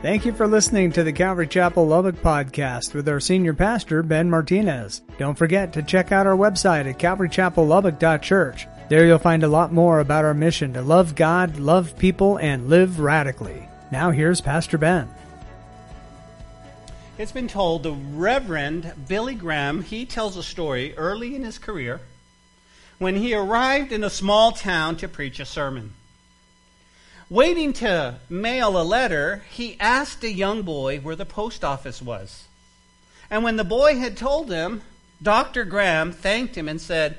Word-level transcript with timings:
Thank 0.00 0.24
you 0.24 0.32
for 0.32 0.46
listening 0.46 0.92
to 0.92 1.02
the 1.02 1.12
Calvary 1.12 1.48
Chapel 1.48 1.84
Lubbock 1.84 2.14
podcast 2.22 2.94
with 2.94 3.08
our 3.08 3.18
senior 3.18 3.52
pastor, 3.52 4.04
Ben 4.04 4.30
Martinez. 4.30 5.02
Don't 5.18 5.36
forget 5.36 5.72
to 5.72 5.82
check 5.82 6.12
out 6.12 6.24
our 6.24 6.36
website 6.36 6.88
at 6.88 7.00
calvarychapellubbock.church. 7.00 8.68
There 8.88 9.04
you'll 9.04 9.18
find 9.18 9.42
a 9.42 9.48
lot 9.48 9.72
more 9.72 9.98
about 9.98 10.24
our 10.24 10.34
mission 10.34 10.72
to 10.74 10.82
love 10.82 11.16
God, 11.16 11.58
love 11.58 11.98
people, 11.98 12.36
and 12.36 12.68
live 12.68 13.00
radically. 13.00 13.68
Now 13.90 14.12
here's 14.12 14.40
Pastor 14.40 14.78
Ben. 14.78 15.08
It's 17.18 17.32
been 17.32 17.48
told 17.48 17.82
the 17.82 17.92
Reverend 17.92 18.92
Billy 19.08 19.34
Graham, 19.34 19.82
he 19.82 20.06
tells 20.06 20.36
a 20.36 20.44
story 20.44 20.96
early 20.96 21.34
in 21.34 21.42
his 21.42 21.58
career 21.58 22.00
when 22.98 23.16
he 23.16 23.34
arrived 23.34 23.90
in 23.90 24.04
a 24.04 24.10
small 24.10 24.52
town 24.52 24.96
to 24.98 25.08
preach 25.08 25.40
a 25.40 25.44
sermon. 25.44 25.94
Waiting 27.30 27.74
to 27.74 28.14
mail 28.30 28.80
a 28.80 28.82
letter, 28.82 29.42
he 29.50 29.76
asked 29.78 30.24
a 30.24 30.30
young 30.30 30.62
boy 30.62 30.98
where 31.00 31.16
the 31.16 31.26
post 31.26 31.62
office 31.62 32.00
was. 32.00 32.48
And 33.30 33.44
when 33.44 33.56
the 33.56 33.64
boy 33.64 33.98
had 33.98 34.16
told 34.16 34.50
him, 34.50 34.80
Dr. 35.22 35.66
Graham 35.66 36.12
thanked 36.12 36.56
him 36.56 36.68
and 36.68 36.80
said, 36.80 37.18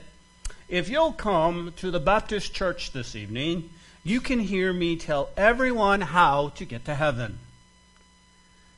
If 0.67 0.89
you'll 0.89 1.13
come 1.13 1.73
to 1.77 1.91
the 1.91 1.99
Baptist 1.99 2.55
church 2.55 2.91
this 2.91 3.15
evening, 3.15 3.69
you 4.03 4.19
can 4.19 4.39
hear 4.39 4.73
me 4.73 4.95
tell 4.95 5.29
everyone 5.37 6.01
how 6.01 6.49
to 6.55 6.65
get 6.65 6.85
to 6.85 6.95
heaven. 6.95 7.37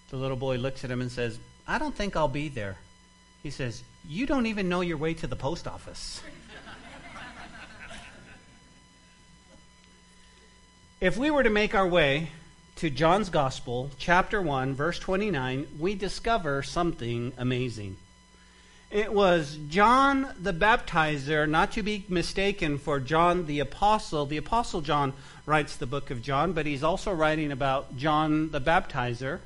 The 0.09 0.17
little 0.17 0.35
boy 0.35 0.57
looks 0.57 0.83
at 0.83 0.91
him 0.91 0.99
and 0.99 1.11
says, 1.11 1.39
I 1.65 1.77
don't 1.77 1.95
think 1.95 2.17
I'll 2.17 2.27
be 2.27 2.49
there. 2.49 2.75
He 3.41 3.51
says, 3.51 3.83
You 4.05 4.25
don't 4.25 4.47
even 4.47 4.67
know 4.67 4.81
your 4.81 4.97
way 4.97 5.13
to 5.13 5.27
the 5.27 5.37
post 5.37 5.65
office. 5.65 6.21
If 11.01 11.17
we 11.17 11.31
were 11.31 11.41
to 11.41 11.49
make 11.49 11.73
our 11.73 11.87
way 11.87 12.29
to 12.75 12.91
John's 12.91 13.29
Gospel, 13.29 13.89
chapter 13.97 14.39
1, 14.39 14.75
verse 14.75 14.99
29, 14.99 15.65
we 15.79 15.95
discover 15.95 16.61
something 16.61 17.33
amazing. 17.39 17.97
It 18.91 19.11
was 19.11 19.57
John 19.67 20.31
the 20.39 20.53
Baptizer, 20.53 21.49
not 21.49 21.71
to 21.71 21.81
be 21.81 22.05
mistaken 22.07 22.77
for 22.77 22.99
John 22.99 23.47
the 23.47 23.61
Apostle. 23.61 24.27
The 24.27 24.37
Apostle 24.37 24.81
John 24.81 25.13
writes 25.47 25.75
the 25.75 25.87
book 25.87 26.11
of 26.11 26.21
John, 26.21 26.53
but 26.53 26.67
he's 26.67 26.83
also 26.83 27.11
writing 27.11 27.51
about 27.51 27.97
John 27.97 28.51
the 28.51 28.61
Baptizer. 28.61 29.39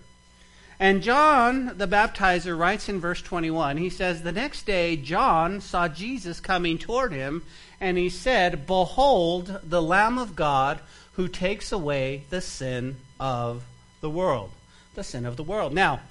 And 0.77 1.01
John 1.01 1.77
the 1.77 1.87
Baptizer 1.87 2.59
writes 2.59 2.89
in 2.89 2.99
verse 2.99 3.21
21, 3.21 3.77
he 3.77 3.89
says, 3.89 4.23
The 4.23 4.33
next 4.33 4.65
day 4.65 4.97
John 4.97 5.61
saw 5.61 5.87
Jesus 5.87 6.41
coming 6.41 6.77
toward 6.77 7.13
him, 7.13 7.43
and 7.79 7.97
he 7.97 8.09
said, 8.09 8.67
Behold, 8.67 9.61
the 9.63 9.81
Lamb 9.81 10.17
of 10.17 10.35
God 10.35 10.81
who 11.15 11.27
takes 11.27 11.71
away 11.71 12.23
the 12.29 12.41
sin 12.41 12.97
of 13.19 13.63
the 14.01 14.09
world. 14.09 14.51
The 14.95 15.03
sin 15.03 15.25
of 15.25 15.37
the 15.37 15.43
world. 15.43 15.73
Now, 15.73 16.01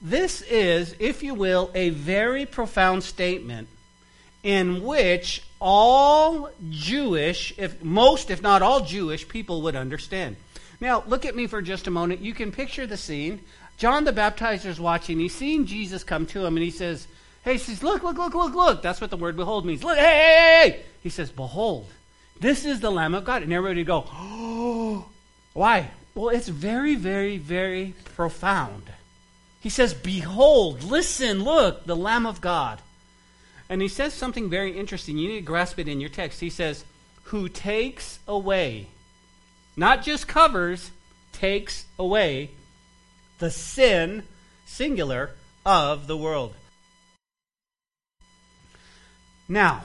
this 0.00 0.42
is, 0.42 0.94
if 0.98 1.22
you 1.22 1.34
will, 1.34 1.70
a 1.74 1.90
very 1.90 2.46
profound 2.46 3.02
statement 3.02 3.68
in 4.42 4.84
which 4.84 5.42
all 5.60 6.50
Jewish, 6.70 7.54
if 7.56 7.82
most, 7.82 8.30
if 8.30 8.42
not 8.42 8.62
all 8.62 8.80
Jewish 8.80 9.26
people 9.28 9.62
would 9.62 9.76
understand. 9.76 10.36
Now, 10.80 11.02
look 11.06 11.24
at 11.24 11.34
me 11.34 11.46
for 11.46 11.62
just 11.62 11.86
a 11.86 11.90
moment. 11.90 12.20
You 12.20 12.34
can 12.34 12.52
picture 12.52 12.86
the 12.86 12.96
scene. 12.96 13.40
John 13.78 14.04
the 14.04 14.12
Baptizer 14.12 14.66
is 14.66 14.80
watching. 14.80 15.18
He's 15.18 15.34
seeing 15.34 15.66
Jesus 15.66 16.04
come 16.04 16.26
to 16.26 16.44
him, 16.44 16.56
and 16.56 16.64
he 16.64 16.70
says, 16.70 17.08
Hey, 17.42 17.54
he 17.54 17.58
says, 17.58 17.82
Look, 17.82 18.02
look, 18.02 18.16
look, 18.16 18.34
look, 18.34 18.54
look. 18.54 18.82
That's 18.82 19.00
what 19.00 19.10
the 19.10 19.16
word 19.16 19.36
behold 19.36 19.64
means. 19.64 19.84
Look, 19.84 19.96
hey, 19.96 20.04
hey, 20.04 20.70
hey. 20.70 20.84
He 21.02 21.10
says, 21.10 21.30
Behold. 21.30 21.88
This 22.40 22.64
is 22.64 22.80
the 22.80 22.90
Lamb 22.90 23.14
of 23.14 23.24
God. 23.24 23.42
And 23.42 23.52
everybody 23.52 23.80
would 23.80 23.86
go, 23.86 24.04
oh, 24.12 25.06
why? 25.52 25.90
Well, 26.14 26.30
it's 26.30 26.48
very, 26.48 26.94
very, 26.94 27.38
very 27.38 27.94
profound. 28.14 28.84
He 29.60 29.68
says, 29.68 29.94
Behold, 29.94 30.82
listen, 30.82 31.42
look, 31.42 31.84
the 31.84 31.96
Lamb 31.96 32.26
of 32.26 32.40
God. 32.40 32.80
And 33.68 33.82
he 33.82 33.88
says 33.88 34.14
something 34.14 34.48
very 34.48 34.78
interesting. 34.78 35.18
You 35.18 35.28
need 35.28 35.40
to 35.40 35.42
grasp 35.42 35.78
it 35.78 35.88
in 35.88 36.00
your 36.00 36.08
text. 36.08 36.40
He 36.40 36.50
says, 36.50 36.84
Who 37.24 37.48
takes 37.48 38.20
away, 38.28 38.86
not 39.76 40.02
just 40.02 40.28
covers, 40.28 40.90
takes 41.32 41.84
away 41.98 42.50
the 43.38 43.50
sin, 43.50 44.22
singular, 44.66 45.32
of 45.66 46.06
the 46.06 46.16
world. 46.16 46.54
Now, 49.48 49.84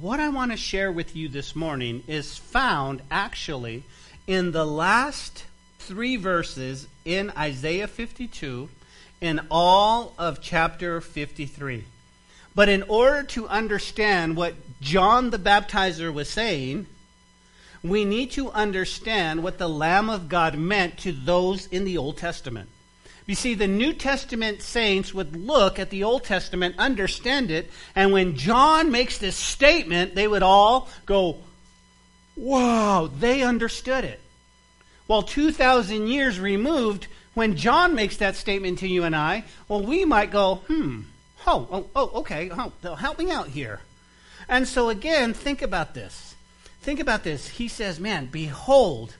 what 0.00 0.18
I 0.18 0.28
want 0.28 0.50
to 0.50 0.56
share 0.56 0.90
with 0.90 1.14
you 1.14 1.28
this 1.28 1.54
morning 1.54 2.02
is 2.08 2.36
found 2.36 3.00
actually 3.12 3.84
in 4.26 4.50
the 4.50 4.66
last 4.66 5.44
three 5.78 6.16
verses 6.16 6.88
in 7.04 7.30
Isaiah 7.38 7.86
52 7.86 8.68
and 9.22 9.40
all 9.52 10.12
of 10.18 10.40
chapter 10.40 11.00
53. 11.00 11.84
But 12.56 12.68
in 12.68 12.82
order 12.84 13.22
to 13.22 13.46
understand 13.46 14.36
what 14.36 14.54
John 14.80 15.30
the 15.30 15.38
Baptizer 15.38 16.12
was 16.12 16.28
saying, 16.28 16.86
we 17.84 18.04
need 18.04 18.32
to 18.32 18.50
understand 18.50 19.44
what 19.44 19.58
the 19.58 19.68
Lamb 19.68 20.10
of 20.10 20.28
God 20.28 20.58
meant 20.58 20.98
to 20.98 21.12
those 21.12 21.66
in 21.66 21.84
the 21.84 21.98
Old 21.98 22.16
Testament. 22.16 22.68
You 23.26 23.34
see, 23.34 23.54
the 23.54 23.66
New 23.66 23.94
Testament 23.94 24.60
saints 24.60 25.14
would 25.14 25.34
look 25.34 25.78
at 25.78 25.90
the 25.90 26.04
Old 26.04 26.24
Testament, 26.24 26.74
understand 26.78 27.50
it, 27.50 27.70
and 27.94 28.12
when 28.12 28.36
John 28.36 28.90
makes 28.90 29.16
this 29.16 29.36
statement, 29.36 30.14
they 30.14 30.28
would 30.28 30.42
all 30.42 30.88
go, 31.06 31.38
wow, 32.36 33.08
they 33.18 33.42
understood 33.42 34.04
it. 34.04 34.20
Well, 35.08 35.22
2,000 35.22 36.06
years 36.06 36.38
removed, 36.38 37.06
when 37.34 37.56
John 37.56 37.94
makes 37.94 38.18
that 38.18 38.36
statement 38.36 38.78
to 38.80 38.88
you 38.88 39.04
and 39.04 39.16
I, 39.16 39.44
well, 39.68 39.80
we 39.80 40.04
might 40.04 40.30
go, 40.30 40.56
hmm, 40.66 41.02
oh, 41.46 41.66
oh, 41.70 41.86
oh 41.96 42.10
okay, 42.20 42.50
oh, 42.52 42.72
they'll 42.82 42.96
help 42.96 43.18
me 43.18 43.30
out 43.30 43.48
here. 43.48 43.80
And 44.48 44.68
so 44.68 44.88
again, 44.88 45.32
think 45.34 45.62
about 45.62 45.94
this. 45.94 46.34
Think 46.80 47.00
about 47.00 47.24
this. 47.24 47.48
He 47.48 47.68
says, 47.68 47.98
man, 47.98 48.26
behold, 48.26 49.16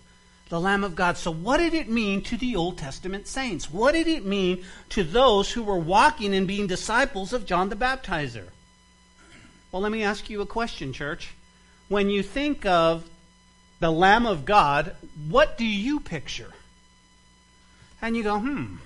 the 0.48 0.60
Lamb 0.60 0.84
of 0.84 0.94
God. 0.94 1.16
So, 1.16 1.30
what 1.30 1.58
did 1.58 1.74
it 1.74 1.88
mean 1.88 2.22
to 2.22 2.36
the 2.36 2.56
Old 2.56 2.78
Testament 2.78 3.26
saints? 3.26 3.70
What 3.70 3.92
did 3.92 4.06
it 4.06 4.24
mean 4.24 4.64
to 4.90 5.02
those 5.02 5.52
who 5.52 5.62
were 5.62 5.78
walking 5.78 6.34
and 6.34 6.46
being 6.46 6.66
disciples 6.66 7.32
of 7.32 7.46
John 7.46 7.68
the 7.68 7.76
Baptizer? 7.76 8.48
Well, 9.72 9.82
let 9.82 9.92
me 9.92 10.04
ask 10.04 10.30
you 10.30 10.40
a 10.40 10.46
question, 10.46 10.92
church. 10.92 11.34
When 11.88 12.08
you 12.08 12.22
think 12.22 12.64
of 12.64 13.08
the 13.80 13.90
Lamb 13.90 14.26
of 14.26 14.44
God, 14.44 14.94
what 15.28 15.58
do 15.58 15.66
you 15.66 16.00
picture? 16.00 16.52
And 18.00 18.16
you 18.16 18.22
go, 18.22 18.38
hmm. 18.38 18.76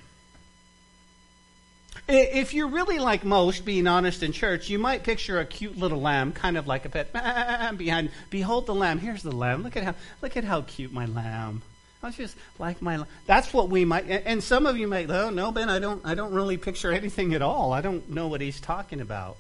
If 2.11 2.55
you're 2.55 2.69
really 2.69 2.99
like 2.99 3.23
most, 3.23 3.67
being 3.67 3.87
honest 3.87 4.23
in 4.23 4.33
church, 4.33 4.71
you 4.71 4.79
might 4.79 5.03
picture 5.03 5.41
a 5.41 5.45
cute 5.45 5.77
little 5.77 6.01
lamb, 6.01 6.33
kind 6.33 6.57
of 6.57 6.67
like 6.67 6.87
a 6.87 6.89
pet, 6.89 7.13
behind. 7.77 8.11
Behold 8.31 8.65
the 8.65 8.75
lamb. 8.75 8.99
Here's 8.99 9.23
the 9.23 9.31
lamb. 9.31 9.63
Look 9.63 9.77
at 9.77 9.85
how 9.85 9.95
look 10.23 10.35
at 10.37 10.45
how 10.45 10.63
cute 10.63 10.91
my 10.91 11.05
lamb. 11.05 11.61
I 12.03 12.11
just 12.11 12.35
like 12.59 12.81
my. 12.81 13.05
That's 13.27 13.53
what 13.53 13.69
we 13.69 13.85
might. 13.85 14.09
And 14.09 14.43
some 14.43 14.65
of 14.65 14.79
you 14.79 14.89
might. 14.89 15.11
Oh 15.11 15.29
no, 15.29 15.53
Ben, 15.53 15.69
I 15.69 15.79
don't. 15.81 16.01
I 16.07 16.15
don't 16.15 16.33
really 16.33 16.57
picture 16.57 16.91
anything 16.93 17.35
at 17.35 17.43
all. 17.43 17.75
I 17.75 17.83
don't 17.83 18.09
know 18.09 18.29
what 18.29 18.41
he's 18.41 18.59
talking 18.59 19.03
about. 19.03 19.37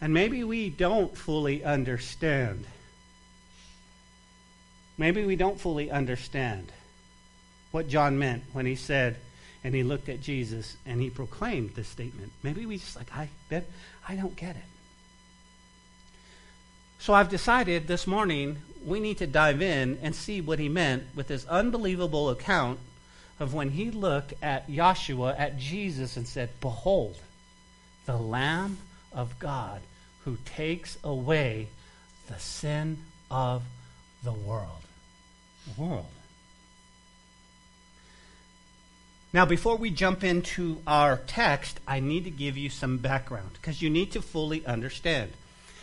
And 0.00 0.14
maybe 0.14 0.44
we 0.44 0.70
don't 0.70 1.16
fully 1.16 1.64
understand. 1.64 2.64
Maybe 4.96 5.24
we 5.24 5.34
don't 5.34 5.58
fully 5.60 5.90
understand 5.90 6.70
what 7.70 7.88
John 7.88 8.18
meant 8.18 8.44
when 8.52 8.66
he 8.66 8.74
said, 8.74 9.16
and 9.64 9.74
he 9.74 9.82
looked 9.82 10.08
at 10.08 10.20
Jesus 10.20 10.76
and 10.86 11.00
he 11.00 11.10
proclaimed 11.10 11.74
this 11.74 11.88
statement. 11.88 12.32
Maybe 12.42 12.66
we 12.66 12.78
just 12.78 12.96
like, 12.96 13.14
I 13.14 13.28
bet 13.48 13.68
I 14.08 14.14
don't 14.14 14.36
get 14.36 14.56
it. 14.56 14.62
So 16.98 17.12
I've 17.12 17.28
decided 17.28 17.86
this 17.86 18.06
morning 18.06 18.58
we 18.84 19.00
need 19.00 19.18
to 19.18 19.26
dive 19.26 19.60
in 19.60 19.98
and 20.02 20.14
see 20.14 20.40
what 20.40 20.58
he 20.58 20.68
meant 20.68 21.04
with 21.14 21.28
this 21.28 21.46
unbelievable 21.46 22.30
account 22.30 22.78
of 23.38 23.52
when 23.52 23.70
he 23.70 23.90
looked 23.90 24.34
at 24.42 24.68
Yahshua, 24.68 25.38
at 25.38 25.58
Jesus, 25.58 26.16
and 26.16 26.26
said, 26.26 26.48
Behold, 26.60 27.18
the 28.06 28.16
Lamb 28.16 28.78
of 29.12 29.38
God 29.38 29.80
who 30.24 30.38
takes 30.44 30.96
away 31.04 31.68
the 32.28 32.38
sin 32.38 32.98
of 33.30 33.62
the 34.22 34.32
world. 34.32 34.82
The 35.66 35.82
world. 35.82 36.06
Now, 39.36 39.44
before 39.44 39.76
we 39.76 39.90
jump 39.90 40.24
into 40.24 40.80
our 40.86 41.18
text, 41.26 41.78
I 41.86 42.00
need 42.00 42.24
to 42.24 42.30
give 42.30 42.56
you 42.56 42.70
some 42.70 42.96
background 42.96 43.50
because 43.52 43.82
you 43.82 43.90
need 43.90 44.12
to 44.12 44.22
fully 44.22 44.64
understand. 44.64 45.30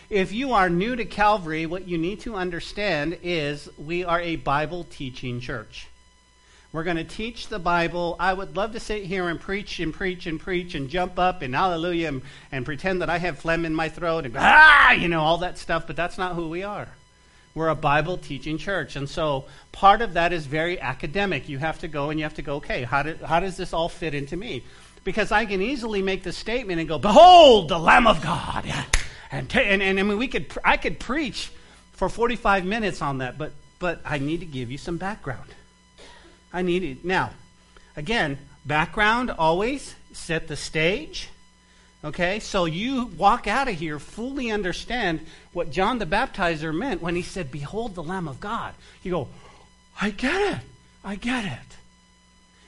If 0.09 0.31
you 0.31 0.53
are 0.53 0.71
new 0.71 0.95
to 0.95 1.05
Calvary, 1.05 1.67
what 1.67 1.87
you 1.87 1.99
need 1.99 2.21
to 2.21 2.33
understand 2.33 3.19
is 3.21 3.69
we 3.77 4.03
are 4.03 4.19
a 4.19 4.37
Bible 4.37 4.87
teaching 4.89 5.39
church. 5.39 5.85
We're 6.71 6.83
going 6.83 6.97
to 6.97 7.03
teach 7.03 7.47
the 7.47 7.59
Bible. 7.59 8.15
I 8.19 8.33
would 8.33 8.57
love 8.57 8.71
to 8.71 8.79
sit 8.79 9.03
here 9.03 9.29
and 9.29 9.39
preach 9.39 9.79
and 9.79 9.93
preach 9.93 10.25
and 10.25 10.39
preach 10.39 10.73
and 10.73 10.89
jump 10.89 11.19
up 11.19 11.43
and 11.43 11.53
hallelujah 11.53 12.07
and, 12.07 12.21
and 12.51 12.65
pretend 12.65 13.03
that 13.03 13.09
I 13.11 13.19
have 13.19 13.37
phlegm 13.37 13.65
in 13.65 13.75
my 13.75 13.87
throat 13.87 14.25
and 14.25 14.33
go 14.33 14.39
ah, 14.41 14.93
you 14.93 15.07
know, 15.07 15.21
all 15.21 15.37
that 15.37 15.59
stuff, 15.59 15.85
but 15.85 15.95
that's 15.95 16.17
not 16.17 16.33
who 16.33 16.49
we 16.49 16.63
are. 16.63 16.87
We're 17.55 17.69
a 17.69 17.75
Bible 17.75 18.17
teaching 18.17 18.57
church. 18.57 18.95
And 18.95 19.07
so 19.07 19.45
part 19.71 20.01
of 20.01 20.13
that 20.13 20.33
is 20.33 20.45
very 20.45 20.79
academic. 20.79 21.47
You 21.49 21.59
have 21.59 21.79
to 21.79 21.87
go 21.87 22.09
and 22.09 22.19
you 22.19 22.25
have 22.25 22.35
to 22.35 22.41
go, 22.41 22.55
okay, 22.55 22.83
how, 22.83 23.03
did, 23.03 23.21
how 23.21 23.39
does 23.39 23.57
this 23.57 23.73
all 23.73 23.89
fit 23.89 24.15
into 24.15 24.35
me? 24.35 24.63
Because 25.03 25.31
I 25.31 25.45
can 25.45 25.61
easily 25.61 26.01
make 26.01 26.23
the 26.23 26.31
statement 26.31 26.79
and 26.79 26.87
go, 26.87 26.97
Behold, 26.97 27.69
the 27.69 27.77
Lamb 27.77 28.07
of 28.07 28.21
God. 28.21 28.65
And, 29.33 29.49
t- 29.49 29.63
and, 29.63 29.81
and 29.81 29.99
I 29.99 30.03
mean, 30.03 30.19
we 30.19 30.27
could, 30.27 30.45
I 30.63 30.77
could 30.77 30.99
preach 30.99 31.51
for 31.93 32.07
45 32.07 32.65
minutes 32.65 33.01
on 33.01 33.17
that, 33.17 33.35
but, 33.35 33.51
but 33.79 33.99
I 34.05 34.19
need 34.19 34.41
to 34.41 34.45
give 34.45 34.69
you 34.69 34.77
some 34.77 34.97
background. 34.97 35.49
I 36.53 36.61
need 36.61 36.83
it. 36.83 37.03
Now, 37.03 37.31
again, 37.97 38.37
background 38.63 39.31
always 39.31 39.95
set 40.11 40.47
the 40.47 40.55
stage. 40.55 41.29
Okay, 42.03 42.39
so 42.39 42.65
you 42.65 43.05
walk 43.17 43.47
out 43.47 43.69
of 43.69 43.75
here 43.75 43.97
fully 43.97 44.51
understand 44.51 45.25
what 45.53 45.71
John 45.71 45.99
the 45.99 46.05
Baptizer 46.05 46.75
meant 46.75 47.01
when 47.01 47.15
he 47.15 47.21
said, 47.21 47.49
Behold 47.49 47.95
the 47.95 48.03
Lamb 48.03 48.27
of 48.27 48.41
God. 48.41 48.73
You 49.03 49.11
go, 49.11 49.27
I 50.01 50.09
get 50.09 50.57
it. 50.57 50.61
I 51.03 51.15
get 51.15 51.45
it. 51.45 51.77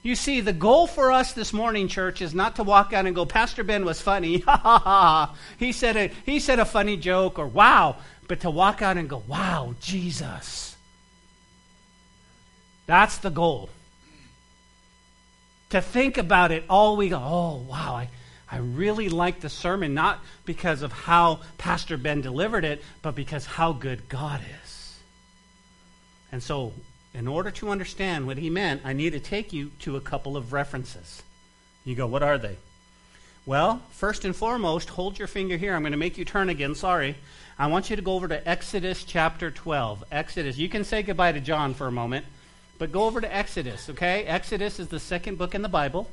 You 0.03 0.15
see, 0.15 0.39
the 0.39 0.53
goal 0.53 0.87
for 0.87 1.11
us 1.11 1.33
this 1.33 1.51
morning, 1.51 1.87
church, 1.87 2.21
is 2.21 2.33
not 2.33 2.57
to 2.57 2.63
walk 2.63 2.93
out 2.93 3.07
and 3.07 3.15
go, 3.15 3.25
Pastor 3.25 3.63
Ben 3.63 3.83
was 3.83 3.99
funny. 3.99 4.39
Ha 4.45 4.55
ha 4.55 4.79
ha. 4.79 5.35
He 5.57 5.71
said 5.71 5.97
a, 5.97 6.11
he 6.25 6.39
said 6.39 6.59
a 6.59 6.65
funny 6.65 6.95
joke, 6.95 7.39
or 7.39 7.47
wow. 7.47 7.97
But 8.27 8.41
to 8.41 8.49
walk 8.49 8.81
out 8.81 8.97
and 8.97 9.09
go, 9.09 9.23
wow, 9.27 9.75
Jesus. 9.81 10.75
That's 12.85 13.17
the 13.17 13.31
goal. 13.31 13.69
To 15.71 15.81
think 15.81 16.17
about 16.17 16.51
it 16.51 16.63
all 16.69 16.97
we 16.97 17.09
go, 17.09 17.17
oh, 17.17 17.65
wow, 17.67 17.95
I, 17.95 18.09
I 18.55 18.59
really 18.59 19.09
like 19.09 19.41
the 19.41 19.49
sermon, 19.49 19.93
not 19.93 20.23
because 20.45 20.81
of 20.81 20.93
how 20.93 21.41
Pastor 21.57 21.97
Ben 21.97 22.21
delivered 22.21 22.63
it, 22.63 22.81
but 23.01 23.13
because 23.13 23.45
how 23.45 23.73
good 23.73 24.07
God 24.07 24.39
is. 24.63 24.97
And 26.31 26.41
so, 26.41 26.71
in 27.13 27.27
order 27.27 27.51
to 27.51 27.69
understand 27.69 28.25
what 28.25 28.37
he 28.37 28.49
meant, 28.49 28.83
I 28.85 28.93
need 28.93 29.09
to 29.09 29.19
take 29.19 29.51
you 29.51 29.71
to 29.79 29.97
a 29.97 30.01
couple 30.01 30.37
of 30.37 30.53
references. 30.53 31.21
You 31.83 31.95
go, 31.95 32.07
what 32.07 32.23
are 32.23 32.37
they? 32.37 32.55
Well, 33.45 33.81
first 33.91 34.23
and 34.23 34.33
foremost, 34.33 34.87
hold 34.87 35.19
your 35.19 35.27
finger 35.27 35.57
here. 35.57 35.75
I'm 35.75 35.81
going 35.81 35.91
to 35.91 35.97
make 35.97 36.17
you 36.17 36.23
turn 36.23 36.47
again. 36.47 36.75
Sorry. 36.75 37.17
I 37.59 37.67
want 37.67 37.89
you 37.89 37.97
to 37.97 38.01
go 38.01 38.13
over 38.13 38.29
to 38.29 38.47
Exodus 38.47 39.03
chapter 39.03 39.51
12. 39.51 40.05
Exodus. 40.13 40.57
You 40.57 40.69
can 40.69 40.85
say 40.85 41.03
goodbye 41.03 41.33
to 41.33 41.41
John 41.41 41.73
for 41.73 41.87
a 41.87 41.91
moment, 41.91 42.25
but 42.77 42.93
go 42.93 43.03
over 43.03 43.19
to 43.19 43.35
Exodus, 43.35 43.89
okay? 43.89 44.23
Exodus 44.23 44.79
is 44.79 44.87
the 44.87 44.99
second 45.01 45.37
book 45.37 45.55
in 45.55 45.61
the 45.61 45.67
Bible. 45.67 46.09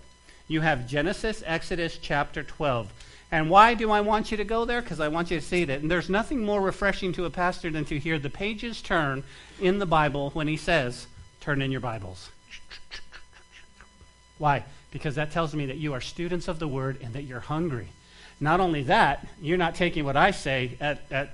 You 0.52 0.60
have 0.60 0.86
Genesis, 0.86 1.42
Exodus 1.46 1.96
chapter 1.96 2.42
12. 2.42 2.92
And 3.30 3.48
why 3.48 3.72
do 3.72 3.90
I 3.90 4.02
want 4.02 4.30
you 4.30 4.36
to 4.36 4.44
go 4.44 4.66
there? 4.66 4.82
Because 4.82 5.00
I 5.00 5.08
want 5.08 5.30
you 5.30 5.40
to 5.40 5.44
see 5.44 5.64
that. 5.64 5.80
And 5.80 5.90
there's 5.90 6.10
nothing 6.10 6.44
more 6.44 6.60
refreshing 6.60 7.10
to 7.14 7.24
a 7.24 7.30
pastor 7.30 7.70
than 7.70 7.86
to 7.86 7.98
hear 7.98 8.18
the 8.18 8.28
pages 8.28 8.82
turn 8.82 9.24
in 9.62 9.78
the 9.78 9.86
Bible 9.86 10.28
when 10.34 10.48
he 10.48 10.58
says, 10.58 11.06
Turn 11.40 11.62
in 11.62 11.72
your 11.72 11.80
Bibles. 11.80 12.28
Why? 14.36 14.64
Because 14.90 15.14
that 15.14 15.32
tells 15.32 15.54
me 15.54 15.64
that 15.64 15.78
you 15.78 15.94
are 15.94 16.02
students 16.02 16.48
of 16.48 16.58
the 16.58 16.68
Word 16.68 16.98
and 17.02 17.14
that 17.14 17.22
you're 17.22 17.40
hungry. 17.40 17.88
Not 18.38 18.60
only 18.60 18.82
that, 18.82 19.26
you're 19.40 19.56
not 19.56 19.74
taking 19.74 20.04
what 20.04 20.18
I 20.18 20.32
say 20.32 20.76
at, 20.80 21.00
at, 21.10 21.30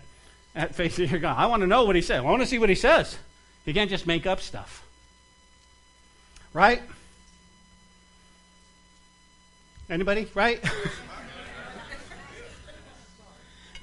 at 0.54 0.76
face 0.76 0.96
of 1.00 1.10
your 1.10 1.18
God. 1.18 1.36
I 1.36 1.46
want 1.46 1.62
to 1.62 1.66
know 1.66 1.84
what 1.84 1.96
he 1.96 2.02
said. 2.02 2.20
I 2.20 2.22
want 2.22 2.42
to 2.42 2.46
see 2.46 2.60
what 2.60 2.68
he 2.68 2.76
says. 2.76 3.18
You 3.64 3.74
can't 3.74 3.90
just 3.90 4.06
make 4.06 4.26
up 4.26 4.40
stuff. 4.40 4.86
Right? 6.52 6.82
Anybody? 9.90 10.28
Right? 10.34 10.62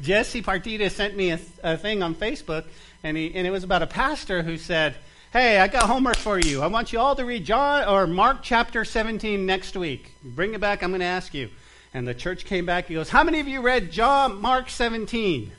Jesse 0.02 0.42
Partida 0.42 0.92
sent 0.92 1.16
me 1.16 1.32
a, 1.32 1.40
a, 1.64 1.78
thing 1.78 2.04
on 2.04 2.14
Facebook, 2.16 2.66
and, 3.04 3.18
he, 3.18 3.34
and 3.34 3.48
it 3.48 3.52
was 3.52 3.64
about 3.64 3.82
a 3.82 3.88
pastor 3.88 4.44
who 4.44 4.58
said, 4.58 4.96
Hey, 5.32 5.60
I 5.60 5.68
got 5.68 5.84
homework 5.84 6.18
for 6.18 6.40
you. 6.40 6.62
I 6.62 6.68
want 6.68 6.94
you 6.94 7.00
all 7.00 7.16
to 7.16 7.26
read 7.26 7.44
John 7.44 7.88
or 7.88 8.06
Mark 8.08 8.40
chapter 8.42 8.86
17 8.86 9.46
next 9.46 9.76
week. 9.76 10.14
Bring 10.24 10.54
it 10.54 10.62
back, 10.62 10.84
I'm 10.84 10.92
going 10.92 11.00
to 11.00 11.06
ask 11.06 11.34
you. 11.34 11.50
And 11.94 12.08
the 12.08 12.14
church 12.14 12.46
came 12.46 12.66
back. 12.66 12.88
He 12.88 12.94
goes, 12.94 13.10
How 13.10 13.24
many 13.24 13.40
of 13.40 13.48
you 13.48 13.62
read 13.62 13.92
John 13.92 14.42
Mark 14.42 14.70
17? 14.70 15.52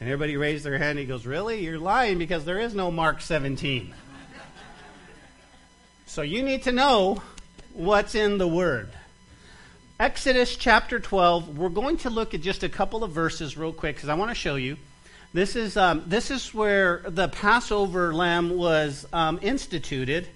And 0.00 0.08
everybody 0.08 0.36
raised 0.36 0.64
their 0.64 0.78
hand. 0.78 0.98
He 0.98 1.04
goes, 1.04 1.26
Really? 1.26 1.62
You're 1.62 1.78
lying 1.78 2.18
because 2.18 2.44
there 2.44 2.58
is 2.58 2.74
no 2.74 2.90
Mark 2.90 3.20
17. 3.20 3.92
so 6.06 6.22
you 6.22 6.42
need 6.42 6.62
to 6.62 6.72
know 6.72 7.22
what's 7.74 8.14
in 8.14 8.38
the 8.38 8.48
Word. 8.48 8.90
Exodus 10.00 10.56
chapter 10.56 10.98
12. 10.98 11.58
We're 11.58 11.68
going 11.68 11.98
to 11.98 12.08
look 12.08 12.32
at 12.32 12.40
just 12.40 12.62
a 12.62 12.70
couple 12.70 13.04
of 13.04 13.10
verses 13.10 13.58
real 13.58 13.70
quick 13.70 13.96
because 13.96 14.08
I 14.08 14.14
want 14.14 14.30
to 14.30 14.34
show 14.34 14.54
you. 14.54 14.78
This 15.34 15.56
is, 15.56 15.76
um, 15.76 16.04
this 16.06 16.30
is 16.30 16.54
where 16.54 17.02
the 17.06 17.28
Passover 17.28 18.14
lamb 18.14 18.56
was 18.56 19.06
um, 19.12 19.38
instituted. 19.42 20.26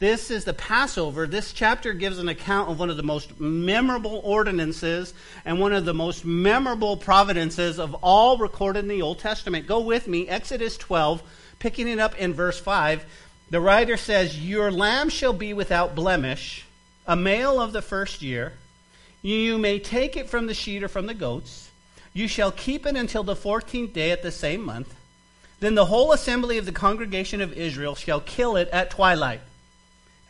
This 0.00 0.30
is 0.30 0.44
the 0.44 0.52
Passover. 0.52 1.26
This 1.26 1.54
chapter 1.54 1.94
gives 1.94 2.18
an 2.18 2.28
account 2.28 2.68
of 2.68 2.78
one 2.78 2.90
of 2.90 2.98
the 2.98 3.02
most 3.02 3.40
memorable 3.40 4.20
ordinances 4.22 5.14
and 5.46 5.60
one 5.60 5.72
of 5.72 5.86
the 5.86 5.94
most 5.94 6.26
memorable 6.26 6.98
providences 6.98 7.78
of 7.78 7.94
all 8.02 8.36
recorded 8.36 8.80
in 8.80 8.88
the 8.88 9.00
Old 9.00 9.18
Testament. 9.18 9.66
Go 9.66 9.80
with 9.80 10.06
me, 10.06 10.28
Exodus 10.28 10.76
12, 10.76 11.22
picking 11.58 11.88
it 11.88 11.98
up 11.98 12.18
in 12.18 12.34
verse 12.34 12.60
5. 12.60 13.06
The 13.48 13.62
writer 13.62 13.96
says, 13.96 14.38
Your 14.38 14.70
lamb 14.70 15.08
shall 15.08 15.32
be 15.32 15.54
without 15.54 15.94
blemish, 15.94 16.66
a 17.06 17.16
male 17.16 17.58
of 17.58 17.72
the 17.72 17.80
first 17.80 18.20
year. 18.20 18.52
You 19.26 19.58
may 19.58 19.80
take 19.80 20.16
it 20.16 20.30
from 20.30 20.46
the 20.46 20.54
sheep 20.54 20.84
or 20.84 20.88
from 20.88 21.06
the 21.06 21.12
goats. 21.12 21.68
You 22.12 22.28
shall 22.28 22.52
keep 22.52 22.86
it 22.86 22.94
until 22.94 23.24
the 23.24 23.34
fourteenth 23.34 23.92
day 23.92 24.12
at 24.12 24.22
the 24.22 24.30
same 24.30 24.62
month. 24.62 24.94
Then 25.58 25.74
the 25.74 25.86
whole 25.86 26.12
assembly 26.12 26.58
of 26.58 26.64
the 26.64 26.70
congregation 26.70 27.40
of 27.40 27.52
Israel 27.54 27.96
shall 27.96 28.20
kill 28.20 28.54
it 28.54 28.68
at 28.68 28.90
twilight. 28.90 29.40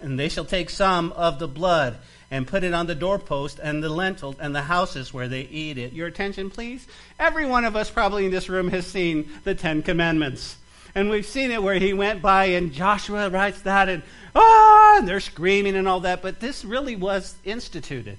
And 0.01 0.19
they 0.19 0.31
shall 0.31 0.47
take 0.47 0.71
some 0.71 1.13
of 1.13 1.39
the 1.39 1.47
blood 1.47 1.99
and 2.31 2.47
put 2.47 2.65
it 2.65 2.73
on 2.73 2.87
the 2.87 2.95
doorpost 2.95 3.59
and 3.59 3.85
the 3.85 3.91
lintel 3.91 4.35
and 4.41 4.55
the 4.55 4.63
houses 4.63 5.13
where 5.13 5.29
they 5.29 5.43
eat 5.43 5.77
it. 5.77 5.93
Your 5.93 6.07
attention, 6.07 6.49
please. 6.49 6.87
Every 7.19 7.45
one 7.45 7.67
of 7.67 7.77
us 7.77 7.91
probably 7.91 8.25
in 8.25 8.31
this 8.31 8.49
room 8.49 8.71
has 8.71 8.87
seen 8.87 9.29
the 9.45 9.55
Ten 9.55 9.83
Commandments. 9.83 10.57
And 10.95 11.11
we've 11.11 11.27
seen 11.27 11.51
it 11.51 11.63
where 11.63 11.79
he 11.79 11.93
went 11.93 12.23
by 12.23 12.47
and 12.47 12.73
Joshua 12.73 13.29
writes 13.29 13.61
that 13.61 13.91
and 13.91 14.03
ah, 14.35 14.97
and 14.97 15.07
they're 15.07 15.21
screaming 15.21 15.77
and 15.77 15.87
all 15.87 16.01
that. 16.01 16.23
But 16.23 16.41
this 16.41 16.65
really 16.65 16.97
was 16.97 17.35
instituted. 17.45 18.17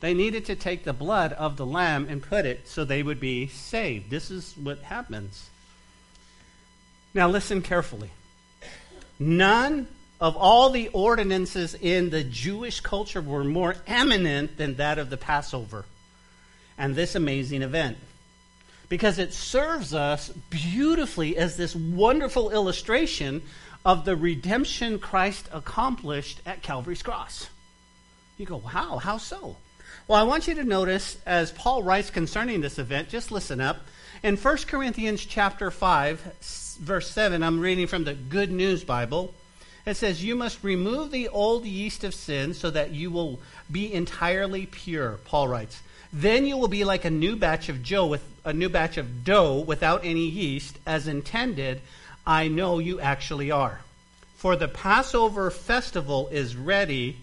They 0.00 0.14
needed 0.14 0.46
to 0.46 0.56
take 0.56 0.84
the 0.84 0.92
blood 0.94 1.32
of 1.34 1.56
the 1.56 1.66
lamb 1.66 2.06
and 2.08 2.22
put 2.22 2.46
it 2.46 2.66
so 2.66 2.84
they 2.84 3.02
would 3.02 3.20
be 3.20 3.48
saved. 3.48 4.10
This 4.10 4.30
is 4.30 4.54
what 4.56 4.80
happens. 4.80 5.50
Now, 7.12 7.28
listen 7.28 7.60
carefully. 7.60 8.10
None 9.18 9.88
of 10.20 10.36
all 10.36 10.70
the 10.70 10.88
ordinances 10.88 11.74
in 11.74 12.10
the 12.10 12.24
Jewish 12.24 12.80
culture 12.80 13.20
were 13.20 13.44
more 13.44 13.76
eminent 13.86 14.56
than 14.56 14.76
that 14.76 14.98
of 14.98 15.10
the 15.10 15.16
Passover 15.16 15.84
and 16.78 16.94
this 16.94 17.14
amazing 17.14 17.62
event. 17.62 17.98
Because 18.88 19.18
it 19.18 19.34
serves 19.34 19.94
us 19.94 20.30
beautifully 20.48 21.36
as 21.36 21.56
this 21.56 21.76
wonderful 21.76 22.50
illustration 22.50 23.42
of 23.84 24.04
the 24.04 24.16
redemption 24.16 24.98
Christ 24.98 25.48
accomplished 25.52 26.40
at 26.46 26.62
Calvary's 26.62 27.02
cross. 27.02 27.48
You 28.36 28.46
go, 28.46 28.56
wow, 28.56 28.98
how 28.98 29.18
so? 29.18 29.56
Well, 30.10 30.18
I 30.18 30.24
want 30.24 30.48
you 30.48 30.56
to 30.56 30.64
notice 30.64 31.18
as 31.24 31.52
Paul 31.52 31.84
writes 31.84 32.10
concerning 32.10 32.60
this 32.60 32.80
event, 32.80 33.10
just 33.10 33.30
listen 33.30 33.60
up. 33.60 33.86
In 34.24 34.36
1 34.36 34.56
Corinthians 34.66 35.24
chapter 35.24 35.70
5, 35.70 36.78
verse 36.80 37.08
7, 37.08 37.44
I'm 37.44 37.60
reading 37.60 37.86
from 37.86 38.02
the 38.02 38.14
Good 38.14 38.50
News 38.50 38.82
Bible. 38.82 39.32
It 39.86 39.96
says, 39.96 40.24
You 40.24 40.34
must 40.34 40.64
remove 40.64 41.12
the 41.12 41.28
old 41.28 41.64
yeast 41.64 42.02
of 42.02 42.12
sin 42.12 42.54
so 42.54 42.70
that 42.70 42.90
you 42.90 43.12
will 43.12 43.38
be 43.70 43.94
entirely 43.94 44.66
pure, 44.66 45.20
Paul 45.26 45.46
writes. 45.46 45.80
Then 46.12 46.44
you 46.44 46.56
will 46.56 46.66
be 46.66 46.82
like 46.82 47.04
a 47.04 47.10
new 47.10 47.36
batch 47.36 47.68
of 47.68 47.84
dough 47.86 48.06
with 48.06 48.24
a 48.44 48.52
new 48.52 48.68
batch 48.68 48.96
of 48.96 49.22
dough 49.22 49.60
without 49.60 50.04
any 50.04 50.28
yeast, 50.28 50.76
as 50.84 51.06
intended. 51.06 51.82
I 52.26 52.48
know 52.48 52.80
you 52.80 52.98
actually 52.98 53.52
are. 53.52 53.80
For 54.34 54.56
the 54.56 54.66
Passover 54.66 55.52
festival 55.52 56.26
is 56.32 56.56
ready 56.56 57.18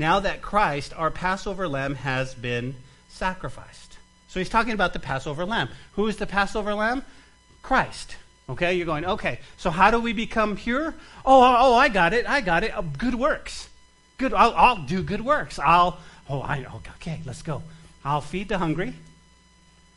now 0.00 0.18
that 0.18 0.42
Christ, 0.42 0.92
our 0.96 1.10
Passover 1.10 1.68
lamb, 1.68 1.94
has 1.94 2.34
been 2.34 2.74
sacrificed. 3.08 3.98
So 4.28 4.40
he's 4.40 4.48
talking 4.48 4.72
about 4.72 4.92
the 4.92 4.98
Passover 4.98 5.44
lamb. 5.44 5.68
Who 5.92 6.08
is 6.08 6.16
the 6.16 6.26
Passover 6.26 6.74
lamb? 6.74 7.04
Christ. 7.62 8.16
Okay, 8.48 8.74
you're 8.74 8.86
going, 8.86 9.04
okay, 9.04 9.38
so 9.58 9.70
how 9.70 9.92
do 9.92 10.00
we 10.00 10.12
become 10.12 10.56
pure? 10.56 10.94
Oh, 11.24 11.42
oh, 11.42 11.56
oh 11.60 11.74
I 11.74 11.88
got 11.88 12.14
it, 12.14 12.28
I 12.28 12.40
got 12.40 12.64
it. 12.64 12.72
Oh, 12.74 12.82
good 12.82 13.14
works. 13.14 13.68
Good, 14.18 14.34
I'll, 14.34 14.52
I'll 14.54 14.82
do 14.82 15.02
good 15.02 15.20
works. 15.20 15.58
I'll, 15.58 16.00
oh, 16.28 16.40
I, 16.40 16.66
okay, 16.96 17.20
let's 17.24 17.42
go. 17.42 17.62
I'll 18.04 18.20
feed 18.20 18.48
the 18.48 18.58
hungry. 18.58 18.94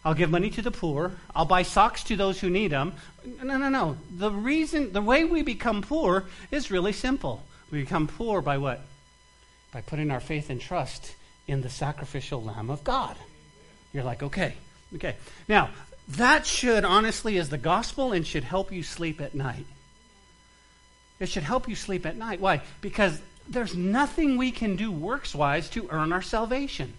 I'll 0.06 0.14
give 0.14 0.30
money 0.30 0.50
to 0.52 0.62
the 0.62 0.72
poor. 0.72 1.14
I'll 1.34 1.46
buy 1.46 1.64
socks 1.64 2.04
to 2.06 2.16
those 2.16 2.40
who 2.40 2.50
need 2.50 2.72
them. 2.72 2.94
No, 3.42 3.58
no, 3.58 3.70
no. 3.70 3.98
The 4.12 4.30
reason, 4.30 4.92
the 4.92 5.02
way 5.02 5.24
we 5.24 5.42
become 5.42 5.82
poor 5.82 6.26
is 6.52 6.70
really 6.70 6.94
simple. 6.94 7.44
We 7.72 7.82
become 7.82 8.08
poor 8.08 8.42
by 8.42 8.58
what? 8.58 8.82
By 9.74 9.82
putting 9.82 10.12
our 10.12 10.20
faith 10.20 10.50
and 10.50 10.62
trust 10.62 11.16
in 11.48 11.62
the 11.62 11.70
sacrificial 11.70 12.44
Lamb 12.44 12.70
of 12.70 12.84
God. 12.84 13.18
You're 13.92 14.04
like, 14.04 14.24
okay, 14.24 14.54
okay. 14.96 15.16
Now, 15.48 15.70
That 16.10 16.46
should, 16.46 16.84
honestly, 16.84 17.38
is 17.38 17.50
the 17.50 17.58
gospel 17.58 18.12
and 18.12 18.28
should 18.28 18.44
help 18.44 18.72
you 18.72 18.84
sleep 18.84 19.22
at 19.22 19.34
night. 19.34 19.66
It 21.20 21.30
should 21.30 21.44
help 21.44 21.70
you 21.70 21.76
sleep 21.76 22.06
at 22.06 22.18
night. 22.18 22.42
Why? 22.42 22.62
Because 22.82 23.20
there's 23.48 23.76
nothing 23.76 24.38
we 24.38 24.52
can 24.52 24.76
do 24.76 24.92
works 24.92 25.34
wise 25.34 25.70
to 25.72 25.88
earn 25.90 26.12
our 26.12 26.22
salvation. 26.22 26.94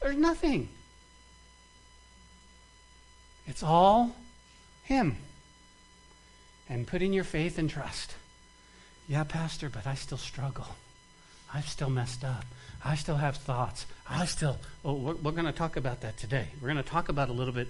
There's 0.00 0.16
nothing. 0.16 0.68
It's 3.46 3.62
all 3.62 4.16
Him. 4.82 5.16
And 6.68 6.86
putting 6.86 7.12
your 7.12 7.24
faith 7.24 7.58
and 7.58 7.70
trust. 7.70 8.14
Yeah, 9.08 9.24
Pastor, 9.24 9.68
but 9.68 9.86
I 9.86 9.94
still 9.94 10.18
struggle. 10.18 10.66
I've 11.52 11.68
still 11.68 11.90
messed 11.90 12.24
up. 12.24 12.44
I 12.84 12.94
still 12.94 13.16
have 13.16 13.36
thoughts. 13.36 13.86
I 14.08 14.24
still. 14.26 14.58
Oh, 14.84 14.94
we're, 14.94 15.14
we're 15.14 15.32
going 15.32 15.46
to 15.46 15.52
talk 15.52 15.76
about 15.76 16.00
that 16.02 16.16
today. 16.16 16.46
We're 16.60 16.68
going 16.68 16.82
to 16.82 16.88
talk 16.88 17.08
about 17.08 17.28
a 17.28 17.32
little 17.32 17.52
bit, 17.52 17.68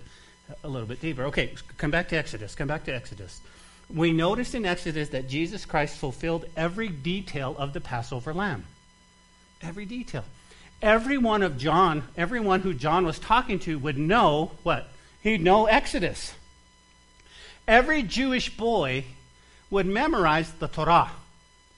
a 0.63 0.69
little 0.69 0.87
bit 0.87 1.01
deeper. 1.01 1.25
Okay, 1.25 1.55
come 1.79 1.91
back 1.91 2.09
to 2.11 2.17
Exodus. 2.17 2.55
Come 2.55 2.69
back 2.69 2.85
to 2.85 2.95
Exodus. 2.95 3.41
We 3.93 4.13
noticed 4.13 4.55
in 4.55 4.65
Exodus 4.65 5.09
that 5.09 5.29
Jesus 5.29 5.65
Christ 5.65 5.97
fulfilled 5.97 6.45
every 6.57 6.89
detail 6.89 7.57
of 7.59 7.73
the 7.73 7.81
Passover 7.81 8.33
lamb. 8.33 8.65
Every 9.63 9.85
detail. 9.85 10.25
Everyone 10.81 11.43
of 11.43 11.59
John, 11.59 12.05
everyone 12.17 12.61
who 12.61 12.73
John 12.73 13.05
was 13.05 13.19
talking 13.19 13.59
to 13.61 13.79
would 13.79 13.99
know 13.99 14.53
what? 14.63 14.89
He'd 15.23 15.43
know 15.43 15.67
Exodus. 15.67 16.33
Every 17.67 18.03
Jewish 18.03 18.57
boy 18.57 19.05
would 19.71 19.87
memorize 19.87 20.51
the 20.53 20.69
Torah 20.69 21.11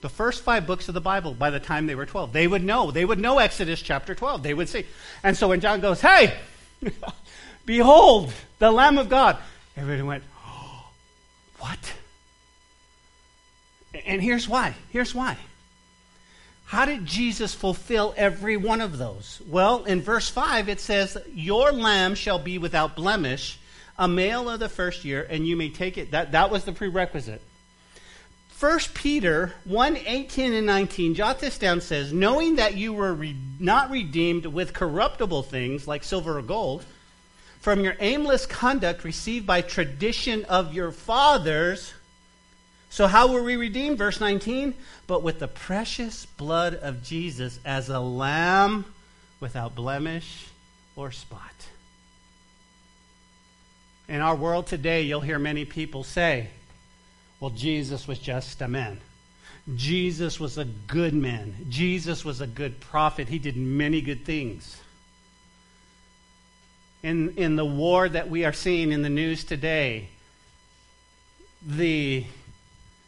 the 0.03 0.09
first 0.09 0.43
five 0.43 0.67
books 0.67 0.87
of 0.89 0.93
the 0.93 1.01
Bible 1.01 1.33
by 1.33 1.49
the 1.49 1.59
time 1.59 1.87
they 1.87 1.95
were 1.95 2.05
12. 2.05 2.31
They 2.31 2.45
would 2.45 2.63
know. 2.63 2.91
They 2.91 3.05
would 3.05 3.19
know 3.19 3.39
Exodus 3.39 3.81
chapter 3.81 4.13
12. 4.13 4.43
They 4.43 4.53
would 4.53 4.69
see. 4.69 4.85
And 5.23 5.35
so 5.35 5.47
when 5.47 5.61
John 5.61 5.79
goes, 5.79 6.01
Hey, 6.01 6.37
behold, 7.65 8.31
the 8.59 8.69
Lamb 8.69 8.99
of 8.99 9.09
God, 9.09 9.37
everybody 9.75 10.03
went, 10.03 10.23
oh, 10.45 10.89
What? 11.59 11.93
And 14.05 14.21
here's 14.21 14.47
why. 14.47 14.75
Here's 14.89 15.15
why. 15.15 15.37
How 16.65 16.85
did 16.85 17.05
Jesus 17.05 17.53
fulfill 17.53 18.13
every 18.17 18.57
one 18.57 18.81
of 18.81 18.97
those? 18.97 19.41
Well, 19.47 19.85
in 19.85 20.01
verse 20.01 20.29
5, 20.29 20.67
it 20.67 20.81
says, 20.81 21.17
Your 21.33 21.71
lamb 21.71 22.15
shall 22.15 22.39
be 22.39 22.57
without 22.57 22.95
blemish, 22.95 23.57
a 23.97 24.07
male 24.07 24.49
of 24.49 24.59
the 24.59 24.69
first 24.69 25.05
year, 25.05 25.25
and 25.29 25.47
you 25.47 25.55
may 25.55 25.69
take 25.69 25.97
it. 25.97 26.11
That, 26.11 26.33
that 26.33 26.51
was 26.51 26.65
the 26.65 26.73
prerequisite. 26.73 27.41
1 28.63 28.79
Peter 28.93 29.51
1 29.65 29.97
18 29.97 30.53
and 30.53 30.65
19, 30.65 31.15
jot 31.15 31.37
this 31.41 31.57
down, 31.57 31.81
says, 31.81 32.13
Knowing 32.13 32.55
that 32.55 32.77
you 32.77 32.93
were 32.93 33.13
re- 33.13 33.35
not 33.59 33.91
redeemed 33.91 34.45
with 34.45 34.71
corruptible 34.71 35.43
things 35.43 35.85
like 35.85 36.01
silver 36.01 36.37
or 36.37 36.41
gold, 36.41 36.85
from 37.59 37.81
your 37.81 37.97
aimless 37.99 38.45
conduct 38.45 39.03
received 39.03 39.45
by 39.45 39.59
tradition 39.59 40.45
of 40.45 40.73
your 40.73 40.93
fathers. 40.93 41.93
So, 42.89 43.05
how 43.05 43.33
were 43.33 43.43
we 43.43 43.57
redeemed? 43.57 43.97
Verse 43.97 44.21
19, 44.21 44.73
but 45.07 45.23
with 45.23 45.39
the 45.39 45.49
precious 45.49 46.25
blood 46.25 46.73
of 46.75 47.03
Jesus 47.03 47.59
as 47.65 47.89
a 47.89 47.99
lamb 47.99 48.85
without 49.41 49.75
blemish 49.75 50.45
or 50.95 51.11
spot. 51.11 51.67
In 54.07 54.21
our 54.21 54.37
world 54.37 54.67
today, 54.67 55.01
you'll 55.01 55.19
hear 55.19 55.37
many 55.37 55.65
people 55.65 56.05
say, 56.05 56.47
well, 57.43 57.49
Jesus 57.49 58.07
was 58.07 58.19
just 58.19 58.61
a 58.61 58.69
man. 58.69 59.01
Jesus 59.75 60.39
was 60.39 60.57
a 60.57 60.63
good 60.63 61.13
man. 61.13 61.53
Jesus 61.67 62.23
was 62.23 62.39
a 62.39 62.47
good 62.47 62.79
prophet. 62.79 63.27
He 63.27 63.37
did 63.37 63.57
many 63.57 63.99
good 63.99 64.23
things. 64.23 64.79
In, 67.03 67.33
in 67.35 67.57
the 67.57 67.65
war 67.65 68.07
that 68.07 68.29
we 68.29 68.45
are 68.45 68.53
seeing 68.53 68.93
in 68.93 69.01
the 69.01 69.09
news 69.09 69.43
today, 69.43 70.07
the 71.67 72.23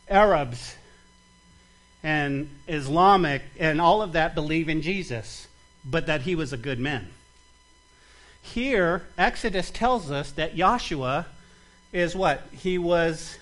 Arabs 0.09 0.75
and 2.03 2.49
Islamic 2.67 3.41
and 3.57 3.79
all 3.79 4.01
of 4.01 4.11
that 4.11 4.35
believe 4.35 4.67
in 4.67 4.81
Jesus, 4.81 5.47
but 5.85 6.07
that 6.07 6.23
he 6.23 6.35
was 6.35 6.51
a 6.51 6.57
good 6.57 6.77
man. 6.77 7.07
Here, 8.41 9.03
Exodus 9.17 9.71
tells 9.71 10.11
us 10.11 10.31
that 10.31 10.57
Yahshua 10.57 11.23
is 11.93 12.17
what? 12.17 12.45
He 12.51 12.77
was 12.77 13.37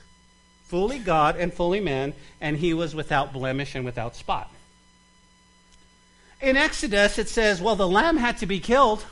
fully 0.73 0.97
God 0.97 1.35
and 1.35 1.53
fully 1.53 1.79
man, 1.79 2.15
and 2.41 2.57
he 2.57 2.73
was 2.73 2.95
without 2.95 3.31
blemish 3.31 3.75
and 3.75 3.85
without 3.85 4.15
spot. 4.15 4.49
In 6.41 6.57
Exodus, 6.57 7.19
it 7.19 7.29
says, 7.29 7.61
well, 7.61 7.75
the 7.75 7.87
lamb 7.87 8.17
had 8.17 8.39
to 8.39 8.47
be 8.47 8.59
killed. 8.59 9.05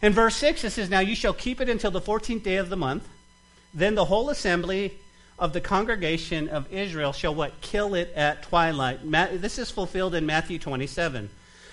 In 0.00 0.12
verse 0.12 0.36
6, 0.36 0.62
it 0.62 0.70
says, 0.70 0.88
Now 0.88 1.00
you 1.00 1.16
shall 1.16 1.32
keep 1.32 1.60
it 1.60 1.68
until 1.68 1.90
the 1.90 2.00
14th 2.00 2.44
day 2.44 2.58
of 2.58 2.68
the 2.68 2.76
month. 2.76 3.08
Then 3.74 3.96
the 3.96 4.04
whole 4.04 4.30
assembly 4.30 4.94
of 5.36 5.52
the 5.52 5.60
congregation 5.60 6.48
of 6.48 6.72
Israel 6.72 7.12
shall 7.12 7.34
what? 7.34 7.60
Kill 7.60 7.96
it 7.96 8.12
at 8.14 8.44
twilight. 8.44 9.00
This 9.42 9.58
is 9.58 9.72
fulfilled 9.72 10.14
in 10.14 10.26
Matthew 10.26 10.60
27. 10.60 11.28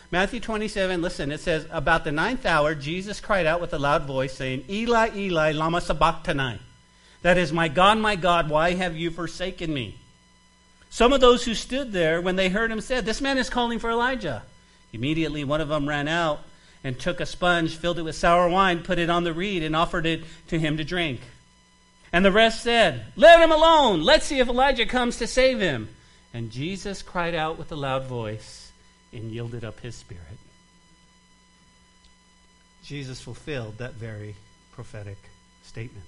Matthew 0.09 0.39
27, 0.39 0.99
listen, 0.99 1.31
it 1.31 1.41
says, 1.41 1.67
About 1.69 2.05
the 2.05 2.11
ninth 2.11 2.43
hour, 2.43 2.73
Jesus 2.73 3.19
cried 3.19 3.45
out 3.45 3.61
with 3.61 3.71
a 3.75 3.77
loud 3.77 4.07
voice, 4.07 4.33
saying, 4.33 4.65
Eli, 4.67 5.11
Eli, 5.15 5.51
lama 5.51 5.79
sabachthani 5.79 6.57
that 7.23 7.37
is, 7.37 7.51
My 7.51 7.67
God, 7.67 7.97
my 7.97 8.15
God, 8.15 8.49
why 8.49 8.73
have 8.73 8.95
you 8.95 9.09
forsaken 9.09 9.73
me? 9.73 9.97
Some 10.89 11.11
of 11.11 11.21
those 11.21 11.43
who 11.43 11.55
stood 11.55 11.91
there, 11.91 12.21
when 12.21 12.35
they 12.35 12.49
heard 12.49 12.71
him, 12.71 12.79
said, 12.79 13.05
This 13.05 13.21
man 13.21 13.39
is 13.39 13.49
calling 13.49 13.79
for 13.79 13.89
Elijah. 13.89 14.43
Immediately 14.93 15.43
one 15.43 15.59
of 15.59 15.69
them 15.69 15.89
ran 15.89 16.07
out 16.07 16.41
and 16.83 16.99
took 16.99 17.19
a 17.19 17.25
sponge, 17.25 17.75
filled 17.75 17.97
it 17.97 18.03
with 18.03 18.15
sour 18.15 18.47
wine, 18.47 18.83
put 18.83 18.99
it 18.99 19.09
on 19.09 19.23
the 19.23 19.33
reed, 19.33 19.63
and 19.63 19.75
offered 19.75 20.05
it 20.05 20.23
to 20.47 20.59
him 20.59 20.77
to 20.77 20.83
drink. 20.83 21.19
And 22.11 22.23
the 22.23 22.31
rest 22.31 22.61
said, 22.61 23.05
Let 23.15 23.39
him 23.39 23.51
alone. 23.51 24.03
Let's 24.03 24.25
see 24.25 24.39
if 24.39 24.47
Elijah 24.47 24.85
comes 24.85 25.17
to 25.17 25.25
save 25.25 25.59
him. 25.59 25.89
And 26.31 26.51
Jesus 26.51 27.01
cried 27.01 27.33
out 27.33 27.57
with 27.57 27.71
a 27.71 27.75
loud 27.75 28.05
voice 28.05 28.71
and 29.11 29.31
yielded 29.31 29.63
up 29.63 29.79
his 29.79 29.95
spirit. 29.95 30.37
Jesus 32.83 33.21
fulfilled 33.21 33.77
that 33.77 33.93
very 33.93 34.35
prophetic 34.73 35.17
statement. 35.63 36.05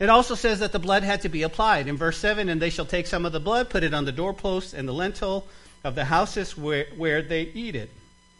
It 0.00 0.08
also 0.08 0.34
says 0.34 0.60
that 0.60 0.72
the 0.72 0.78
blood 0.78 1.02
had 1.02 1.20
to 1.22 1.28
be 1.28 1.42
applied. 1.42 1.86
In 1.86 1.98
verse 1.98 2.16
7, 2.18 2.48
and 2.48 2.60
they 2.60 2.70
shall 2.70 2.86
take 2.86 3.06
some 3.06 3.26
of 3.26 3.32
the 3.32 3.38
blood, 3.38 3.68
put 3.68 3.84
it 3.84 3.92
on 3.92 4.06
the 4.06 4.12
doorposts 4.12 4.72
and 4.72 4.88
the 4.88 4.94
lintel 4.94 5.46
of 5.84 5.94
the 5.94 6.06
houses 6.06 6.56
where, 6.56 6.86
where 6.96 7.20
they 7.20 7.42
eat 7.42 7.76
it. 7.76 7.90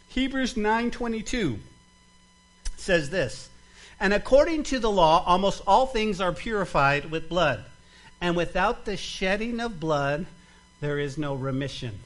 Hebrews 0.08 0.54
9:22 0.54 1.58
says 2.76 3.10
this, 3.10 3.50
and 4.00 4.14
according 4.14 4.62
to 4.64 4.78
the 4.78 4.90
law 4.90 5.22
almost 5.24 5.62
all 5.66 5.86
things 5.86 6.20
are 6.20 6.32
purified 6.32 7.10
with 7.10 7.28
blood, 7.28 7.64
and 8.20 8.34
without 8.34 8.86
the 8.86 8.96
shedding 8.96 9.60
of 9.60 9.78
blood 9.78 10.26
there 10.80 10.98
is 10.98 11.18
no 11.18 11.34
remission. 11.34 12.00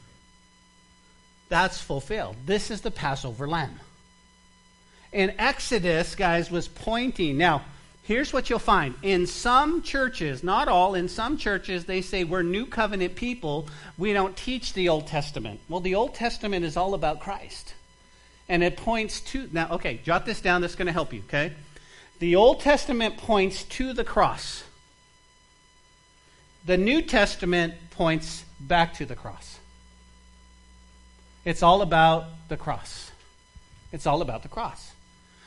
That's 1.48 1.80
fulfilled. 1.80 2.36
This 2.44 2.72
is 2.72 2.80
the 2.80 2.90
Passover 2.90 3.46
lamb. 3.46 3.78
In 5.12 5.32
Exodus, 5.38 6.16
guys, 6.16 6.50
was 6.50 6.66
pointing. 6.66 7.38
Now, 7.38 7.62
here's 8.04 8.32
what 8.32 8.48
you'll 8.48 8.58
find. 8.58 8.94
In 9.02 9.26
some 9.26 9.82
churches, 9.82 10.44
not 10.44 10.68
all, 10.68 10.94
in 10.94 11.08
some 11.08 11.36
churches, 11.36 11.86
they 11.86 12.00
say 12.00 12.24
we're 12.24 12.42
new 12.42 12.66
covenant 12.66 13.16
people. 13.16 13.68
We 13.98 14.12
don't 14.12 14.36
teach 14.36 14.72
the 14.72 14.88
Old 14.88 15.06
Testament. 15.06 15.60
Well, 15.68 15.80
the 15.80 15.94
Old 15.96 16.14
Testament 16.14 16.64
is 16.64 16.76
all 16.76 16.94
about 16.94 17.20
Christ. 17.20 17.74
And 18.48 18.62
it 18.62 18.76
points 18.76 19.20
to, 19.20 19.48
now, 19.52 19.70
okay, 19.72 20.00
jot 20.04 20.26
this 20.26 20.40
down. 20.40 20.60
That's 20.60 20.74
going 20.74 20.86
to 20.86 20.92
help 20.92 21.12
you, 21.12 21.22
okay? 21.28 21.52
The 22.18 22.36
Old 22.36 22.60
Testament 22.60 23.16
points 23.16 23.64
to 23.64 23.92
the 23.92 24.04
cross. 24.04 24.64
The 26.66 26.76
New 26.76 27.02
Testament 27.02 27.74
points 27.90 28.44
back 28.60 28.94
to 28.94 29.06
the 29.06 29.16
cross. 29.16 29.58
It's 31.44 31.62
all 31.62 31.82
about 31.82 32.26
the 32.48 32.56
cross. 32.56 33.10
It's 33.92 34.06
all 34.06 34.22
about 34.22 34.42
the 34.42 34.48
cross. 34.48 34.92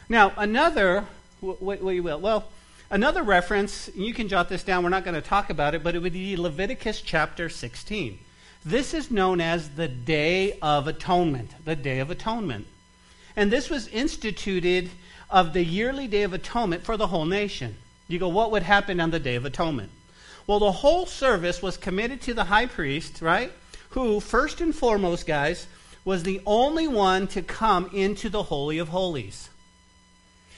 Now, 0.09 0.31
another 0.37 1.05
what, 1.41 1.81
what 1.81 1.91
you 1.91 2.03
will. 2.03 2.19
Well, 2.19 2.47
another 2.89 3.23
reference, 3.23 3.89
you 3.95 4.13
can 4.13 4.27
jot 4.27 4.49
this 4.49 4.63
down, 4.63 4.83
we're 4.83 4.89
not 4.89 5.03
going 5.03 5.15
to 5.15 5.21
talk 5.21 5.49
about 5.49 5.75
it, 5.75 5.83
but 5.83 5.95
it 5.95 5.99
would 5.99 6.13
be 6.13 6.37
Leviticus 6.37 7.01
chapter 7.01 7.49
16. 7.49 8.19
This 8.65 8.93
is 8.93 9.11
known 9.11 9.39
as 9.39 9.69
the 9.69 9.87
Day 9.87 10.57
of 10.61 10.87
Atonement. 10.87 11.51
The 11.63 11.75
Day 11.75 11.99
of 11.99 12.11
Atonement. 12.11 12.67
And 13.35 13.51
this 13.51 13.69
was 13.69 13.87
instituted 13.89 14.89
of 15.29 15.53
the 15.53 15.63
yearly 15.63 16.07
Day 16.07 16.23
of 16.23 16.33
Atonement 16.33 16.83
for 16.83 16.97
the 16.97 17.07
whole 17.07 17.25
nation. 17.25 17.75
You 18.07 18.19
go, 18.19 18.27
what 18.27 18.51
would 18.51 18.63
happen 18.63 18.99
on 18.99 19.11
the 19.11 19.19
Day 19.19 19.35
of 19.35 19.45
Atonement? 19.45 19.91
Well, 20.47 20.59
the 20.59 20.71
whole 20.71 21.05
service 21.05 21.61
was 21.61 21.77
committed 21.77 22.21
to 22.21 22.33
the 22.33 22.45
high 22.45 22.65
priest, 22.65 23.21
right? 23.21 23.51
Who, 23.91 24.19
first 24.19 24.61
and 24.61 24.73
foremost, 24.73 25.27
guys, 25.27 25.67
was 26.05 26.23
the 26.23 26.41
only 26.45 26.87
one 26.87 27.27
to 27.27 27.41
come 27.41 27.89
into 27.93 28.29
the 28.29 28.43
Holy 28.43 28.77
of 28.77 28.89
Holies. 28.89 29.49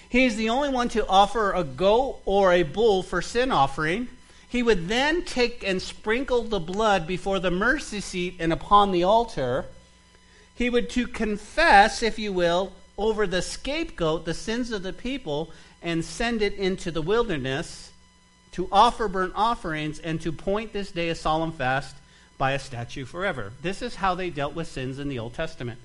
He 0.10 0.26
is 0.26 0.36
the 0.36 0.50
only 0.50 0.70
one 0.70 0.90
to 0.90 1.08
offer 1.08 1.54
a 1.54 1.64
goat 1.64 2.22
or 2.26 2.52
a 2.52 2.64
bull 2.64 3.04
for 3.04 3.22
sin 3.22 3.52
offering. 3.52 4.08
He 4.48 4.64
would 4.64 4.88
then 4.88 5.24
take 5.24 5.64
and 5.64 5.80
sprinkle 5.80 6.44
the 6.44 6.60
blood 6.60 7.06
before 7.06 7.40
the 7.40 7.52
mercy 7.52 8.02
seat 8.02 8.36
and 8.40 8.52
upon 8.52 8.92
the 8.92 9.04
altar. 9.04 9.66
He 10.56 10.70
would 10.70 10.90
to 10.92 11.08
confess, 11.08 12.02
if 12.02 12.18
you 12.18 12.34
will, 12.34 12.74
over 12.98 13.28
the 13.28 13.44
scapegoat 13.44 14.26
the 14.26 14.34
sins 14.34 14.72
of 14.72 14.84
the 14.84 14.92
people, 14.92 15.52
and 15.82 16.04
send 16.04 16.42
it 16.42 16.56
into 16.56 16.92
the 16.92 17.02
wilderness 17.02 17.92
to 18.52 18.68
offer 18.72 19.08
burnt 19.08 19.34
offerings 19.36 20.00
and 20.00 20.20
to 20.22 20.32
point 20.32 20.74
this 20.74 20.92
day 20.92 21.10
a 21.10 21.16
solemn 21.16 21.52
fast 21.52 21.96
by 22.38 22.54
a 22.54 22.60
statue 22.60 23.06
forever. 23.06 23.54
This 23.62 23.82
is 23.82 23.96
how 23.96 24.16
they 24.16 24.32
dealt 24.32 24.56
with 24.56 24.68
sins 24.68 24.98
in 24.98 25.08
the 25.08 25.20
Old 25.20 25.36
Testament. 25.36 25.80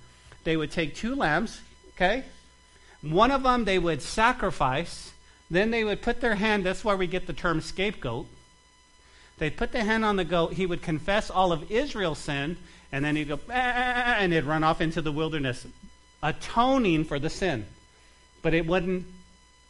They 0.44 0.56
would 0.56 0.70
take 0.70 0.94
two 0.96 1.14
lambs, 1.14 1.60
okay? 1.90 2.24
One 3.04 3.30
of 3.30 3.42
them 3.42 3.64
they 3.64 3.78
would 3.78 4.00
sacrifice, 4.00 5.12
then 5.50 5.70
they 5.70 5.84
would 5.84 6.00
put 6.00 6.20
their 6.20 6.36
hand, 6.36 6.64
that's 6.64 6.84
why 6.84 6.94
we 6.94 7.06
get 7.06 7.26
the 7.26 7.32
term 7.32 7.60
scapegoat. 7.60 8.26
They'd 9.38 9.56
put 9.56 9.72
the 9.72 9.84
hand 9.84 10.04
on 10.04 10.16
the 10.16 10.24
goat, 10.24 10.54
he 10.54 10.64
would 10.64 10.82
confess 10.82 11.30
all 11.30 11.52
of 11.52 11.70
Israel's 11.70 12.18
sin, 12.18 12.56
and 12.90 13.04
then 13.04 13.16
he'd 13.16 13.28
go, 13.28 13.40
ah, 13.50 13.52
ah, 13.52 13.72
ah, 13.76 14.02
ah, 14.06 14.16
and 14.20 14.32
he'd 14.32 14.44
run 14.44 14.64
off 14.64 14.80
into 14.80 15.02
the 15.02 15.12
wilderness, 15.12 15.66
atoning 16.22 17.04
for 17.04 17.18
the 17.18 17.28
sin. 17.28 17.66
But 18.40 18.54
it 18.54 18.66
wouldn't 18.66 19.06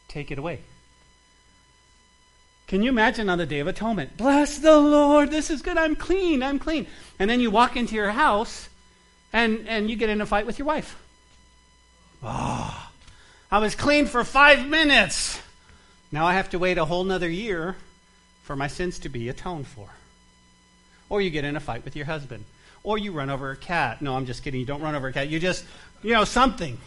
take 0.07 0.31
it 0.31 0.37
away. 0.37 0.59
Can 2.67 2.81
you 2.81 2.89
imagine 2.89 3.29
on 3.29 3.37
the 3.37 3.45
Day 3.45 3.59
of 3.59 3.67
Atonement? 3.67 4.17
Bless 4.17 4.57
the 4.59 4.77
Lord, 4.77 5.29
this 5.29 5.49
is 5.49 5.61
good, 5.61 5.77
I'm 5.77 5.95
clean, 5.95 6.41
I'm 6.41 6.57
clean. 6.57 6.87
And 7.19 7.29
then 7.29 7.39
you 7.39 7.51
walk 7.51 7.75
into 7.75 7.95
your 7.95 8.11
house 8.11 8.69
and, 9.33 9.67
and 9.67 9.89
you 9.89 9.95
get 9.95 10.09
in 10.09 10.21
a 10.21 10.25
fight 10.25 10.45
with 10.45 10.57
your 10.57 10.67
wife. 10.67 10.97
Oh, 12.23 12.89
I 13.55 13.59
was 13.59 13.73
clean 13.73 14.05
for 14.05 14.25
five 14.25 14.67
minutes. 14.67 15.39
Now 16.11 16.25
I 16.25 16.33
have 16.33 16.49
to 16.49 16.59
wait 16.59 16.77
a 16.77 16.83
whole 16.83 17.05
nother 17.05 17.29
year 17.29 17.77
for 18.43 18.53
my 18.53 18.67
sins 18.67 18.99
to 18.99 19.07
be 19.07 19.29
atoned 19.29 19.65
for. 19.65 19.87
Or 21.07 21.21
you 21.21 21.29
get 21.29 21.45
in 21.45 21.55
a 21.55 21.61
fight 21.61 21.85
with 21.85 21.95
your 21.95 22.05
husband. 22.05 22.43
Or 22.83 22.97
you 22.97 23.13
run 23.13 23.29
over 23.29 23.51
a 23.51 23.55
cat. 23.55 24.01
No, 24.01 24.17
I'm 24.17 24.25
just 24.25 24.43
kidding. 24.43 24.59
You 24.59 24.65
don't 24.65 24.81
run 24.81 24.93
over 24.93 25.07
a 25.07 25.13
cat. 25.13 25.29
You 25.29 25.39
just, 25.39 25.63
you 26.03 26.11
know, 26.11 26.25
something. 26.25 26.77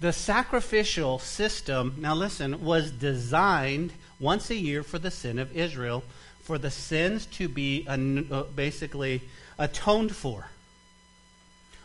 The 0.00 0.12
sacrificial 0.12 1.20
system, 1.20 1.94
now 1.98 2.16
listen, 2.16 2.64
was 2.64 2.90
designed 2.90 3.92
once 4.18 4.50
a 4.50 4.56
year 4.56 4.82
for 4.82 4.98
the 4.98 5.12
sin 5.12 5.38
of 5.38 5.56
Israel, 5.56 6.02
for 6.40 6.58
the 6.58 6.72
sins 6.72 7.26
to 7.26 7.48
be 7.48 7.86
uh, 7.88 8.42
basically 8.56 9.22
atoned 9.60 10.16
for. 10.16 10.48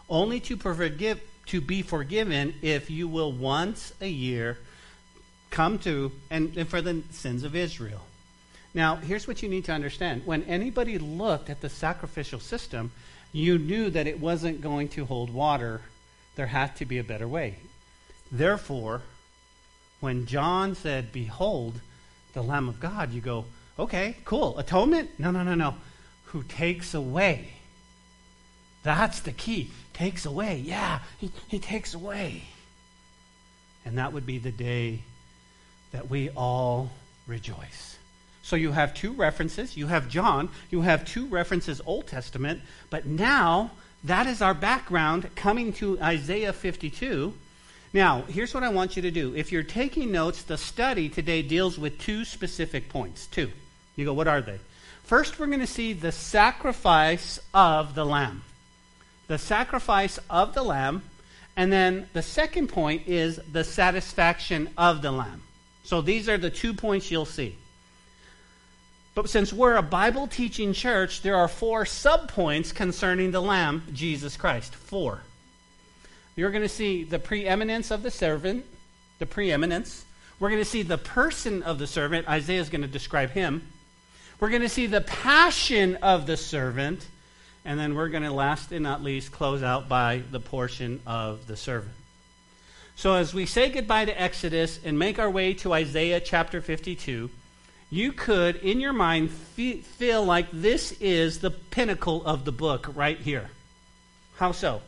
Only 0.10 0.40
to, 0.42 0.58
forgive, 0.58 1.22
to 1.48 1.62
be 1.62 1.82
forgiven 1.82 2.56
if 2.62 2.90
you 2.90 3.08
will 3.08 3.32
once 3.32 3.94
a 4.02 4.08
year 4.08 4.58
come 5.50 5.80
to, 5.80 6.12
and, 6.30 6.56
and 6.58 6.68
for 6.68 6.82
the 6.82 7.04
sins 7.12 7.44
of 7.44 7.56
Israel. 7.56 8.02
Now, 8.74 8.96
here's 8.96 9.28
what 9.28 9.42
you 9.42 9.50
need 9.50 9.66
to 9.66 9.72
understand. 9.72 10.24
When 10.26 10.44
anybody 10.44 10.98
looked 10.98 11.50
at 11.50 11.62
the 11.62 11.70
sacrificial 11.70 12.40
system, 12.40 12.92
you 13.32 13.58
knew 13.58 13.90
that 13.90 14.08
it 14.08 14.20
wasn't 14.20 14.62
going 14.62 14.90
to 14.90 15.06
hold 15.06 15.34
water. 15.34 15.82
There 16.36 16.48
had 16.48 16.76
to 16.78 16.86
be 16.86 16.98
a 16.98 17.04
better 17.04 17.28
way. 17.28 17.58
Therefore, 18.32 19.02
when 20.00 20.26
John 20.26 20.76
said, 20.76 21.12
Behold, 21.12 21.80
the 22.34 22.44
Lamb 22.44 22.70
of 22.70 22.80
God, 22.80 23.12
you 23.12 23.22
go, 23.22 23.46
okay, 23.80 24.18
cool. 24.26 24.58
Atonement? 24.58 25.10
No, 25.18 25.32
no, 25.32 25.44
no, 25.44 25.56
no. 25.56 25.76
Who 26.26 26.44
takes 26.44 26.94
away. 26.94 27.54
That's 28.88 29.20
the 29.20 29.32
key. 29.32 29.72
Takes 29.94 30.26
away. 30.26 30.62
Yeah, 30.66 31.00
he, 31.20 31.32
he 31.48 31.60
takes 31.60 31.94
away. 31.94 32.44
And 33.86 33.98
that 33.98 34.14
would 34.14 34.26
be 34.26 34.38
the 34.38 34.52
day 34.52 35.02
that 35.92 36.10
we 36.10 36.30
all 36.30 36.92
rejoice. 37.26 37.98
So 38.44 38.56
you 38.56 38.72
have 38.72 38.94
two 38.94 39.14
references. 39.14 39.78
You 39.78 39.88
have 39.88 40.10
John. 40.10 40.50
You 40.70 40.82
have 40.82 41.06
two 41.06 41.28
references 41.28 41.82
Old 41.86 42.08
Testament. 42.08 42.62
But 42.90 43.06
now, 43.06 43.72
that 44.04 44.28
is 44.28 44.42
our 44.42 44.54
background 44.54 45.30
coming 45.36 45.74
to 45.74 46.00
Isaiah 46.02 46.54
52 46.54 47.34
now, 47.94 48.24
here's 48.24 48.54
what 48.54 48.64
I 48.64 48.70
want 48.70 48.96
you 48.96 49.02
to 49.04 49.12
do. 49.12 49.34
If 49.36 49.52
you're 49.52 49.64
taking 49.64 50.12
notes, 50.12 50.44
the 50.44 50.58
study 50.58 51.10
today 51.10 51.42
deals 51.42 51.80
with 51.80 51.98
two 51.98 52.26
specific 52.26 52.90
points. 52.90 53.28
Two. 53.28 53.50
You 53.96 54.06
go, 54.06 54.14
what 54.14 54.28
are 54.28 54.42
they? 54.42 54.60
First, 55.04 55.40
we're 55.40 55.48
going 55.48 55.62
to 55.62 55.68
see 55.68 55.94
the 55.94 56.12
sacrifice 56.12 57.40
of 57.54 57.96
the 57.96 58.06
lamb. 58.06 58.44
The 59.28 59.38
sacrifice 59.38 60.20
of 60.30 60.54
the 60.54 60.64
lamb. 60.64 61.04
And 61.56 61.72
then 61.72 62.08
the 62.14 62.22
second 62.22 62.68
point 62.68 63.08
is 63.08 63.40
the 63.52 63.64
satisfaction 63.64 64.70
of 64.78 65.02
the 65.02 65.12
lamb. 65.12 65.42
So 65.84 66.02
these 66.02 66.30
are 66.30 66.38
the 66.38 66.50
two 66.50 66.74
points 66.74 67.10
you'll 67.10 67.26
see. 67.26 67.56
But 69.16 69.30
since 69.30 69.52
we're 69.52 69.76
a 69.76 69.82
Bible 69.82 70.28
teaching 70.28 70.74
church, 70.74 71.24
there 71.24 71.36
are 71.36 71.48
four 71.48 71.86
subpoints 71.86 72.76
concerning 72.76 73.32
the 73.32 73.42
lamb, 73.42 73.82
Jesus 73.92 74.38
Christ. 74.38 74.76
Four. 74.76 75.22
You're 76.36 76.52
going 76.52 76.62
to 76.62 76.70
see 76.70 77.04
the 77.04 77.18
preeminence 77.18 77.90
of 77.90 78.04
the 78.04 78.12
servant, 78.12 78.64
the 79.18 79.26
preeminence. 79.26 80.06
We're 80.40 80.50
going 80.50 80.62
to 80.62 80.70
see 80.70 80.84
the 80.84 81.00
person 81.00 81.64
of 81.64 81.80
the 81.80 81.88
servant. 81.88 82.30
Isaiah 82.30 82.62
is 82.62 82.70
going 82.70 82.84
to 82.84 82.88
describe 82.88 83.32
him. 83.32 83.68
We're 84.40 84.50
going 84.50 84.62
to 84.62 84.70
see 84.70 84.86
the 84.86 85.02
passion 85.02 85.96
of 85.96 86.28
the 86.28 86.38
servant. 86.38 87.08
And 87.68 87.78
then 87.78 87.96
we're 87.96 88.08
going 88.08 88.24
to, 88.24 88.32
last 88.32 88.72
and 88.72 88.82
not 88.82 89.04
least, 89.04 89.34
close 89.34 89.62
out 89.62 89.90
by 89.90 90.22
the 90.32 90.40
portion 90.40 91.02
of 91.06 91.48
the 91.48 91.58
servant. 91.58 91.92
So, 92.96 93.16
as 93.16 93.34
we 93.34 93.46
say 93.46 93.68
goodbye 93.70 94.06
to 94.06 94.22
Exodus 94.22 94.80
and 94.86 94.98
make 94.98 95.20
our 95.20 95.30
way 95.30 95.54
to 95.56 95.74
Isaiah 95.74 96.22
chapter 96.22 96.62
52, 96.62 97.30
you 97.90 98.12
could, 98.14 98.56
in 98.56 98.80
your 98.80 98.94
mind, 98.94 99.32
feel 99.32 100.24
like 100.24 100.48
this 100.54 100.94
is 100.94 101.40
the 101.40 101.52
pinnacle 101.52 102.26
of 102.26 102.46
the 102.46 102.54
book 102.54 102.90
right 102.96 103.20
here. 103.20 103.50
How 104.38 104.54
so? 104.54 104.82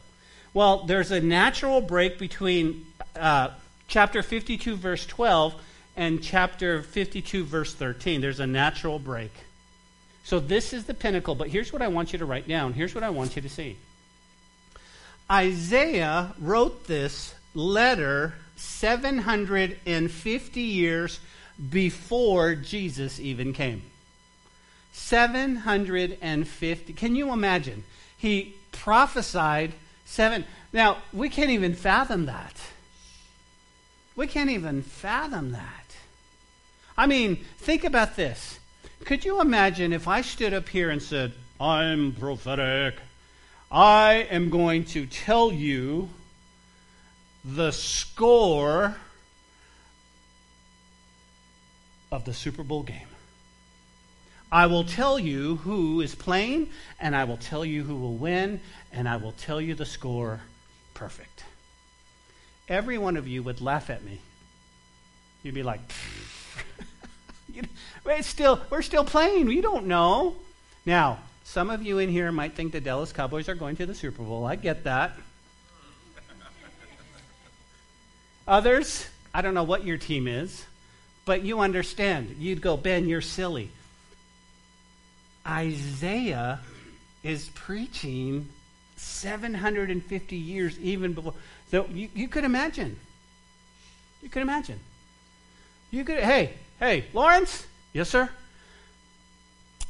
Well, 0.53 0.85
there's 0.85 1.11
a 1.11 1.19
natural 1.19 1.81
break 1.81 2.17
between 2.17 2.85
uh, 3.13 3.49
chapter 3.89 4.23
52, 4.23 4.77
verse 4.77 5.05
12, 5.05 5.53
and 5.97 6.23
chapter 6.23 6.81
52, 6.81 7.43
verse 7.43 7.73
13. 7.73 8.21
There's 8.21 8.39
a 8.39 8.47
natural 8.47 8.99
break. 8.99 9.33
So 10.29 10.39
this 10.39 10.73
is 10.73 10.85
the 10.85 10.93
pinnacle, 10.93 11.33
but 11.33 11.47
here's 11.47 11.73
what 11.73 11.81
I 11.81 11.87
want 11.87 12.13
you 12.13 12.19
to 12.19 12.25
write 12.25 12.47
down. 12.47 12.73
Here's 12.73 12.93
what 12.93 13.03
I 13.03 13.09
want 13.09 13.35
you 13.35 13.41
to 13.41 13.49
see. 13.49 13.77
Isaiah 15.31 16.35
wrote 16.37 16.85
this 16.85 17.33
letter 17.55 18.35
750 18.55 20.61
years 20.61 21.19
before 21.71 22.53
Jesus 22.53 23.19
even 23.19 23.53
came. 23.53 23.81
750. 24.93 26.93
Can 26.93 27.15
you 27.15 27.33
imagine? 27.33 27.83
He 28.15 28.53
prophesied 28.71 29.73
Seven. 30.05 30.45
Now, 30.71 30.97
we 31.11 31.29
can't 31.29 31.49
even 31.49 31.73
fathom 31.73 32.27
that. 32.27 32.53
We 34.15 34.27
can't 34.27 34.51
even 34.51 34.83
fathom 34.83 35.53
that. 35.53 35.95
I 36.95 37.07
mean, 37.07 37.37
think 37.57 37.83
about 37.83 38.15
this. 38.15 38.59
Could 39.05 39.25
you 39.25 39.41
imagine 39.41 39.93
if 39.93 40.07
I 40.07 40.21
stood 40.21 40.53
up 40.53 40.69
here 40.69 40.89
and 40.89 41.01
said, 41.01 41.33
I'm 41.59 42.13
prophetic? 42.13 42.95
I 43.71 44.27
am 44.29 44.49
going 44.49 44.85
to 44.85 45.05
tell 45.05 45.51
you 45.51 46.09
the 47.43 47.71
score 47.71 48.95
of 52.11 52.25
the 52.25 52.33
Super 52.33 52.63
Bowl 52.63 52.83
game. 52.83 53.07
I 54.51 54.65
will 54.65 54.83
tell 54.83 55.19
you 55.19 55.57
who 55.57 56.01
is 56.01 56.15
playing, 56.15 56.69
and 56.99 57.15
I 57.15 57.23
will 57.23 57.37
tell 57.37 57.63
you 57.63 57.83
who 57.83 57.95
will 57.95 58.15
win, 58.15 58.59
and 58.91 59.07
I 59.07 59.17
will 59.17 59.33
tell 59.33 59.61
you 59.61 59.75
the 59.75 59.85
score 59.85 60.41
perfect. 60.95 61.43
Every 62.67 62.97
one 62.97 63.15
of 63.15 63.27
you 63.27 63.43
would 63.43 63.61
laugh 63.61 63.89
at 63.89 64.03
me. 64.03 64.19
You'd 65.43 65.55
be 65.55 65.63
like, 65.63 65.79
it's 68.11 68.27
still, 68.27 68.59
we're 68.69 68.81
still 68.81 69.03
playing. 69.03 69.45
We 69.47 69.61
don't 69.61 69.85
know. 69.87 70.35
Now, 70.85 71.19
some 71.43 71.69
of 71.69 71.81
you 71.81 71.99
in 71.99 72.09
here 72.09 72.31
might 72.31 72.53
think 72.53 72.71
the 72.71 72.81
Dallas 72.81 73.11
Cowboys 73.11 73.49
are 73.49 73.55
going 73.55 73.75
to 73.77 73.85
the 73.85 73.95
Super 73.95 74.23
Bowl. 74.23 74.45
I 74.45 74.55
get 74.55 74.83
that. 74.85 75.13
Others, 78.47 79.07
I 79.33 79.41
don't 79.41 79.53
know 79.53 79.63
what 79.63 79.83
your 79.85 79.97
team 79.97 80.27
is, 80.27 80.65
but 81.25 81.43
you 81.43 81.59
understand. 81.59 82.35
You'd 82.39 82.61
go, 82.61 82.77
Ben, 82.77 83.07
you're 83.07 83.21
silly. 83.21 83.69
Isaiah 85.47 86.59
is 87.23 87.49
preaching 87.53 88.49
750 88.97 90.35
years 90.35 90.79
even 90.79 91.13
before. 91.13 91.33
So 91.71 91.85
you, 91.93 92.09
you 92.13 92.27
could 92.27 92.43
imagine. 92.43 92.97
You 94.21 94.29
could 94.29 94.41
imagine. 94.41 94.79
You 95.91 96.03
could, 96.03 96.19
hey, 96.19 96.53
hey, 96.79 97.05
Lawrence? 97.13 97.65
Yes, 97.93 98.09
sir? 98.09 98.29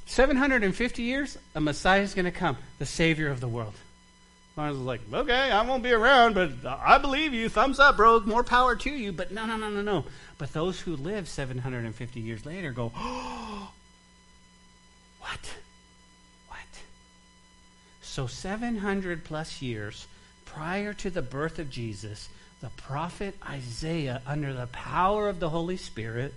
750 0.06 1.04
years, 1.04 1.38
a 1.54 1.62
Messiah 1.62 2.02
is 2.02 2.14
going 2.14 2.26
to 2.26 2.32
come, 2.32 2.58
the 2.80 2.86
Savior 2.86 3.30
of 3.30 3.42
the 3.42 3.48
world. 3.48 3.76
Lawrence 4.60 4.78
was 4.78 4.86
like, 4.86 5.02
okay, 5.14 5.52
I 5.52 5.62
won't 5.62 5.84
be 5.84 5.92
around, 5.92 6.34
but 6.34 6.52
I 6.66 6.98
believe 6.98 7.34
you. 7.34 7.48
Thumbs 7.48 7.80
up, 7.80 7.96
bro. 7.96 8.20
More 8.22 8.44
power 8.44 8.76
to 8.76 8.90
you. 8.90 9.14
But 9.14 9.32
no, 9.32 9.46
no, 9.46 9.56
no, 9.56 9.70
no, 9.70 9.82
no. 9.82 10.06
But 10.38 10.52
those 10.52 10.82
who 10.82 10.98
live 10.98 11.30
750 11.30 12.20
years 12.20 12.46
later 12.46 12.72
go, 12.72 12.92
oh, 12.96 13.72
what? 15.22 15.54
What? 16.50 16.60
So 18.02 18.28
700 18.28 19.24
plus 19.24 19.62
years 19.62 20.08
prior 20.44 20.94
to 20.94 21.10
the 21.10 21.22
birth 21.22 21.58
of 21.58 21.70
Jesus, 21.70 22.28
the 22.60 22.70
prophet 22.70 23.36
Isaiah, 23.48 24.22
under 24.28 24.54
the 24.54 24.68
power 24.68 25.30
of 25.30 25.40
the 25.40 25.50
Holy 25.50 25.78
Spirit, 25.78 26.34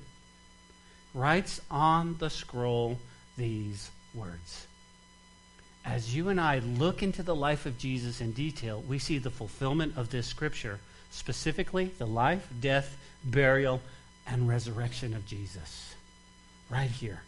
writes 1.14 1.60
on 1.70 2.16
the 2.18 2.30
scroll 2.30 2.98
these 3.36 3.90
words. 4.14 4.66
As 5.84 6.14
you 6.14 6.28
and 6.28 6.40
I 6.40 6.60
look 6.60 7.02
into 7.02 7.22
the 7.22 7.34
life 7.34 7.66
of 7.66 7.78
Jesus 7.78 8.20
in 8.20 8.32
detail, 8.32 8.82
we 8.88 8.98
see 8.98 9.18
the 9.18 9.30
fulfillment 9.30 9.94
of 9.96 10.10
this 10.10 10.26
scripture, 10.26 10.78
specifically 11.10 11.86
the 11.98 12.06
life, 12.06 12.48
death, 12.60 12.96
burial, 13.24 13.80
and 14.26 14.48
resurrection 14.48 15.14
of 15.14 15.26
Jesus. 15.26 15.94
Right 16.70 16.90
here. 16.90 17.20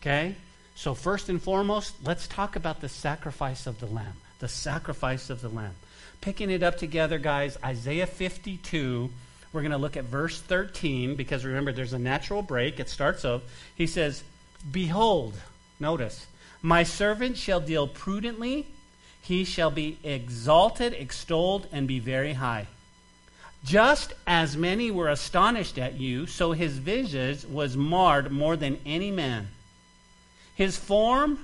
Okay? 0.00 0.34
So, 0.74 0.94
first 0.94 1.28
and 1.28 1.42
foremost, 1.42 1.94
let's 2.04 2.26
talk 2.26 2.56
about 2.56 2.80
the 2.80 2.88
sacrifice 2.88 3.66
of 3.66 3.80
the 3.80 3.86
Lamb. 3.86 4.14
The 4.38 4.48
sacrifice 4.48 5.30
of 5.30 5.40
the 5.40 5.48
Lamb. 5.48 5.74
Picking 6.20 6.50
it 6.50 6.62
up 6.62 6.76
together, 6.76 7.18
guys, 7.18 7.56
Isaiah 7.64 8.06
52. 8.06 9.10
We're 9.52 9.62
going 9.62 9.72
to 9.72 9.78
look 9.78 9.96
at 9.96 10.04
verse 10.04 10.40
13 10.40 11.16
because 11.16 11.44
remember, 11.44 11.72
there's 11.72 11.92
a 11.92 11.98
natural 11.98 12.42
break. 12.42 12.78
It 12.78 12.88
starts 12.88 13.24
off. 13.24 13.42
He 13.74 13.86
says, 13.86 14.22
Behold, 14.70 15.34
notice, 15.80 16.26
my 16.62 16.82
servant 16.82 17.36
shall 17.36 17.60
deal 17.60 17.88
prudently, 17.88 18.66
he 19.22 19.44
shall 19.44 19.70
be 19.70 19.98
exalted, 20.04 20.92
extolled, 20.94 21.66
and 21.72 21.88
be 21.88 21.98
very 21.98 22.34
high. 22.34 22.66
Just 23.64 24.14
as 24.26 24.56
many 24.56 24.90
were 24.90 25.08
astonished 25.08 25.78
at 25.78 26.00
you, 26.00 26.26
so 26.26 26.52
his 26.52 26.78
visage 26.78 27.44
was 27.44 27.76
marred 27.76 28.30
more 28.30 28.56
than 28.56 28.78
any 28.86 29.10
man. 29.10 29.48
His 30.54 30.76
form 30.76 31.38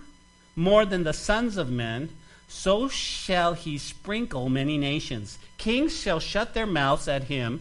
more 0.55 0.87
than 0.87 1.05
the 1.05 1.13
sons 1.13 1.57
of 1.57 1.71
men, 1.71 2.09
so 2.49 2.89
shall 2.89 3.55
he 3.55 3.77
sprinkle 3.77 4.49
many 4.49 4.79
nations. 4.79 5.39
Kings 5.59 5.99
shall 5.99 6.21
shut 6.21 6.55
their 6.55 6.67
mouths 6.67 7.09
at 7.09 7.25
him, 7.25 7.61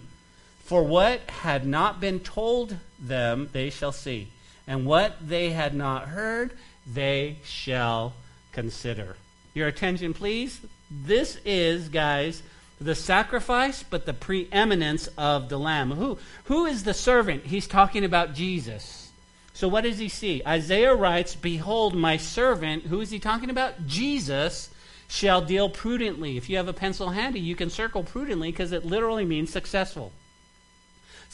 for 0.65 0.83
what 0.83 1.21
had 1.29 1.65
not 1.65 2.01
been 2.01 2.19
told 2.19 2.75
them 2.99 3.47
they 3.53 3.69
shall 3.69 3.91
see, 3.91 4.27
and 4.65 4.83
what 4.83 5.15
they 5.21 5.51
had 5.51 5.75
not 5.75 6.07
heard 6.07 6.51
they 6.91 7.37
shall 7.43 8.13
consider. 8.51 9.15
Your 9.53 9.67
attention, 9.67 10.15
please. 10.15 10.59
This 10.89 11.37
is, 11.45 11.87
guys, 11.89 12.41
the 12.81 12.95
sacrifice, 12.95 13.83
but 13.83 14.07
the 14.07 14.13
preeminence 14.13 15.07
of 15.19 15.49
the 15.49 15.59
Lamb. 15.59 15.91
Who, 15.91 16.17
who 16.45 16.65
is 16.65 16.83
the 16.83 16.95
servant? 16.95 17.45
He's 17.45 17.67
talking 17.67 18.03
about 18.03 18.33
Jesus. 18.33 19.11
So 19.53 19.67
what 19.67 19.83
does 19.83 19.99
he 19.99 20.09
see? 20.09 20.41
Isaiah 20.47 20.95
writes, 20.95 21.35
Behold, 21.35 21.95
my 21.95 22.17
servant, 22.17 22.87
who 22.87 23.01
is 23.01 23.11
he 23.11 23.19
talking 23.19 23.51
about? 23.51 23.85
Jesus 23.85 24.71
shall 25.07 25.41
deal 25.41 25.69
prudently. 25.69 26.37
If 26.37 26.49
you 26.49 26.57
have 26.57 26.67
a 26.67 26.73
pencil 26.73 27.11
handy, 27.11 27.39
you 27.39 27.55
can 27.55 27.69
circle 27.69 28.03
prudently 28.03 28.51
because 28.51 28.71
it 28.71 28.83
literally 28.83 29.25
means 29.25 29.51
successful. 29.51 30.11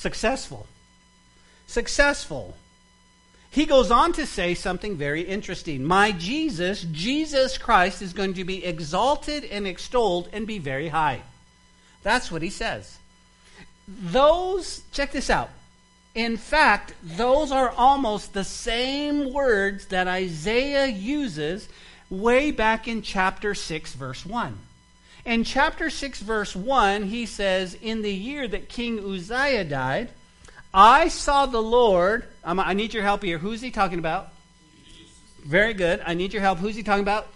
Successful. 0.02 0.66
Successful. 1.68 2.58
He 3.52 3.68
goes 3.68 3.92
on 3.92 4.14
to 4.14 4.26
say 4.26 4.56
something 4.56 4.98
very 4.98 5.22
interesting. 5.22 5.84
My 5.84 6.12
Jesus, 6.12 6.88
Jesus 6.92 7.60
Christ, 7.60 8.02
is 8.02 8.12
going 8.12 8.34
to 8.34 8.44
be 8.44 8.66
exalted 8.66 9.44
and 9.44 9.68
extolled 9.68 10.28
and 10.34 10.48
be 10.48 10.58
very 10.58 10.88
high. 10.88 11.22
That's 12.02 12.32
what 12.32 12.42
he 12.42 12.50
says. 12.50 12.98
Those, 13.88 14.82
check 14.92 15.12
this 15.12 15.30
out. 15.30 15.52
In 16.16 16.36
fact, 16.36 16.96
those 17.04 17.52
are 17.52 17.70
almost 17.70 18.34
the 18.34 18.44
same 18.44 19.32
words 19.32 19.86
that 19.88 20.08
Isaiah 20.08 20.88
uses 20.88 21.70
way 22.10 22.50
back 22.50 22.88
in 22.88 23.04
chapter 23.04 23.54
6, 23.54 23.94
verse 23.94 24.26
1. 24.26 24.58
In 25.26 25.44
chapter 25.44 25.90
6, 25.90 26.20
verse 26.22 26.56
1, 26.56 27.04
he 27.04 27.26
says, 27.26 27.78
In 27.82 28.02
the 28.02 28.14
year 28.14 28.48
that 28.48 28.70
King 28.70 29.00
Uzziah 29.00 29.64
died, 29.64 30.10
I 30.74 31.10
saw 31.10 31.46
the 31.46 31.62
Lord. 31.62 32.26
Um, 32.44 32.60
I 32.60 32.74
need 32.74 32.94
your 32.94 33.04
help 33.04 33.24
here. 33.24 33.38
Who's 33.38 33.62
he 33.62 33.70
talking 33.70 34.00
about? 34.00 34.30
Jesus. 34.86 35.12
Very 35.46 35.74
good. 35.74 36.02
I 36.06 36.16
need 36.16 36.34
your 36.34 36.42
help. 36.42 36.58
Who's 36.60 36.76
he 36.76 36.82
talking 36.82 37.04
about? 37.04 37.28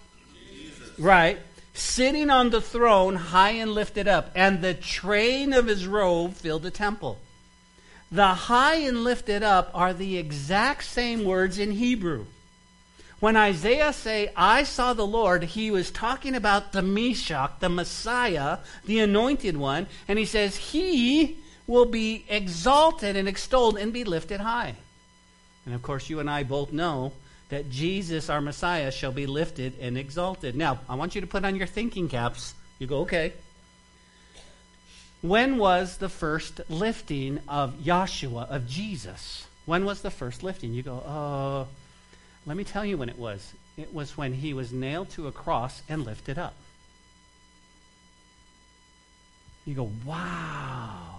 Jesus. 0.50 0.98
Right. 0.98 1.38
Sitting 1.74 2.30
on 2.30 2.50
the 2.50 2.62
throne, 2.62 3.15
high 3.15 3.52
and 3.52 3.71
lifted 3.71 4.08
up, 4.08 4.32
and 4.34 4.62
the 4.62 4.74
train 4.74 5.54
of 5.54 5.67
his 5.67 5.86
robe 5.86 6.34
filled 6.34 6.63
the 6.63 6.71
temple. 6.71 7.19
The 8.12 8.28
high 8.28 8.76
and 8.76 9.04
lifted 9.04 9.43
up 9.43 9.69
are 9.74 9.93
the 9.93 10.17
exact 10.17 10.86
same 10.86 11.26
words 11.26 11.60
in 11.60 11.71
Hebrew. 11.71 12.26
When 13.19 13.38
Isaiah 13.38 13.93
say, 13.93 14.32
I 14.36 14.63
saw 14.63 14.93
the 14.93 15.08
Lord, 15.08 15.43
he 15.43 15.71
was 15.71 15.89
talking 15.89 16.36
about 16.36 16.73
the 16.73 16.82
Mashiach, 16.82 17.60
the 17.60 17.69
Messiah, 17.69 18.60
the 18.86 18.99
anointed 18.99 19.56
one, 19.56 19.88
and 20.08 20.19
he 20.19 20.25
says, 20.25 20.58
He 20.58 21.38
will 21.65 21.86
be 21.86 22.25
exalted 22.30 23.15
and 23.15 23.28
extolled 23.28 23.78
and 23.78 23.93
be 23.93 24.04
lifted 24.04 24.41
high. 24.41 24.75
And 25.65 25.73
of 25.73 25.82
course, 25.82 26.10
you 26.10 26.19
and 26.19 26.30
I 26.30 26.43
both 26.43 26.71
know 26.71 27.13
that 27.49 27.69
Jesus, 27.69 28.30
our 28.30 28.41
Messiah, 28.41 28.91
shall 28.91 29.12
be 29.12 29.25
lifted 29.25 29.73
and 29.80 29.97
exalted. 29.97 30.56
Now, 30.56 30.80
I 30.89 30.95
want 30.95 31.15
you 31.15 31.21
to 31.21 31.28
put 31.28 31.45
on 31.45 31.56
your 31.56 31.67
thinking 31.67 32.10
caps. 32.10 32.54
You 32.80 32.88
go, 32.88 32.99
okay. 32.99 33.34
When 35.21 35.58
was 35.58 35.97
the 35.97 36.10
first 36.10 36.62
lifting 36.69 37.39
of 37.47 37.75
Yahshua, 37.75 38.49
of 38.49 38.67
Jesus? 38.67 39.47
When 39.65 39.86
was 39.86 40.01
the 40.01 40.12
first 40.12 40.43
lifting? 40.43 40.73
You 40.73 40.84
go, 40.84 40.99
uh, 40.99 41.65
let 42.45 42.58
me 42.58 42.63
tell 42.63 42.86
you 42.86 42.97
when 42.97 43.10
it 43.10 43.17
was. 43.17 43.53
It 43.77 43.93
was 43.93 44.17
when 44.17 44.34
he 44.34 44.53
was 44.53 44.71
nailed 44.71 45.10
to 45.12 45.27
a 45.27 45.31
cross 45.31 45.81
and 45.89 46.05
lifted 46.05 46.38
up. 46.38 46.53
You 49.65 49.73
go, 49.73 49.89
wow. 50.05 51.15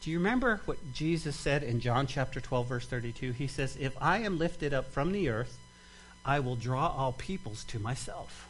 Do 0.00 0.10
you 0.10 0.18
remember 0.18 0.60
what 0.64 0.92
Jesus 0.94 1.34
said 1.34 1.64
in 1.64 1.80
John 1.80 2.06
chapter 2.06 2.40
12, 2.40 2.66
verse 2.66 2.86
32? 2.86 3.32
He 3.32 3.48
says, 3.48 3.76
If 3.78 3.96
I 4.00 4.18
am 4.18 4.38
lifted 4.38 4.72
up 4.72 4.92
from 4.92 5.12
the 5.12 5.28
earth, 5.28 5.58
I 6.24 6.40
will 6.40 6.56
draw 6.56 6.88
all 6.88 7.12
peoples 7.12 7.64
to 7.64 7.78
myself. 7.78 8.47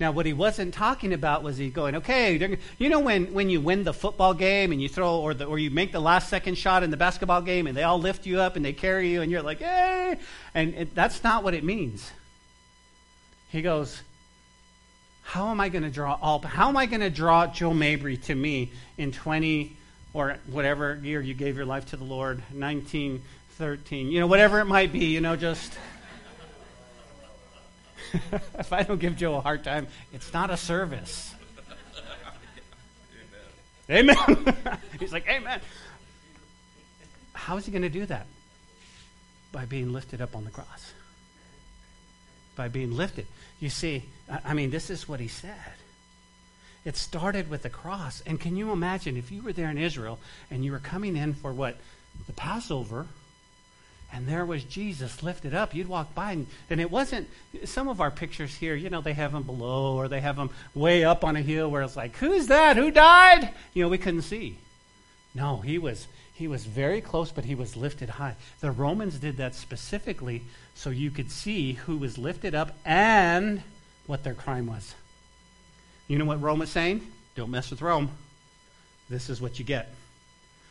Now, 0.00 0.12
what 0.12 0.24
he 0.24 0.32
wasn't 0.32 0.72
talking 0.72 1.12
about 1.12 1.42
was 1.42 1.58
he 1.58 1.68
going, 1.68 1.96
okay, 1.96 2.58
you 2.78 2.88
know 2.88 3.00
when, 3.00 3.34
when 3.34 3.50
you 3.50 3.60
win 3.60 3.84
the 3.84 3.92
football 3.92 4.32
game 4.32 4.72
and 4.72 4.80
you 4.80 4.88
throw, 4.88 5.20
or, 5.20 5.34
the, 5.34 5.44
or 5.44 5.58
you 5.58 5.70
make 5.70 5.92
the 5.92 6.00
last 6.00 6.30
second 6.30 6.56
shot 6.56 6.82
in 6.82 6.90
the 6.90 6.96
basketball 6.96 7.42
game 7.42 7.66
and 7.66 7.76
they 7.76 7.82
all 7.82 8.00
lift 8.00 8.24
you 8.24 8.40
up 8.40 8.56
and 8.56 8.64
they 8.64 8.72
carry 8.72 9.10
you 9.10 9.20
and 9.20 9.30
you're 9.30 9.42
like, 9.42 9.58
hey, 9.58 10.16
and 10.54 10.74
it, 10.74 10.94
that's 10.94 11.22
not 11.22 11.44
what 11.44 11.52
it 11.52 11.64
means. 11.64 12.10
He 13.50 13.60
goes, 13.60 14.00
how 15.22 15.50
am 15.50 15.60
I 15.60 15.68
going 15.68 15.82
to 15.82 15.90
draw 15.90 16.18
all, 16.22 16.40
how 16.40 16.70
am 16.70 16.78
I 16.78 16.86
going 16.86 17.02
to 17.02 17.10
draw 17.10 17.46
Joe 17.46 17.74
Mabry 17.74 18.16
to 18.16 18.34
me 18.34 18.72
in 18.96 19.12
20, 19.12 19.76
or 20.14 20.38
whatever 20.46 20.98
year 21.02 21.20
you 21.20 21.34
gave 21.34 21.56
your 21.56 21.66
life 21.66 21.90
to 21.90 21.98
the 21.98 22.04
Lord, 22.04 22.38
1913, 22.54 24.10
you 24.10 24.18
know, 24.18 24.26
whatever 24.26 24.60
it 24.60 24.64
might 24.64 24.92
be, 24.92 25.04
you 25.04 25.20
know, 25.20 25.36
just. 25.36 25.74
if 28.58 28.72
I 28.72 28.82
don't 28.82 29.00
give 29.00 29.16
Joe 29.16 29.36
a 29.36 29.40
hard 29.40 29.64
time, 29.64 29.86
it's 30.12 30.32
not 30.32 30.50
a 30.50 30.56
service. 30.56 31.34
Amen. 33.90 34.16
amen. 34.28 34.78
He's 34.98 35.12
like, 35.12 35.28
Amen. 35.28 35.60
How 37.32 37.56
is 37.56 37.66
he 37.66 37.72
going 37.72 37.82
to 37.82 37.88
do 37.88 38.06
that? 38.06 38.26
By 39.50 39.64
being 39.64 39.92
lifted 39.92 40.20
up 40.20 40.36
on 40.36 40.44
the 40.44 40.50
cross. 40.50 40.92
By 42.54 42.68
being 42.68 42.96
lifted. 42.96 43.26
You 43.58 43.70
see, 43.70 44.04
I 44.44 44.54
mean, 44.54 44.70
this 44.70 44.90
is 44.90 45.08
what 45.08 45.20
he 45.20 45.28
said. 45.28 45.54
It 46.84 46.96
started 46.96 47.50
with 47.50 47.62
the 47.62 47.70
cross. 47.70 48.22
And 48.26 48.38
can 48.40 48.56
you 48.56 48.72
imagine 48.72 49.16
if 49.16 49.32
you 49.32 49.42
were 49.42 49.52
there 49.52 49.70
in 49.70 49.78
Israel 49.78 50.18
and 50.50 50.64
you 50.64 50.72
were 50.72 50.78
coming 50.78 51.16
in 51.16 51.34
for 51.34 51.52
what? 51.52 51.76
The 52.26 52.32
Passover, 52.32 53.06
and 54.12 54.26
there 54.26 54.44
was 54.44 54.64
Jesus 54.64 55.22
lifted 55.22 55.54
up. 55.54 55.74
You'd 55.74 55.88
walk 55.88 56.14
by, 56.14 56.32
and, 56.32 56.46
and 56.68 56.80
it 56.80 56.90
wasn't 56.90 57.28
some 57.64 57.88
of 57.88 58.00
our 58.00 58.10
pictures 58.10 58.54
here, 58.54 58.74
you 58.74 58.90
know, 58.90 59.00
they 59.00 59.12
have 59.12 59.34
him 59.34 59.42
below 59.44 59.96
or 59.96 60.08
they 60.08 60.20
have 60.20 60.36
him 60.36 60.50
way 60.74 61.04
up 61.04 61.24
on 61.24 61.36
a 61.36 61.42
hill 61.42 61.70
where 61.70 61.82
it's 61.82 61.96
like, 61.96 62.16
who's 62.16 62.48
that? 62.48 62.76
Who 62.76 62.90
died? 62.90 63.50
You 63.74 63.84
know, 63.84 63.88
we 63.88 63.98
couldn't 63.98 64.22
see. 64.22 64.56
No, 65.34 65.58
he 65.58 65.78
was 65.78 66.08
he 66.34 66.48
was 66.48 66.64
very 66.64 67.02
close, 67.02 67.30
but 67.30 67.44
he 67.44 67.54
was 67.54 67.76
lifted 67.76 68.08
high. 68.08 68.34
The 68.60 68.70
Romans 68.70 69.18
did 69.18 69.36
that 69.36 69.54
specifically 69.54 70.42
so 70.74 70.88
you 70.88 71.10
could 71.10 71.30
see 71.30 71.74
who 71.74 71.98
was 71.98 72.16
lifted 72.16 72.54
up 72.54 72.74
and 72.86 73.62
what 74.06 74.24
their 74.24 74.32
crime 74.32 74.66
was. 74.66 74.94
You 76.08 76.18
know 76.18 76.24
what 76.24 76.40
Rome 76.40 76.62
is 76.62 76.70
saying? 76.70 77.06
Don't 77.34 77.50
mess 77.50 77.70
with 77.70 77.82
Rome. 77.82 78.10
This 79.10 79.28
is 79.28 79.40
what 79.40 79.58
you 79.58 79.66
get. 79.66 79.92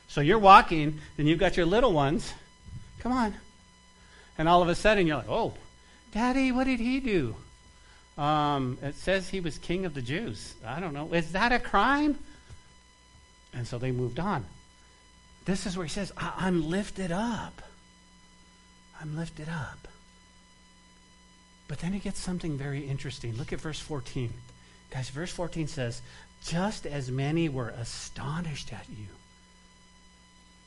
So 0.07 0.21
you're 0.21 0.39
walking, 0.39 0.99
and 1.19 1.27
you've 1.27 1.37
got 1.37 1.55
your 1.55 1.67
little 1.67 1.93
ones. 1.93 2.33
Come 2.99 3.11
on. 3.11 3.33
And 4.37 4.47
all 4.47 4.61
of 4.61 4.69
a 4.69 4.75
sudden 4.75 5.07
you're 5.07 5.17
like, 5.17 5.29
oh, 5.29 5.53
Daddy, 6.11 6.51
what 6.51 6.65
did 6.65 6.79
he 6.79 6.99
do? 6.99 7.35
Um, 8.17 8.77
it 8.81 8.95
says 8.95 9.29
he 9.29 9.39
was 9.39 9.57
king 9.57 9.85
of 9.85 9.93
the 9.93 10.01
Jews. 10.01 10.55
I 10.65 10.79
don't 10.79 10.93
know. 10.93 11.13
Is 11.13 11.31
that 11.31 11.51
a 11.51 11.59
crime? 11.59 12.17
And 13.53 13.67
so 13.67 13.77
they 13.77 13.91
moved 13.91 14.19
on. 14.19 14.45
This 15.45 15.65
is 15.65 15.77
where 15.77 15.85
he 15.85 15.89
says, 15.89 16.11
I'm 16.17 16.69
lifted 16.69 17.11
up. 17.11 17.61
I'm 19.01 19.15
lifted 19.15 19.47
up. 19.49 19.87
But 21.67 21.79
then 21.79 21.93
he 21.93 21.99
gets 21.99 22.19
something 22.19 22.57
very 22.57 22.85
interesting. 22.85 23.37
Look 23.37 23.53
at 23.53 23.61
verse 23.61 23.79
14. 23.79 24.33
Guys, 24.91 25.09
verse 25.09 25.31
14 25.31 25.67
says, 25.67 26.01
just 26.43 26.85
as 26.85 27.11
many 27.11 27.47
were 27.47 27.69
astonished 27.69 28.73
at 28.73 28.85
you. 28.89 29.07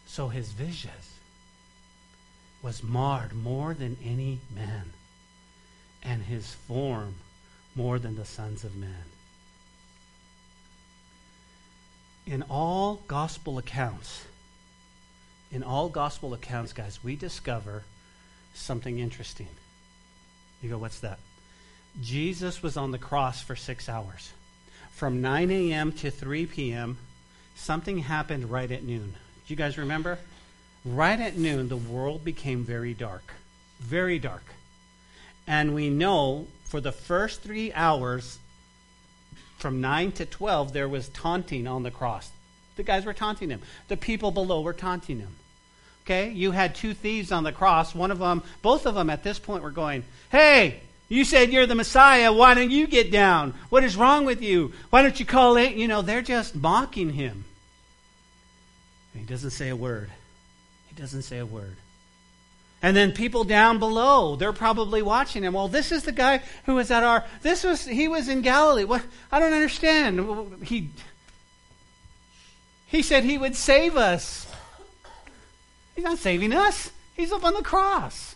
So 0.07 0.29
his 0.29 0.53
vision 0.53 0.91
was 2.63 2.83
marred 2.83 3.33
more 3.33 3.75
than 3.75 3.97
any 4.05 4.39
man, 4.55 4.93
and 6.03 6.23
his 6.23 6.55
form 6.55 7.17
more 7.75 7.99
than 7.99 8.17
the 8.17 8.25
sons 8.25 8.65
of 8.65 8.77
men. 8.77 9.05
In 12.27 12.43
all 12.49 13.03
gospel 13.09 13.59
accounts, 13.59 14.25
in 15.51 15.63
all 15.63 15.89
gospel 15.89 16.35
accounts, 16.35 16.73
guys, 16.73 17.03
we 17.03 17.17
discover 17.17 17.83
something 18.55 18.99
interesting. 18.99 19.49
You 20.63 20.71
go, 20.71 20.79
what's 20.79 21.01
that? 21.01 21.19
Jesus 22.01 22.63
was 22.63 22.77
on 22.77 22.93
the 22.93 22.99
cross 22.99 23.43
for 23.43 23.57
six 23.57 23.89
hours. 23.89 24.33
From 24.93 25.21
9 25.21 25.51
a.m. 25.51 25.93
to 25.93 26.11
3 26.11 26.47
p.m., 26.47 26.99
something 27.57 27.99
happened 27.99 28.51
right 28.51 28.71
at 28.71 28.85
noon. 28.85 29.15
Do 29.47 29.53
you 29.53 29.57
guys 29.57 29.77
remember? 29.77 30.19
Right 30.85 31.21
at 31.21 31.37
noon, 31.37 31.69
the 31.69 31.77
world 31.77 32.25
became 32.25 32.65
very 32.65 32.95
dark. 32.95 33.35
Very 33.81 34.19
dark. 34.19 34.45
And 35.47 35.75
we 35.75 35.91
know 35.91 36.47
for 36.65 36.81
the 36.81 36.93
first 36.93 37.43
three 37.43 37.73
hours, 37.73 38.39
from 39.59 39.81
9 39.81 40.13
to 40.13 40.27
12, 40.27 40.73
there 40.73 40.89
was 40.89 41.09
taunting 41.11 41.67
on 41.67 41.83
the 41.83 41.91
cross. 41.91 42.31
The 42.77 42.83
guys 42.83 43.05
were 43.05 43.13
taunting 43.13 43.51
him. 43.51 43.61
The 43.89 43.97
people 43.97 44.31
below 44.31 44.61
were 44.63 44.73
taunting 44.73 45.21
him. 45.21 45.37
Okay? 46.05 46.31
You 46.31 46.51
had 46.51 46.75
two 46.75 46.95
thieves 46.95 47.31
on 47.31 47.45
the 47.45 47.53
cross. 47.53 47.95
One 47.95 48.11
of 48.11 48.19
them, 48.19 48.43
both 48.63 48.87
of 48.87 48.95
them 48.95 49.11
at 49.11 49.23
this 49.23 49.39
point 49.39 49.63
were 49.63 49.71
going, 49.71 50.03
Hey, 50.31 50.81
you 51.09 51.25
said 51.25 51.53
you're 51.53 51.67
the 51.67 51.75
Messiah. 51.75 52.33
Why 52.33 52.55
don't 52.55 52.71
you 52.71 52.87
get 52.87 53.13
down? 53.13 53.55
What 53.69 53.85
is 53.85 53.97
wrong 53.97 54.25
with 54.25 54.43
you? 54.43 54.73
Why 54.91 55.03
don't 55.03 55.21
you 55.21 55.27
call 55.27 55.57
it? 55.57 55.75
You 55.75 55.87
know, 55.87 56.03
they're 56.03 56.23
just 56.23 56.57
mocking 56.57 57.11
him. 57.11 57.45
And 59.13 59.21
he 59.21 59.27
doesn't 59.29 59.51
say 59.51 59.69
a 59.69 59.77
word. 59.77 60.11
He 60.95 61.01
doesn't 61.01 61.23
say 61.23 61.39
a 61.39 61.47
word. 61.47 61.77
And 62.83 62.97
then 62.97 63.13
people 63.13 63.45
down 63.45 63.79
below, 63.79 64.37
they're 64.37 64.53
probably 64.53 65.03
watching 65.03 65.45
him. 65.45 65.55
Well, 65.55 65.69
this 65.69 65.93
is 65.93 66.03
the 66.03 66.13
guy 66.13 66.43
who 66.67 66.75
was 66.75 66.91
at 66.91 67.05
our 67.05 67.25
this 67.43 67.63
was 67.63 67.87
he 67.87 68.09
was 68.09 68.29
in 68.29 68.43
Galilee. 68.43 68.85
What 68.85 69.03
I 69.31 69.39
don't 69.39 69.53
understand. 69.53 70.65
He 70.65 70.91
he 72.87 73.03
said 73.03 73.25
he 73.25 73.39
would 73.39 73.55
save 73.55 73.97
us. 73.97 74.49
He's 75.95 76.05
not 76.05 76.19
saving 76.19 76.53
us. 76.53 76.91
He's 77.15 77.33
up 77.33 77.45
on 77.45 77.55
the 77.55 77.63
cross. 77.63 78.35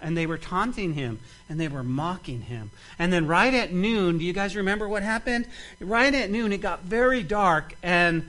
And 0.00 0.16
they 0.16 0.26
were 0.26 0.38
taunting 0.38 0.94
him 0.94 1.20
and 1.48 1.60
they 1.60 1.68
were 1.68 1.82
mocking 1.82 2.42
him. 2.42 2.70
And 2.98 3.12
then 3.12 3.26
right 3.26 3.52
at 3.52 3.72
noon, 3.72 4.18
do 4.18 4.24
you 4.24 4.32
guys 4.32 4.56
remember 4.56 4.88
what 4.88 5.02
happened? 5.02 5.46
Right 5.80 6.14
at 6.14 6.30
noon, 6.30 6.52
it 6.52 6.60
got 6.60 6.84
very 6.84 7.22
dark 7.22 7.74
and 7.82 8.28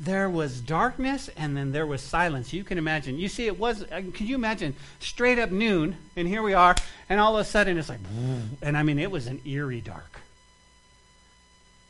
there 0.00 0.30
was 0.30 0.60
darkness 0.60 1.28
and 1.36 1.56
then 1.56 1.72
there 1.72 1.86
was 1.86 2.00
silence. 2.00 2.52
You 2.52 2.62
can 2.62 2.78
imagine. 2.78 3.18
You 3.18 3.28
see, 3.28 3.46
it 3.46 3.58
was, 3.58 3.82
uh, 3.82 4.02
can 4.14 4.26
you 4.26 4.36
imagine, 4.36 4.74
straight 5.00 5.38
up 5.38 5.50
noon, 5.50 5.96
and 6.16 6.28
here 6.28 6.42
we 6.42 6.54
are, 6.54 6.76
and 7.08 7.20
all 7.20 7.36
of 7.36 7.40
a 7.40 7.48
sudden 7.48 7.78
it's 7.78 7.88
like, 7.88 8.00
and 8.62 8.76
I 8.76 8.82
mean, 8.82 8.98
it 8.98 9.10
was 9.10 9.26
an 9.26 9.40
eerie 9.44 9.80
dark. 9.80 10.20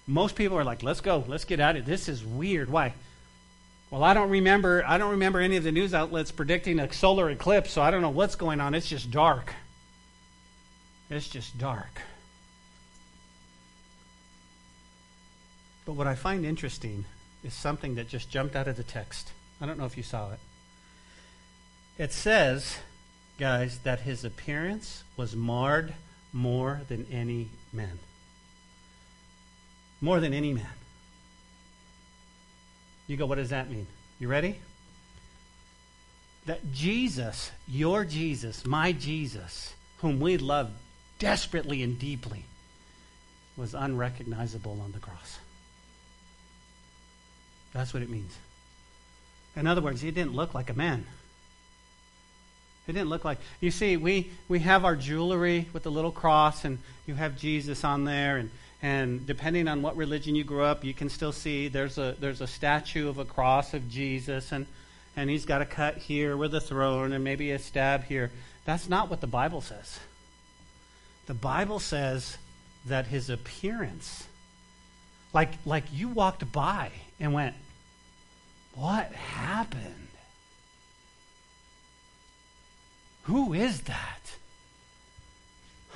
Most 0.07 0.37
people 0.37 0.57
are 0.57 0.64
like, 0.64 0.83
let's 0.83 1.03
go, 1.03 1.23
let's 1.29 1.44
get 1.44 1.61
out 1.61 1.77
of. 1.77 1.85
This 1.85 2.09
is 2.09 2.25
weird. 2.25 2.71
Why? 2.71 2.94
Well, 3.90 4.03
I 4.03 4.14
don't 4.14 4.31
remember. 4.31 4.83
I 4.87 4.97
don't 4.97 5.11
remember 5.11 5.38
any 5.38 5.57
of 5.57 5.64
the 5.64 5.73
news 5.73 5.92
outlets 5.92 6.31
predicting 6.31 6.79
a 6.79 6.90
solar 6.92 7.29
eclipse, 7.29 7.73
so 7.73 7.83
I 7.83 7.90
don't 7.90 8.01
know 8.01 8.09
what's 8.09 8.37
going 8.37 8.61
on. 8.61 8.75
It's 8.75 8.88
just 8.88 9.11
dark. 9.11 9.53
It's 11.11 11.29
just 11.29 11.59
dark. 11.59 12.01
But 15.85 15.92
what 15.92 16.07
I 16.07 16.14
find 16.14 16.44
interesting 16.44 17.05
is 17.44 17.55
something 17.55 17.94
that 17.96 18.09
just 18.09 18.31
jumped 18.31 18.57
out 18.57 18.68
of 18.68 18.77
the 18.77 18.83
text. 18.83 19.31
I 19.61 19.66
don't 19.66 19.79
know 19.79 19.87
if 19.87 19.96
you 19.96 20.03
saw 20.03 20.33
it. 20.33 20.40
It 21.98 22.12
says, 22.12 22.79
guys, 23.38 23.79
that 23.81 24.01
his 24.01 24.24
appearance 24.24 25.03
was 25.16 25.35
marred 25.35 25.94
more 26.33 26.83
than 26.88 27.07
any 27.11 27.48
man. 27.72 27.98
More 30.01 30.20
than 30.20 30.33
any 30.33 30.53
man. 30.53 30.66
You 33.09 33.16
go, 33.16 33.27
what 33.27 33.37
does 33.37 33.51
that 33.51 33.70
mean? 33.70 33.87
You 34.20 34.29
ready? 34.29 34.59
That 36.46 36.72
Jesus, 36.72 37.51
your 37.66 38.05
Jesus, 38.05 38.64
my 38.64 38.92
Jesus, 38.92 39.74
whom 39.98 40.20
we 40.20 40.37
love 40.37 40.70
desperately 41.18 41.83
and 41.83 41.98
deeply, 41.98 42.44
was 43.57 43.74
unrecognizable 43.74 44.81
on 44.85 44.92
the 44.92 44.98
cross. 44.98 45.38
That's 47.78 47.94
what 47.94 48.02
it 48.02 48.10
means. 48.10 48.36
In 49.54 49.68
other 49.68 49.80
words, 49.80 50.00
he 50.00 50.10
didn't 50.10 50.34
look 50.34 50.52
like 50.52 50.68
a 50.68 50.74
man. 50.74 51.06
It 52.88 52.92
didn't 52.92 53.08
look 53.08 53.24
like. 53.24 53.38
You 53.60 53.70
see, 53.70 53.96
we, 53.96 54.32
we 54.48 54.58
have 54.58 54.84
our 54.84 54.96
jewelry 54.96 55.68
with 55.72 55.84
the 55.84 55.90
little 55.90 56.10
cross, 56.10 56.64
and 56.64 56.80
you 57.06 57.14
have 57.14 57.38
Jesus 57.38 57.84
on 57.84 58.04
there, 58.04 58.38
and, 58.38 58.50
and 58.82 59.24
depending 59.28 59.68
on 59.68 59.80
what 59.80 59.96
religion 59.96 60.34
you 60.34 60.42
grew 60.42 60.64
up, 60.64 60.82
you 60.82 60.92
can 60.92 61.08
still 61.08 61.30
see 61.30 61.68
there's 61.68 61.98
a, 61.98 62.16
there's 62.18 62.40
a 62.40 62.48
statue 62.48 63.08
of 63.08 63.18
a 63.18 63.24
cross 63.24 63.74
of 63.74 63.88
Jesus, 63.88 64.50
and, 64.50 64.66
and 65.16 65.30
he's 65.30 65.46
got 65.46 65.62
a 65.62 65.64
cut 65.64 65.98
here 65.98 66.36
with 66.36 66.52
a 66.56 66.60
throne, 66.60 67.12
and 67.12 67.22
maybe 67.22 67.52
a 67.52 67.60
stab 67.60 68.02
here. 68.02 68.32
That's 68.64 68.88
not 68.88 69.08
what 69.08 69.20
the 69.20 69.28
Bible 69.28 69.60
says. 69.60 70.00
The 71.26 71.34
Bible 71.34 71.78
says 71.78 72.38
that 72.86 73.06
his 73.06 73.30
appearance, 73.30 74.26
like, 75.32 75.50
like 75.64 75.84
you 75.92 76.08
walked 76.08 76.50
by 76.50 76.90
and 77.20 77.32
went, 77.32 77.54
What 78.78 79.10
happened? 79.10 80.08
Who 83.24 83.52
is 83.52 83.80
that? 83.82 84.20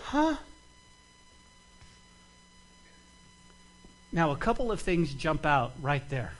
Huh? 0.02 0.34
Now, 4.10 4.32
a 4.32 4.36
couple 4.36 4.72
of 4.72 4.80
things 4.80 5.14
jump 5.14 5.46
out 5.46 5.74
right 5.80 6.06
there. 6.10 6.32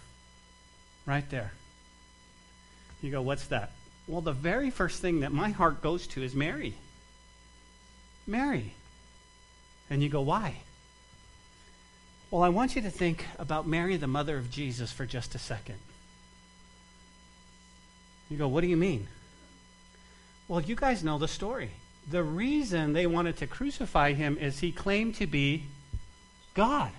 Right 1.07 1.29
there. 1.31 1.53
You 3.01 3.13
go, 3.13 3.23
What's 3.23 3.47
that? 3.47 3.71
Well, 4.09 4.21
the 4.21 4.33
very 4.33 4.71
first 4.71 5.01
thing 5.01 5.21
that 5.21 5.31
my 5.31 5.51
heart 5.51 5.81
goes 5.81 6.09
to 6.09 6.25
is 6.25 6.35
Mary. 6.35 6.75
Mary. 8.27 8.75
And 9.89 10.03
you 10.03 10.09
go, 10.09 10.23
Why? 10.23 10.57
Well, 12.33 12.43
I 12.43 12.49
want 12.49 12.75
you 12.75 12.83
to 12.83 12.91
think 12.91 13.27
about 13.39 13.69
Mary, 13.69 13.97
the 13.97 14.09
mother 14.09 14.37
of 14.37 14.51
Jesus, 14.51 14.91
for 14.91 15.07
just 15.07 15.37
a 15.37 15.39
second. 15.39 15.79
You 18.33 18.39
go, 18.39 18.49
what 18.49 18.63
do 18.63 18.67
you 18.67 18.79
mean? 18.79 19.09
Well, 20.49 20.63
you 20.63 20.75
guys 20.75 21.05
know 21.05 21.19
the 21.19 21.29
story. 21.29 21.71
The 22.11 22.23
reason 22.23 22.95
they 22.95 23.07
wanted 23.07 23.37
to 23.37 23.47
crucify 23.47 24.15
him 24.15 24.39
is 24.39 24.61
he 24.61 24.73
claimed 24.73 25.17
to 25.17 25.27
be 25.27 25.65
God. 26.55 26.91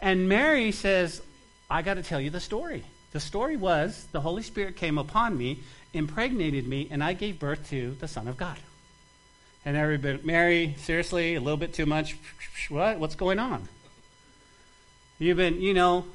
And 0.00 0.28
Mary 0.28 0.70
says, 0.70 1.22
I 1.68 1.82
got 1.82 1.94
to 1.94 2.04
tell 2.04 2.20
you 2.20 2.30
the 2.30 2.38
story. 2.38 2.84
The 3.10 3.18
story 3.18 3.56
was 3.56 4.06
the 4.12 4.20
Holy 4.20 4.44
Spirit 4.44 4.76
came 4.76 4.96
upon 4.96 5.36
me, 5.36 5.58
impregnated 5.92 6.68
me, 6.68 6.86
and 6.88 7.02
I 7.02 7.14
gave 7.14 7.40
birth 7.40 7.68
to 7.70 7.96
the 7.98 8.06
Son 8.06 8.28
of 8.28 8.36
God. 8.36 8.58
And 9.64 9.76
everybody, 9.76 10.20
Mary, 10.22 10.76
seriously, 10.78 11.34
a 11.34 11.40
little 11.40 11.56
bit 11.56 11.74
too 11.74 11.84
much. 11.84 12.16
What? 12.68 13.00
What's 13.00 13.16
going 13.16 13.40
on? 13.40 13.66
You've 15.18 15.36
been, 15.36 15.60
you 15.60 15.74
know, 15.74 16.06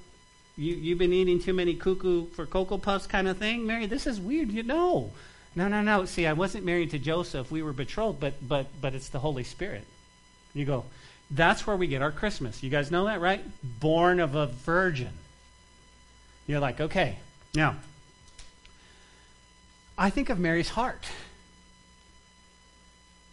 you, 0.57 0.75
you've 0.75 0.99
been 0.99 1.13
eating 1.13 1.39
too 1.39 1.53
many 1.53 1.75
cuckoo 1.75 2.27
for 2.27 2.45
Cocoa 2.45 2.77
Puffs 2.77 3.07
kind 3.07 3.27
of 3.27 3.37
thing. 3.37 3.65
Mary, 3.65 3.85
this 3.85 4.07
is 4.07 4.19
weird. 4.19 4.51
You 4.51 4.63
know. 4.63 5.11
No, 5.55 5.67
no, 5.67 5.81
no. 5.81 6.05
See, 6.05 6.25
I 6.25 6.33
wasn't 6.33 6.65
married 6.65 6.91
to 6.91 6.99
Joseph. 6.99 7.51
We 7.51 7.61
were 7.61 7.73
betrothed, 7.73 8.19
but, 8.19 8.47
but, 8.47 8.67
but 8.81 8.95
it's 8.95 9.09
the 9.09 9.19
Holy 9.19 9.43
Spirit. 9.43 9.83
You 10.53 10.65
go, 10.65 10.85
that's 11.29 11.67
where 11.67 11.75
we 11.75 11.87
get 11.87 12.01
our 12.01 12.11
Christmas. 12.11 12.63
You 12.63 12.69
guys 12.69 12.89
know 12.89 13.05
that, 13.05 13.21
right? 13.21 13.43
Born 13.79 14.19
of 14.19 14.35
a 14.35 14.47
virgin. 14.47 15.11
You're 16.47 16.59
like, 16.59 16.81
okay. 16.81 17.17
Now, 17.53 17.75
I 19.97 20.09
think 20.09 20.29
of 20.29 20.39
Mary's 20.39 20.69
heart. 20.69 21.05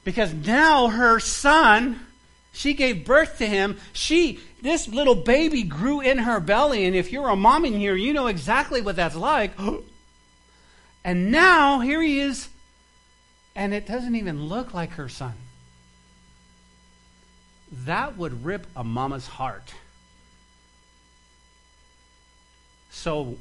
Because 0.05 0.33
now 0.35 0.89
her 0.89 1.21
son 1.21 2.01
she 2.53 2.75
gave 2.75 3.05
birth 3.05 3.39
to 3.39 3.47
him. 3.47 3.79
She, 3.93 4.41
this 4.63 4.89
little 4.89 5.15
baby 5.15 5.63
grew 5.63 6.01
in 6.01 6.19
her 6.19 6.41
belly. 6.41 6.85
And 6.85 6.97
if 6.97 7.13
you're 7.13 7.29
a 7.29 7.37
mom 7.37 7.65
in 7.65 7.75
here, 7.75 7.95
you 7.95 8.13
know 8.13 8.27
exactly 8.27 8.81
what 8.81 8.97
that's 8.97 9.17
like. 9.17 9.53
and 11.05 11.31
now 11.31 11.81
here 11.81 12.03
he 12.03 12.21
is. 12.21 12.49
And 13.55 13.73
it 13.75 13.87
doesn't 13.87 14.17
even 14.17 14.45
look 14.47 14.75
like 14.75 14.93
her 14.93 15.09
son. 15.09 15.35
That 17.85 18.17
would 18.17 18.45
rip 18.45 18.67
a 18.75 18.83
mama's 18.83 19.27
heart. 19.27 19.73
So, 22.91 23.37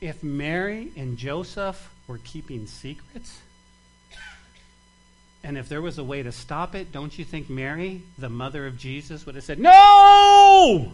if 0.00 0.22
Mary 0.24 0.90
and 0.96 1.16
Joseph 1.16 1.94
were 2.08 2.18
keeping 2.18 2.66
secrets, 2.66 3.38
and 5.44 5.58
if 5.58 5.68
there 5.68 5.82
was 5.82 5.98
a 5.98 6.04
way 6.04 6.22
to 6.22 6.32
stop 6.32 6.74
it, 6.74 6.90
don't 6.90 7.16
you 7.18 7.24
think 7.24 7.50
Mary, 7.50 8.00
the 8.16 8.30
mother 8.30 8.66
of 8.66 8.78
Jesus, 8.78 9.26
would 9.26 9.34
have 9.34 9.44
said, 9.44 9.58
No! 9.58 10.90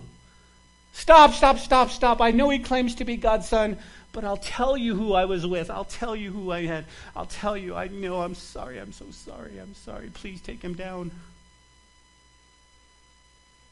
Stop, 0.92 1.34
stop, 1.34 1.58
stop, 1.58 1.88
stop. 1.90 2.20
I 2.20 2.32
know 2.32 2.50
he 2.50 2.58
claims 2.58 2.96
to 2.96 3.04
be 3.04 3.16
God's 3.16 3.48
son, 3.48 3.78
but 4.10 4.24
I'll 4.24 4.36
tell 4.36 4.76
you 4.76 4.96
who 4.96 5.12
I 5.12 5.24
was 5.24 5.46
with. 5.46 5.70
I'll 5.70 5.84
tell 5.84 6.16
you 6.16 6.32
who 6.32 6.50
I 6.50 6.66
had. 6.66 6.84
I'll 7.14 7.26
tell 7.26 7.56
you. 7.56 7.76
I 7.76 7.86
know. 7.86 8.22
I'm 8.22 8.34
sorry. 8.34 8.78
I'm 8.78 8.92
so 8.92 9.06
sorry. 9.12 9.56
I'm 9.60 9.74
sorry. 9.74 10.10
Please 10.12 10.40
take 10.40 10.60
him 10.60 10.74
down. 10.74 11.12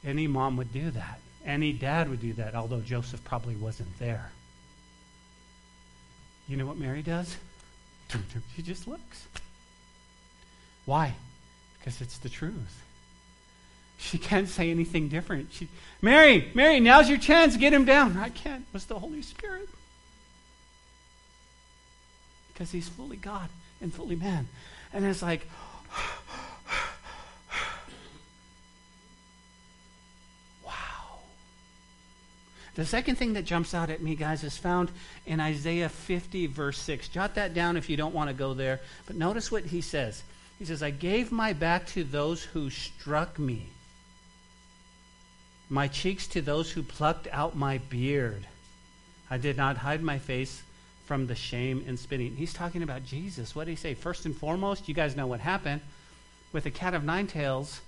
Any 0.06 0.28
mom 0.28 0.56
would 0.58 0.72
do 0.72 0.92
that. 0.92 1.18
Any 1.44 1.72
dad 1.72 2.08
would 2.08 2.20
do 2.20 2.34
that, 2.34 2.54
although 2.54 2.80
Joseph 2.80 3.24
probably 3.24 3.56
wasn't 3.56 3.98
there. 3.98 4.30
You 6.46 6.56
know 6.56 6.66
what 6.66 6.78
Mary 6.78 7.02
does? 7.02 7.36
She 8.56 8.62
just 8.62 8.86
looks. 8.88 9.26
Why? 10.88 11.14
Because 11.78 12.00
it's 12.00 12.16
the 12.16 12.30
truth. 12.30 12.82
She 13.98 14.16
can't 14.16 14.48
say 14.48 14.70
anything 14.70 15.08
different. 15.08 15.52
She, 15.52 15.68
Mary, 16.00 16.50
Mary, 16.54 16.80
now's 16.80 17.10
your 17.10 17.18
chance. 17.18 17.58
Get 17.58 17.74
him 17.74 17.84
down. 17.84 18.16
I 18.16 18.30
can't. 18.30 18.62
It 18.62 18.72
was 18.72 18.86
the 18.86 18.98
Holy 18.98 19.20
Spirit. 19.20 19.68
Because 22.50 22.70
he's 22.70 22.88
fully 22.88 23.18
God 23.18 23.50
and 23.82 23.92
fully 23.92 24.16
man. 24.16 24.48
And 24.94 25.04
it's 25.04 25.20
like, 25.20 25.46
wow. 30.64 30.72
The 32.76 32.86
second 32.86 33.16
thing 33.16 33.34
that 33.34 33.44
jumps 33.44 33.74
out 33.74 33.90
at 33.90 34.00
me, 34.00 34.14
guys, 34.14 34.42
is 34.42 34.56
found 34.56 34.90
in 35.26 35.38
Isaiah 35.38 35.90
50, 35.90 36.46
verse 36.46 36.78
6. 36.78 37.08
Jot 37.08 37.34
that 37.34 37.52
down 37.52 37.76
if 37.76 37.90
you 37.90 37.98
don't 37.98 38.14
want 38.14 38.30
to 38.30 38.34
go 38.34 38.54
there. 38.54 38.80
But 39.04 39.16
notice 39.16 39.52
what 39.52 39.66
he 39.66 39.82
says. 39.82 40.22
He 40.58 40.64
says, 40.64 40.82
I 40.82 40.90
gave 40.90 41.30
my 41.30 41.52
back 41.52 41.86
to 41.88 42.02
those 42.02 42.42
who 42.42 42.68
struck 42.70 43.38
me, 43.38 43.66
my 45.68 45.86
cheeks 45.86 46.26
to 46.28 46.42
those 46.42 46.72
who 46.72 46.82
plucked 46.82 47.28
out 47.30 47.56
my 47.56 47.78
beard. 47.78 48.46
I 49.30 49.38
did 49.38 49.56
not 49.56 49.76
hide 49.76 50.02
my 50.02 50.18
face 50.18 50.62
from 51.06 51.26
the 51.26 51.34
shame 51.34 51.84
and 51.86 51.98
spitting. 51.98 52.36
He's 52.36 52.52
talking 52.52 52.82
about 52.82 53.04
Jesus. 53.04 53.54
What 53.54 53.64
did 53.64 53.72
he 53.72 53.76
say? 53.76 53.94
First 53.94 54.26
and 54.26 54.36
foremost, 54.36 54.88
you 54.88 54.94
guys 54.94 55.16
know 55.16 55.26
what 55.26 55.40
happened 55.40 55.80
with 56.52 56.64
the 56.64 56.70
cat 56.70 56.94
of 56.94 57.04
nine 57.04 57.26
tails 57.26 57.80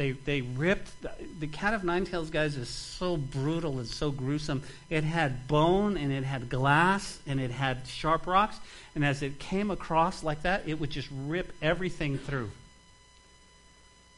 they, 0.00 0.12
they 0.12 0.40
ripped 0.40 1.02
the, 1.02 1.12
the 1.40 1.46
cat 1.46 1.74
of 1.74 1.84
nine 1.84 2.06
tails, 2.06 2.30
guys, 2.30 2.56
is 2.56 2.70
so 2.70 3.18
brutal 3.18 3.78
and 3.80 3.86
so 3.86 4.10
gruesome. 4.10 4.62
It 4.88 5.04
had 5.04 5.46
bone 5.46 5.98
and 5.98 6.10
it 6.10 6.24
had 6.24 6.48
glass 6.48 7.18
and 7.26 7.38
it 7.38 7.50
had 7.50 7.86
sharp 7.86 8.26
rocks, 8.26 8.56
and 8.94 9.04
as 9.04 9.22
it 9.22 9.38
came 9.38 9.70
across 9.70 10.24
like 10.24 10.40
that, 10.42 10.66
it 10.66 10.80
would 10.80 10.88
just 10.88 11.08
rip 11.26 11.52
everything 11.60 12.16
through. 12.16 12.50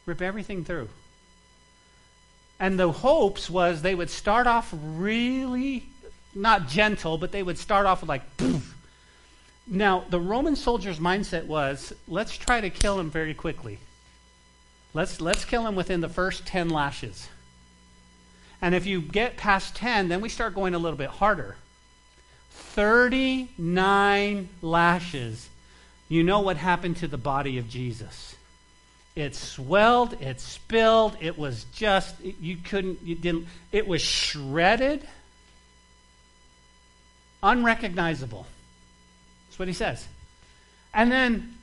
Rip 0.07 0.23
everything 0.23 0.65
through. 0.65 0.89
And 2.61 2.79
the 2.79 2.93
hopes 2.93 3.51
was 3.51 3.83
they 3.83 3.97
would 3.97 4.11
start 4.11 4.47
off 4.47 4.73
really 4.73 5.85
not 6.33 6.69
gentle, 6.69 7.19
but 7.19 7.33
they 7.33 7.43
would 7.43 7.59
start 7.59 7.87
off 7.87 8.03
with 8.03 8.09
like 8.09 8.37
poof. 8.37 8.77
Now, 9.67 10.05
the 10.09 10.21
Roman 10.21 10.55
soldier's 10.55 11.01
mindset 11.01 11.47
was 11.47 11.93
let's 12.07 12.37
try 12.37 12.61
to 12.61 12.71
kill 12.71 13.01
him 13.01 13.11
very 13.11 13.35
quickly. 13.35 13.81
Let's, 14.95 15.21
let's 15.21 15.45
kill 15.45 15.67
him 15.67 15.75
within 15.75 16.01
the 16.01 16.09
first 16.09 16.47
10 16.47 16.69
lashes. 16.69 17.29
And 18.61 18.75
if 18.75 18.87
you 18.87 19.01
get 19.01 19.37
past 19.37 19.75
10, 19.77 20.09
then 20.09 20.21
we 20.21 20.29
start 20.29 20.55
going 20.55 20.75
a 20.75 20.79
little 20.79 20.99
bit 20.99 21.09
harder. 21.09 21.57
39 22.51 24.49
lashes. 24.61 25.49
You 26.09 26.23
know 26.23 26.41
what 26.41 26.57
happened 26.59 26.99
to 26.99 27.09
the 27.09 27.17
body 27.17 27.59
of 27.59 27.69
Jesus. 27.69 28.37
It 29.15 29.35
swelled, 29.35 30.15
it 30.23 30.41
spilled, 30.41 31.17
it 31.21 31.37
was 31.37 31.65
just, 31.75 32.15
you 32.21 32.57
couldn't, 32.57 33.03
you 33.03 33.15
didn't, 33.15 33.47
it 33.71 33.87
was 33.87 34.01
shredded, 34.01 35.07
unrecognizable. 37.43 38.47
That's 39.49 39.59
what 39.59 39.69
he 39.69 39.75
says. 39.75 40.07
And 40.95 41.13
then 41.13 41.59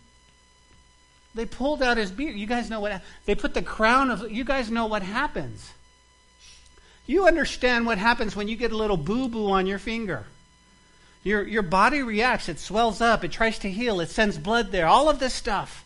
they 1.35 1.45
pulled 1.45 1.81
out 1.81 1.97
his 1.97 2.11
beard. 2.11 2.35
You 2.35 2.47
guys 2.47 2.69
know 2.69 2.79
what 2.79 3.01
they 3.25 3.35
put 3.35 3.53
the 3.53 3.61
crown 3.61 4.09
of 4.09 4.31
you 4.31 4.43
guys 4.43 4.71
know 4.71 4.87
what 4.87 5.03
happens. 5.03 5.71
You 7.05 7.27
understand 7.27 7.85
what 7.85 7.97
happens 7.97 8.35
when 8.35 8.47
you 8.47 8.55
get 8.55 8.71
a 8.71 8.77
little 8.77 8.97
boo-boo 8.97 9.49
on 9.51 9.67
your 9.67 9.79
finger. 9.79 10.25
Your 11.23 11.47
your 11.47 11.63
body 11.63 12.01
reacts, 12.01 12.49
it 12.49 12.59
swells 12.59 13.01
up, 13.01 13.23
it 13.23 13.31
tries 13.31 13.59
to 13.59 13.69
heal, 13.69 13.99
it 13.99 14.09
sends 14.09 14.37
blood 14.37 14.71
there, 14.71 14.87
all 14.87 15.09
of 15.09 15.19
this 15.19 15.33
stuff. 15.33 15.85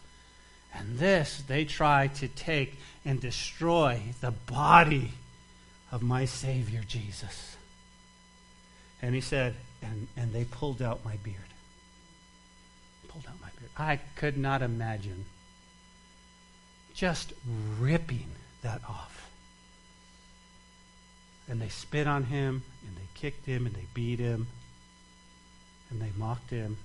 And 0.74 0.98
this 1.00 1.44
they 1.48 1.66
try 1.66 2.08
to 2.08 2.28
take 2.28 2.76
and 3.06 3.20
destroy 3.20 4.02
the 4.22 4.32
body 4.32 5.12
of 5.92 6.02
my 6.02 6.26
Savior 6.26 6.82
Jesus. 6.88 7.58
And 9.02 9.14
he 9.14 9.22
said, 9.22 9.56
and, 9.82 10.08
and 10.16 10.32
they 10.32 10.46
pulled 10.46 10.82
out 10.82 11.04
my 11.04 11.18
beard. 11.18 11.38
Pulled 13.14 13.28
out 13.28 13.40
my 13.42 13.50
beard. 13.60 13.72
I 13.78 14.00
could 14.16 14.38
not 14.38 14.62
imagine 14.62 15.26
just 16.94 17.34
ripping 17.80 18.30
that 18.64 18.82
off. 18.90 19.30
And 21.48 21.62
they 21.62 21.70
spit 21.70 22.08
on 22.08 22.24
him, 22.24 22.64
and 22.88 22.98
they 22.98 23.08
kicked 23.14 23.46
him, 23.46 23.68
and 23.68 23.76
they 23.76 23.86
beat 23.94 24.20
him, 24.20 24.48
and 25.90 26.02
they 26.02 26.10
mocked 26.18 26.50
him. 26.50 26.78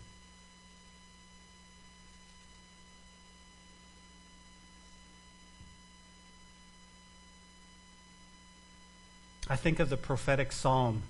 I 9.48 9.56
think 9.56 9.80
of 9.80 9.88
the 9.88 9.96
prophetic 9.96 10.52
psalm 10.52 11.02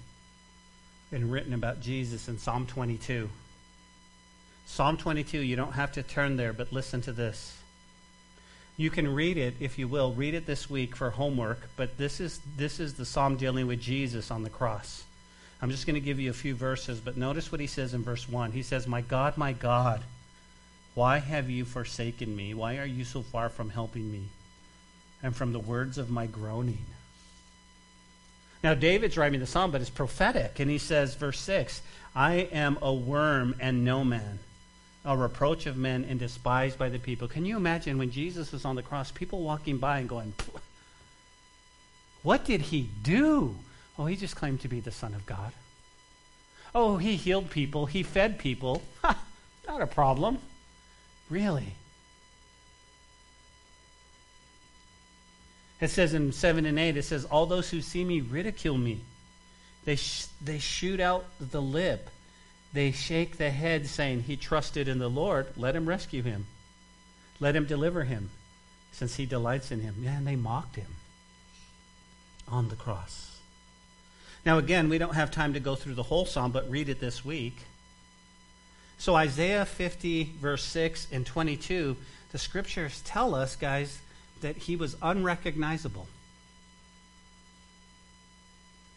and 1.10 1.32
written 1.32 1.52
about 1.52 1.80
Jesus 1.80 2.28
in 2.28 2.38
Psalm 2.38 2.66
22. 2.66 3.28
Psalm 4.68 4.98
22, 4.98 5.40
you 5.40 5.56
don't 5.56 5.72
have 5.72 5.92
to 5.92 6.02
turn 6.02 6.36
there, 6.36 6.52
but 6.52 6.72
listen 6.72 7.00
to 7.00 7.10
this. 7.10 7.56
You 8.76 8.90
can 8.90 9.12
read 9.12 9.36
it, 9.36 9.54
if 9.58 9.78
you 9.78 9.88
will, 9.88 10.12
read 10.12 10.34
it 10.34 10.46
this 10.46 10.70
week 10.70 10.94
for 10.94 11.10
homework, 11.10 11.58
but 11.74 11.96
this 11.96 12.20
is, 12.20 12.38
this 12.56 12.78
is 12.78 12.94
the 12.94 13.06
psalm 13.06 13.36
dealing 13.36 13.66
with 13.66 13.80
Jesus 13.80 14.30
on 14.30 14.44
the 14.44 14.50
cross. 14.50 15.02
I'm 15.60 15.70
just 15.70 15.86
going 15.86 15.94
to 15.94 16.00
give 16.00 16.20
you 16.20 16.30
a 16.30 16.34
few 16.34 16.54
verses, 16.54 17.00
but 17.00 17.16
notice 17.16 17.50
what 17.50 17.62
he 17.62 17.66
says 17.66 17.94
in 17.94 18.04
verse 18.04 18.28
1. 18.28 18.52
He 18.52 18.62
says, 18.62 18.86
My 18.86 19.00
God, 19.00 19.36
my 19.36 19.52
God, 19.52 20.02
why 20.94 21.18
have 21.18 21.50
you 21.50 21.64
forsaken 21.64 22.36
me? 22.36 22.52
Why 22.54 22.76
are 22.76 22.86
you 22.86 23.04
so 23.04 23.22
far 23.22 23.48
from 23.48 23.70
helping 23.70 24.12
me 24.12 24.28
and 25.22 25.34
from 25.34 25.52
the 25.52 25.58
words 25.58 25.96
of 25.96 26.10
my 26.10 26.26
groaning? 26.26 26.84
Now, 28.62 28.74
David's 28.74 29.16
writing 29.16 29.40
the 29.40 29.46
psalm, 29.46 29.72
but 29.72 29.80
it's 29.80 29.90
prophetic, 29.90 30.60
and 30.60 30.70
he 30.70 30.78
says, 30.78 31.14
verse 31.14 31.40
6, 31.40 31.80
I 32.14 32.34
am 32.52 32.78
a 32.82 32.92
worm 32.92 33.56
and 33.58 33.84
no 33.84 34.04
man 34.04 34.38
a 35.08 35.16
reproach 35.16 35.64
of 35.64 35.78
men 35.78 36.04
and 36.04 36.20
despised 36.20 36.78
by 36.78 36.90
the 36.90 36.98
people. 36.98 37.26
Can 37.26 37.46
you 37.46 37.56
imagine 37.56 37.96
when 37.96 38.10
Jesus 38.10 38.52
was 38.52 38.66
on 38.66 38.76
the 38.76 38.82
cross, 38.82 39.10
people 39.10 39.42
walking 39.42 39.78
by 39.78 40.00
and 40.00 40.08
going, 40.08 40.34
What 42.22 42.44
did 42.44 42.60
he 42.60 42.90
do? 43.02 43.56
Oh, 43.98 44.04
he 44.04 44.16
just 44.16 44.36
claimed 44.36 44.60
to 44.60 44.68
be 44.68 44.80
the 44.80 44.90
Son 44.90 45.14
of 45.14 45.24
God. 45.24 45.52
Oh, 46.74 46.98
he 46.98 47.16
healed 47.16 47.48
people, 47.48 47.86
he 47.86 48.02
fed 48.02 48.38
people. 48.38 48.82
Ha, 49.02 49.18
not 49.66 49.80
a 49.80 49.86
problem. 49.86 50.38
Really? 51.30 51.72
It 55.80 55.88
says 55.88 56.12
in 56.12 56.32
7 56.32 56.66
and 56.66 56.78
8, 56.78 56.98
it 56.98 57.04
says, 57.04 57.24
All 57.24 57.46
those 57.46 57.70
who 57.70 57.80
see 57.80 58.04
me 58.04 58.20
ridicule 58.20 58.76
me. 58.76 59.00
They, 59.86 59.96
sh- 59.96 60.26
they 60.42 60.58
shoot 60.58 61.00
out 61.00 61.24
the 61.40 61.62
lip. 61.62 62.10
They 62.72 62.92
shake 62.92 63.38
the 63.38 63.50
head, 63.50 63.86
saying, 63.86 64.24
He 64.24 64.36
trusted 64.36 64.88
in 64.88 64.98
the 64.98 65.08
Lord. 65.08 65.46
Let 65.56 65.74
him 65.74 65.88
rescue 65.88 66.22
him. 66.22 66.46
Let 67.40 67.56
him 67.56 67.64
deliver 67.64 68.04
him, 68.04 68.30
since 68.92 69.16
he 69.16 69.26
delights 69.26 69.70
in 69.70 69.80
him. 69.80 70.04
And 70.06 70.26
they 70.26 70.36
mocked 70.36 70.76
him 70.76 70.96
on 72.46 72.68
the 72.68 72.76
cross. 72.76 73.38
Now, 74.44 74.58
again, 74.58 74.88
we 74.88 74.98
don't 74.98 75.14
have 75.14 75.30
time 75.30 75.54
to 75.54 75.60
go 75.60 75.74
through 75.74 75.94
the 75.94 76.02
whole 76.02 76.26
psalm, 76.26 76.52
but 76.52 76.70
read 76.70 76.88
it 76.88 77.00
this 77.00 77.24
week. 77.24 77.56
So, 78.98 79.14
Isaiah 79.14 79.64
50, 79.64 80.34
verse 80.40 80.64
6 80.64 81.08
and 81.12 81.24
22, 81.24 81.96
the 82.32 82.38
scriptures 82.38 83.00
tell 83.04 83.34
us, 83.34 83.56
guys, 83.56 83.98
that 84.40 84.56
he 84.56 84.76
was 84.76 84.96
unrecognizable. 85.00 86.06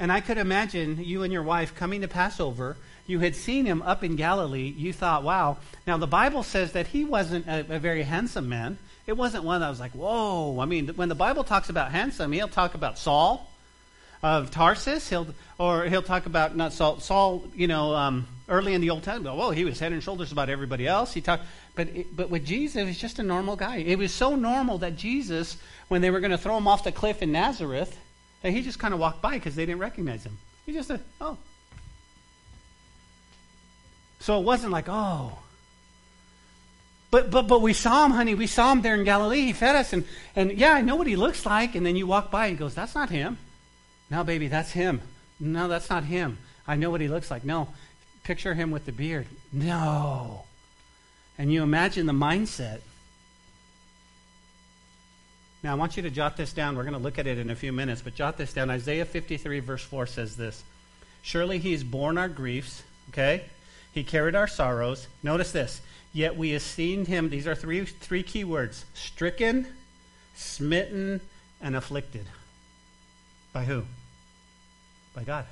And 0.01 0.11
I 0.11 0.19
could 0.19 0.37
imagine 0.37 1.01
you 1.01 1.23
and 1.23 1.31
your 1.31 1.43
wife 1.43 1.75
coming 1.75 2.01
to 2.01 2.09
Passover 2.09 2.75
you 3.07 3.19
had 3.19 3.35
seen 3.35 3.65
him 3.65 3.81
up 3.81 4.03
in 4.03 4.15
Galilee, 4.15 4.73
you 4.77 4.93
thought, 4.93 5.23
wow. 5.23 5.57
Now, 5.85 5.97
the 5.97 6.07
Bible 6.07 6.43
says 6.43 6.71
that 6.71 6.87
he 6.87 7.03
wasn't 7.03 7.47
a, 7.47 7.75
a, 7.75 7.79
very 7.79 8.03
handsome 8.03 8.47
man. 8.47 8.77
It 9.05 9.13
wasn't 9.13 9.43
one 9.43 9.61
that 9.61 9.69
was 9.69 9.79
like, 9.79 9.91
whoa. 9.91 10.59
I 10.59 10.65
mean, 10.65 10.87
when 10.89 11.09
the 11.09 11.15
Bible 11.15 11.43
talks 11.43 11.69
about 11.69 11.91
handsome, 11.91 12.31
he'll 12.31 12.47
talk 12.47 12.73
about 12.73 12.97
Saul 12.97 13.49
of 14.23 14.51
Tarsus, 14.51 15.09
he'll, 15.09 15.27
or 15.57 15.85
he'll 15.85 16.03
talk 16.03 16.25
about, 16.25 16.55
not 16.55 16.73
Saul, 16.73 16.99
Saul, 16.99 17.43
you 17.55 17.67
know, 17.67 17.95
um, 17.95 18.27
early 18.47 18.73
in 18.73 18.81
the 18.81 18.91
Old 18.91 19.03
Testament, 19.03 19.35
well, 19.35 19.51
he 19.51 19.65
was 19.65 19.79
head 19.79 19.91
and 19.91 20.03
shoulders 20.03 20.31
about 20.31 20.49
everybody 20.49 20.87
else. 20.87 21.11
He 21.13 21.21
talked, 21.21 21.43
but, 21.75 21.89
but 22.15 22.29
with 22.29 22.45
Jesus, 22.45 22.79
he 22.79 22.85
was 22.85 22.97
just 22.97 23.19
a 23.19 23.23
normal 23.23 23.55
guy. 23.55 23.77
It 23.77 23.97
was 23.97 24.13
so 24.13 24.35
normal 24.35 24.77
that 24.79 24.95
Jesus, 24.95 25.57
when 25.87 26.01
they 26.01 26.11
were 26.11 26.19
going 26.19 26.31
to 26.31 26.37
throw 26.37 26.55
him 26.55 26.67
off 26.67 26.83
the 26.83 26.91
cliff 26.91 27.21
in 27.21 27.31
Nazareth, 27.31 27.97
And 28.43 28.55
he 28.55 28.61
just 28.61 28.79
kind 28.79 28.93
of 28.93 28.99
walked 28.99 29.21
by 29.21 29.33
because 29.33 29.55
they 29.55 29.65
didn't 29.65 29.81
recognize 29.81 30.25
him. 30.25 30.37
He 30.65 30.73
just 30.73 30.87
said, 30.87 31.01
oh. 31.19 31.37
So 34.19 34.39
it 34.39 34.43
wasn't 34.43 34.71
like, 34.71 34.85
oh. 34.87 35.37
But, 37.11 37.29
but, 37.29 37.43
but 37.47 37.61
we 37.61 37.73
saw 37.73 38.05
him, 38.05 38.11
honey. 38.11 38.35
We 38.35 38.47
saw 38.47 38.71
him 38.71 38.81
there 38.81 38.95
in 38.95 39.03
Galilee. 39.03 39.41
He 39.41 39.53
fed 39.53 39.75
us. 39.75 39.91
And, 39.93 40.05
and 40.35 40.53
yeah, 40.53 40.73
I 40.73 40.81
know 40.81 40.95
what 40.95 41.07
he 41.07 41.15
looks 41.15 41.45
like. 41.45 41.75
And 41.75 41.85
then 41.85 41.95
you 41.95 42.07
walk 42.07 42.31
by 42.31 42.47
and 42.47 42.57
goes, 42.57 42.73
that's 42.73 42.95
not 42.95 43.09
him. 43.09 43.37
No, 44.09 44.23
baby, 44.23 44.47
that's 44.47 44.71
him. 44.71 45.01
No, 45.39 45.67
that's 45.67 45.89
not 45.89 46.05
him. 46.05 46.37
I 46.67 46.75
know 46.75 46.89
what 46.89 47.01
he 47.01 47.07
looks 47.07 47.29
like. 47.29 47.43
No. 47.43 47.67
Picture 48.23 48.53
him 48.53 48.71
with 48.71 48.85
the 48.85 48.91
beard. 48.91 49.27
No. 49.51 50.43
And 51.37 51.51
you 51.51 51.63
imagine 51.63 52.05
the 52.05 52.13
mindset. 52.13 52.79
Now, 55.63 55.73
I 55.73 55.75
want 55.75 55.95
you 55.95 56.03
to 56.03 56.09
jot 56.09 56.37
this 56.37 56.53
down. 56.53 56.75
We're 56.75 56.83
going 56.83 56.93
to 56.93 56.99
look 56.99 57.19
at 57.19 57.27
it 57.27 57.37
in 57.37 57.49
a 57.51 57.55
few 57.55 57.71
minutes, 57.71 58.01
but 58.01 58.15
jot 58.15 58.37
this 58.37 58.51
down. 58.51 58.69
Isaiah 58.69 59.05
53, 59.05 59.59
verse 59.59 59.83
4 59.83 60.07
says 60.07 60.35
this 60.35 60.63
Surely 61.21 61.59
he 61.59 61.71
has 61.71 61.83
borne 61.83 62.17
our 62.17 62.29
griefs, 62.29 62.83
okay? 63.09 63.45
He 63.93 64.03
carried 64.03 64.35
our 64.35 64.47
sorrows. 64.47 65.07
Notice 65.21 65.51
this. 65.51 65.81
Yet 66.13 66.35
we 66.35 66.53
esteemed 66.53 67.07
him, 67.07 67.29
these 67.29 67.47
are 67.47 67.55
three, 67.55 67.85
three 67.85 68.23
key 68.23 68.43
words 68.43 68.85
stricken, 68.93 69.67
smitten, 70.35 71.21
and 71.61 71.75
afflicted. 71.75 72.25
By 73.53 73.65
who? 73.65 73.83
By 75.13 75.23
God. 75.23 75.45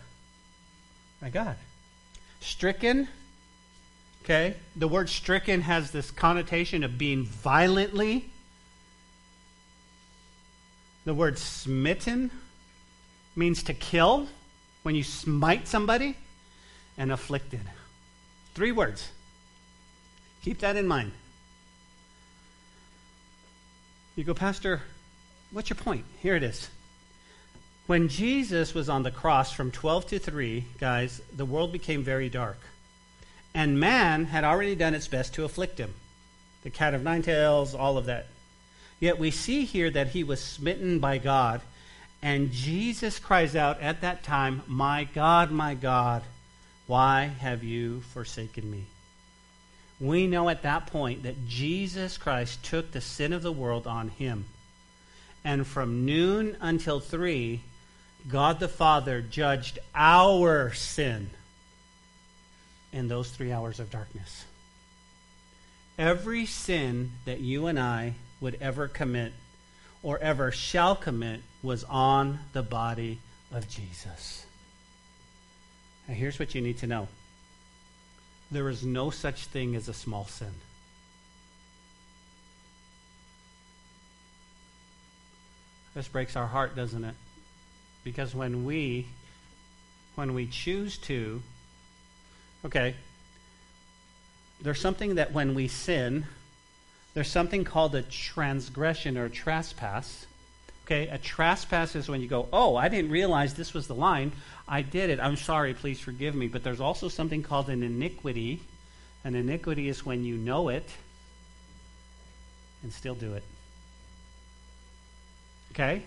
By 1.22 1.30
God. 1.30 1.56
Stricken, 2.42 3.08
okay? 4.24 4.56
The 4.76 4.88
word 4.88 5.10
stricken 5.10 5.62
has 5.62 5.92
this 5.92 6.12
connotation 6.12 6.84
of 6.84 6.98
being 6.98 7.26
violently. 7.26 8.30
The 11.06 11.14
word 11.14 11.38
smitten 11.38 12.32
means 13.36 13.64
to 13.64 13.74
kill 13.74 14.28
when 14.84 14.96
you 14.96 15.04
smite 15.04 15.68
somebody, 15.68 16.16
and 16.98 17.12
afflicted. 17.12 17.62
Three 18.54 18.72
words. 18.72 19.10
Keep 20.44 20.60
that 20.60 20.76
in 20.76 20.88
mind. 20.88 21.12
You 24.16 24.24
go, 24.24 24.34
Pastor, 24.34 24.82
what's 25.52 25.70
your 25.70 25.78
point? 25.78 26.06
Here 26.22 26.36
it 26.36 26.44
is. 26.44 26.70
When 27.88 28.08
Jesus 28.08 28.74
was 28.74 28.90
on 28.90 29.04
the 29.04 29.12
cross 29.12 29.52
from 29.52 29.72
12 29.72 30.08
to 30.08 30.20
3, 30.20 30.66
guys, 30.80 31.22
the 31.36 31.46
world 31.46 31.72
became 31.72 32.04
very 32.04 32.30
dark. 32.30 32.58
And 33.54 33.80
man 33.80 34.26
had 34.26 34.44
already 34.44 34.76
done 34.76 34.94
its 34.94 35.08
best 35.08 35.34
to 35.36 35.46
afflict 35.46 35.80
him. 35.80 35.94
The 36.64 36.70
cat 36.70 36.94
of 36.94 37.02
nine 37.02 37.22
tails, 37.22 37.74
all 37.74 37.98
of 37.98 38.06
that. 38.06 38.28
Yet 39.00 39.18
we 39.18 39.32
see 39.32 39.66
here 39.66 39.90
that 39.90 40.10
he 40.10 40.24
was 40.24 40.44
smitten 40.44 41.00
by 41.00 41.18
God. 41.18 41.62
And 42.22 42.52
Jesus 42.52 43.18
cries 43.18 43.56
out 43.56 43.80
at 43.80 44.02
that 44.02 44.24
time, 44.24 44.62
My 44.68 45.06
God, 45.06 45.52
my 45.52 45.74
God, 45.74 46.24
why 46.86 47.26
have 47.26 47.64
you 47.64 48.02
forsaken 48.02 48.70
me? 48.70 48.86
We 50.00 50.28
know 50.28 50.50
at 50.50 50.64
that 50.64 50.88
point 50.88 51.24
that 51.24 51.48
Jesus 51.48 52.18
Christ 52.18 52.64
took 52.64 52.92
the 52.92 53.02
sin 53.02 53.34
of 53.34 53.42
the 53.42 53.52
world 53.52 53.88
on 53.88 54.10
him. 54.10 54.46
And 55.44 55.66
from 55.66 56.06
noon 56.06 56.58
until 56.60 57.00
3, 57.00 57.62
God 58.28 58.60
the 58.60 58.68
Father 58.68 59.22
judged 59.22 59.80
our 59.96 60.74
sin 60.74 61.30
in 62.92 63.08
those 63.08 63.30
three 63.30 63.52
hours 63.52 63.80
of 63.80 63.92
darkness. 63.92 64.46
Every 65.98 66.46
sin 66.46 67.12
that 67.26 67.40
you 67.40 67.68
and 67.68 67.80
I 67.80 68.16
would 68.42 68.58
ever 68.62 68.88
commit 68.88 69.34
or 70.02 70.18
ever 70.20 70.52
shall 70.52 70.96
commit 70.96 71.42
was 71.62 71.84
on 71.84 72.40
the 72.54 72.64
body 72.64 73.20
of 73.52 73.68
Jesus. 73.68 74.46
Now, 76.08 76.14
here's 76.14 76.40
what 76.40 76.56
you 76.56 76.62
need 76.62 76.78
to 76.80 76.88
know 76.88 77.08
there 78.52 78.70
is 78.70 78.84
no 78.84 79.10
such 79.10 79.46
thing 79.46 79.76
as 79.76 79.88
a 79.88 79.94
small 79.94 80.26
sin. 80.26 80.54
This 85.94 86.08
breaks 86.08 86.36
our 86.36 86.48
heart, 86.48 86.76
doesn't 86.76 87.04
it? 87.04 87.16
Because 88.04 88.34
when 88.34 88.66
we 88.66 89.08
when 90.16 90.34
we 90.34 90.48
choose 90.48 90.98
to 91.00 91.42
okay, 92.66 92.96
there's 94.62 94.80
something 94.82 95.16
that 95.16 95.32
when 95.32 95.56
we 95.56 95.68
sin, 95.68 96.26
there's 97.20 97.28
something 97.30 97.66
called 97.66 97.94
a 97.96 98.02
transgression 98.02 99.18
or 99.18 99.28
trespass. 99.28 100.26
Okay, 100.86 101.10
a 101.10 101.18
trespass 101.18 101.94
is 101.94 102.08
when 102.08 102.22
you 102.22 102.30
go, 102.30 102.48
"Oh, 102.54 102.78
I 102.78 102.88
didn't 102.88 103.12
realize 103.12 103.56
this 103.56 103.74
was 103.74 103.88
the 103.88 103.94
line. 103.94 104.32
I 104.70 104.84
did 104.84 105.10
it. 105.10 105.20
I'm 105.20 105.36
sorry. 105.36 105.74
Please 105.74 106.00
forgive 106.00 106.34
me." 106.34 106.48
But 106.48 106.64
there's 106.64 106.80
also 106.80 107.10
something 107.10 107.44
called 107.44 107.70
an 107.70 107.84
iniquity. 107.84 108.62
An 109.26 109.36
iniquity 109.36 109.90
is 109.90 110.06
when 110.06 110.24
you 110.24 110.38
know 110.38 110.70
it 110.70 110.90
and 112.84 112.94
still 112.94 113.16
do 113.16 113.34
it. 113.34 113.44
Okay? 115.74 116.04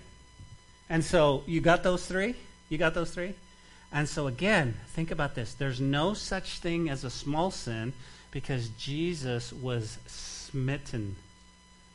And 0.89 1.05
so 1.05 1.45
you 1.47 1.61
got 1.61 1.83
those 1.83 2.07
three? 2.07 2.37
You 2.71 2.79
got 2.79 2.95
those 2.95 3.11
three? 3.11 3.35
And 3.93 4.09
so 4.09 4.29
again, 4.29 4.77
think 4.95 5.11
about 5.11 5.35
this. 5.35 5.53
There's 5.53 5.79
no 5.79 6.15
such 6.15 6.61
thing 6.61 6.89
as 6.89 7.05
a 7.05 7.11
small 7.11 7.51
sin 7.51 7.93
because 8.31 8.71
Jesus 8.71 9.53
was 9.53 9.99
smitten 10.53 11.17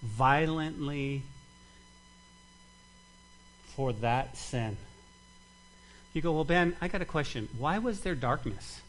violently 0.01 1.22
for 3.76 3.93
that 3.93 4.36
sin. 4.36 4.76
You 6.14 6.22
go, 6.22 6.34
well, 6.34 6.43
Ben, 6.43 6.76
I 6.82 6.88
got 6.88 7.01
a 7.01 7.05
question. 7.05 7.47
Why 7.58 7.78
was 7.78 8.01
there 8.01 8.16
darkness? 8.16 8.82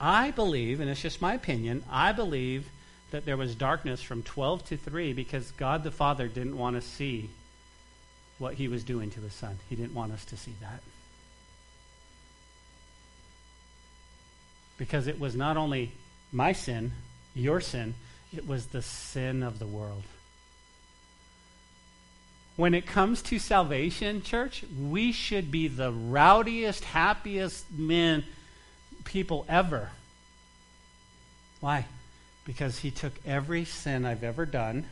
I 0.00 0.30
believe, 0.30 0.80
and 0.80 0.88
it's 0.88 1.02
just 1.02 1.20
my 1.20 1.34
opinion, 1.34 1.82
I 1.90 2.12
believe 2.12 2.68
that 3.10 3.24
there 3.24 3.36
was 3.36 3.54
darkness 3.54 4.00
from 4.02 4.22
12 4.22 4.64
to 4.66 4.76
3 4.76 5.12
because 5.12 5.50
God 5.52 5.82
the 5.82 5.90
Father 5.90 6.28
didn't 6.28 6.56
want 6.56 6.76
to 6.76 6.82
see 6.82 7.30
what 8.38 8.54
he 8.54 8.68
was 8.68 8.84
doing 8.84 9.10
to 9.10 9.20
his 9.20 9.32
son. 9.32 9.58
He 9.68 9.76
didn't 9.76 9.94
want 9.94 10.12
us 10.12 10.24
to 10.26 10.36
see 10.36 10.54
that. 10.60 10.80
Because 14.78 15.06
it 15.06 15.18
was 15.18 15.34
not 15.34 15.56
only 15.56 15.92
my 16.32 16.52
sin, 16.52 16.92
your 17.34 17.60
sin, 17.60 17.94
it 18.36 18.46
was 18.46 18.66
the 18.66 18.82
sin 18.82 19.42
of 19.42 19.58
the 19.58 19.66
world. 19.66 20.02
When 22.56 22.74
it 22.74 22.86
comes 22.86 23.20
to 23.22 23.38
salvation, 23.38 24.22
church, 24.22 24.64
we 24.80 25.10
should 25.10 25.50
be 25.50 25.66
the 25.66 25.90
rowdiest, 25.90 26.84
happiest 26.84 27.70
men, 27.72 28.24
people 29.04 29.44
ever. 29.48 29.90
Why? 31.60 31.86
Because 32.44 32.78
he 32.78 32.90
took 32.90 33.12
every 33.26 33.64
sin 33.64 34.04
I've 34.04 34.22
ever 34.22 34.46
done, 34.46 34.84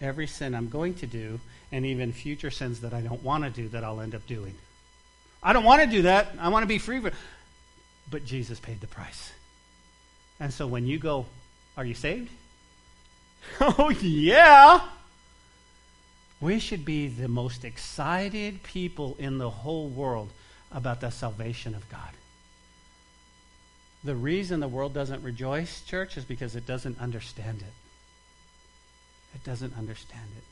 every 0.00 0.26
sin 0.26 0.54
I'm 0.54 0.68
going 0.68 0.94
to 0.96 1.06
do, 1.06 1.40
and 1.72 1.86
even 1.86 2.12
future 2.12 2.50
sins 2.50 2.80
that 2.80 2.92
I 2.92 3.00
don't 3.00 3.22
want 3.22 3.44
to 3.44 3.50
do 3.50 3.68
that 3.68 3.84
I'll 3.84 4.00
end 4.00 4.14
up 4.14 4.26
doing. 4.26 4.54
I 5.42 5.52
don't 5.52 5.64
want 5.64 5.82
to 5.82 5.88
do 5.88 6.02
that. 6.02 6.34
I 6.38 6.48
want 6.48 6.64
to 6.64 6.68
be 6.68 6.78
free. 6.78 7.00
But 8.10 8.24
Jesus 8.26 8.60
paid 8.60 8.80
the 8.80 8.86
price. 8.86 9.32
And 10.40 10.52
so 10.52 10.66
when 10.66 10.86
you 10.86 10.98
go, 10.98 11.26
Are 11.78 11.84
you 11.84 11.94
saved? 11.94 12.30
oh, 13.60 13.90
yeah. 14.02 14.80
We 16.40 16.58
should 16.58 16.84
be 16.84 17.06
the 17.06 17.28
most 17.28 17.64
excited 17.64 18.64
people 18.64 19.14
in 19.20 19.38
the 19.38 19.48
whole 19.48 19.88
world 19.88 20.30
about 20.72 21.00
the 21.00 21.10
salvation 21.10 21.76
of 21.76 21.88
God. 21.88 22.10
The 24.02 24.16
reason 24.16 24.58
the 24.58 24.66
world 24.66 24.92
doesn't 24.92 25.22
rejoice, 25.22 25.82
church, 25.82 26.16
is 26.16 26.24
because 26.24 26.56
it 26.56 26.66
doesn't 26.66 27.00
understand 27.00 27.60
it. 27.60 27.74
It 29.36 29.44
doesn't 29.44 29.78
understand 29.78 30.30
it. 30.36 30.44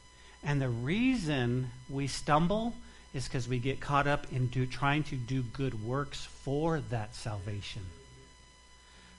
And 0.44 0.62
the 0.62 0.68
reason 0.68 1.72
we 1.90 2.06
stumble 2.06 2.72
is 3.12 3.26
because 3.26 3.48
we 3.48 3.58
get 3.58 3.80
caught 3.80 4.06
up 4.06 4.32
in 4.32 4.46
do, 4.46 4.64
trying 4.64 5.02
to 5.04 5.16
do 5.16 5.42
good 5.42 5.84
works 5.84 6.24
for 6.24 6.78
that 6.90 7.16
salvation. 7.16 7.82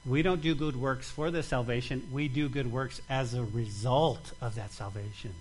We 0.08 0.22
don't 0.22 0.42
do 0.42 0.56
good 0.56 0.76
works 0.76 1.10
for 1.10 1.32
the 1.32 1.44
salvation, 1.44 2.08
we 2.12 2.28
do 2.28 2.48
good 2.50 2.72
works 2.72 3.02
as 3.10 3.34
a 3.34 3.44
result 3.44 4.32
of 4.42 4.56
that 4.56 4.72
salvation. 4.72 5.34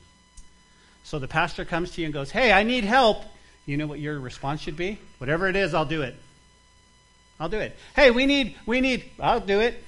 So 1.04 1.18
the 1.20 1.28
pastor 1.28 1.64
comes 1.64 1.92
to 1.92 2.00
you 2.00 2.06
and 2.06 2.14
goes, 2.14 2.30
Hey, 2.30 2.52
I 2.52 2.64
need 2.64 2.84
help. 2.84 3.22
You 3.64 3.76
know 3.76 3.86
what 3.86 3.98
your 3.98 4.18
response 4.18 4.60
should 4.60 4.76
be? 4.76 4.98
Whatever 5.18 5.48
it 5.48 5.56
is, 5.56 5.74
I'll 5.74 5.84
do 5.84 6.02
it. 6.02 6.14
I'll 7.38 7.48
do 7.48 7.58
it. 7.58 7.76
Hey, 7.94 8.10
we 8.10 8.26
need, 8.26 8.56
we 8.64 8.80
need, 8.80 9.04
I'll 9.20 9.40
do 9.40 9.60
it. 9.60 9.82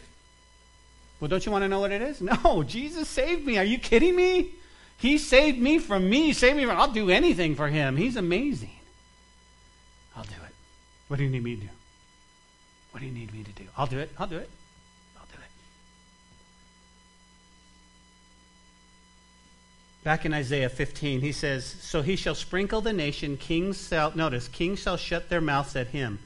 Well, 1.20 1.28
don't 1.28 1.44
you 1.44 1.50
want 1.50 1.62
to 1.62 1.68
know 1.68 1.80
what 1.80 1.92
it 1.92 2.02
is? 2.02 2.20
No, 2.44 2.62
Jesus 2.62 3.08
saved 3.08 3.44
me. 3.44 3.58
Are 3.58 3.64
you 3.64 3.78
kidding 3.78 4.14
me? 4.14 4.52
He 4.98 5.18
saved 5.18 5.58
me 5.58 5.78
from 5.78 6.08
me. 6.08 6.26
He 6.26 6.32
saved 6.32 6.56
me 6.56 6.64
from. 6.64 6.76
I'll 6.76 6.92
do 6.92 7.08
anything 7.10 7.54
for 7.54 7.68
him. 7.68 7.96
He's 7.96 8.16
amazing. 8.16 8.70
I'll 10.16 10.24
do 10.24 10.30
it. 10.30 10.54
What 11.06 11.16
do 11.18 11.24
you 11.24 11.30
need 11.30 11.42
me 11.42 11.54
to 11.56 11.62
do? 11.62 11.68
What 12.90 13.00
do 13.00 13.06
you 13.06 13.12
need 13.12 13.32
me 13.32 13.44
to 13.44 13.52
do? 13.52 13.64
I'll 13.76 13.86
do 13.86 13.98
it. 13.98 14.10
I'll 14.18 14.26
do 14.26 14.38
it. 14.38 14.50
I'll 15.16 15.26
do 15.26 15.38
it. 15.40 15.50
Back 20.04 20.24
in 20.24 20.32
Isaiah 20.32 20.68
15, 20.68 21.20
he 21.20 21.32
says, 21.32 21.64
So 21.64 22.02
he 22.02 22.16
shall 22.16 22.34
sprinkle 22.34 22.80
the 22.80 22.92
nation, 22.92 23.36
kings 23.36 23.88
shall, 23.88 24.14
notice, 24.14 24.48
kings 24.48 24.80
shall 24.80 24.96
shut 24.96 25.28
their 25.28 25.40
mouths 25.40 25.74
at 25.76 25.88
him. 25.88 26.20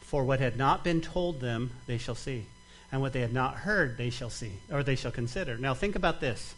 For 0.00 0.24
what 0.24 0.40
had 0.40 0.56
not 0.56 0.84
been 0.84 1.00
told 1.00 1.40
them, 1.40 1.70
they 1.86 1.98
shall 1.98 2.14
see. 2.14 2.46
And 2.90 3.00
what 3.00 3.12
they 3.12 3.20
had 3.20 3.32
not 3.32 3.54
heard, 3.54 3.96
they 3.96 4.10
shall 4.10 4.30
see, 4.30 4.52
or 4.70 4.82
they 4.82 4.96
shall 4.96 5.10
consider. 5.10 5.56
Now 5.56 5.74
think 5.74 5.96
about 5.96 6.20
this. 6.20 6.54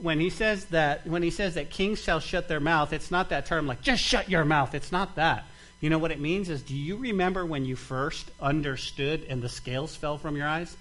When 0.00 0.20
he 0.20 0.28
says 0.28 0.66
that, 0.66 1.06
when 1.06 1.22
he 1.22 1.30
says 1.30 1.54
that 1.54 1.70
kings 1.70 2.02
shall 2.02 2.20
shut 2.20 2.48
their 2.48 2.60
mouth, 2.60 2.92
it's 2.92 3.10
not 3.10 3.30
that 3.30 3.46
term 3.46 3.66
like, 3.66 3.80
just 3.80 4.02
shut 4.02 4.28
your 4.28 4.44
mouth. 4.44 4.74
It's 4.74 4.92
not 4.92 5.16
that. 5.16 5.46
You 5.80 5.90
know 5.90 5.98
what 5.98 6.10
it 6.10 6.20
means 6.20 6.48
is, 6.48 6.62
do 6.62 6.74
you 6.74 6.96
remember 6.96 7.44
when 7.46 7.64
you 7.64 7.76
first 7.76 8.30
understood 8.40 9.24
and 9.28 9.42
the 9.42 9.48
scales 9.48 9.94
fell 9.94 10.18
from 10.18 10.36
your 10.36 10.46
eyes? 10.46 10.76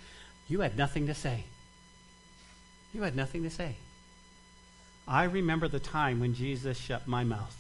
You 0.48 0.62
had 0.62 0.78
nothing 0.78 1.08
to 1.08 1.14
say. 1.14 1.44
You 2.94 3.04
had 3.04 3.16
nothing 3.16 3.44
to 3.44 3.50
say. 3.50 3.76
I 5.08 5.26
remember 5.26 5.68
the 5.68 5.80
time 5.80 6.20
when 6.20 6.34
Jesus 6.34 6.78
shut 6.78 7.08
my 7.08 7.24
mouth. 7.24 7.56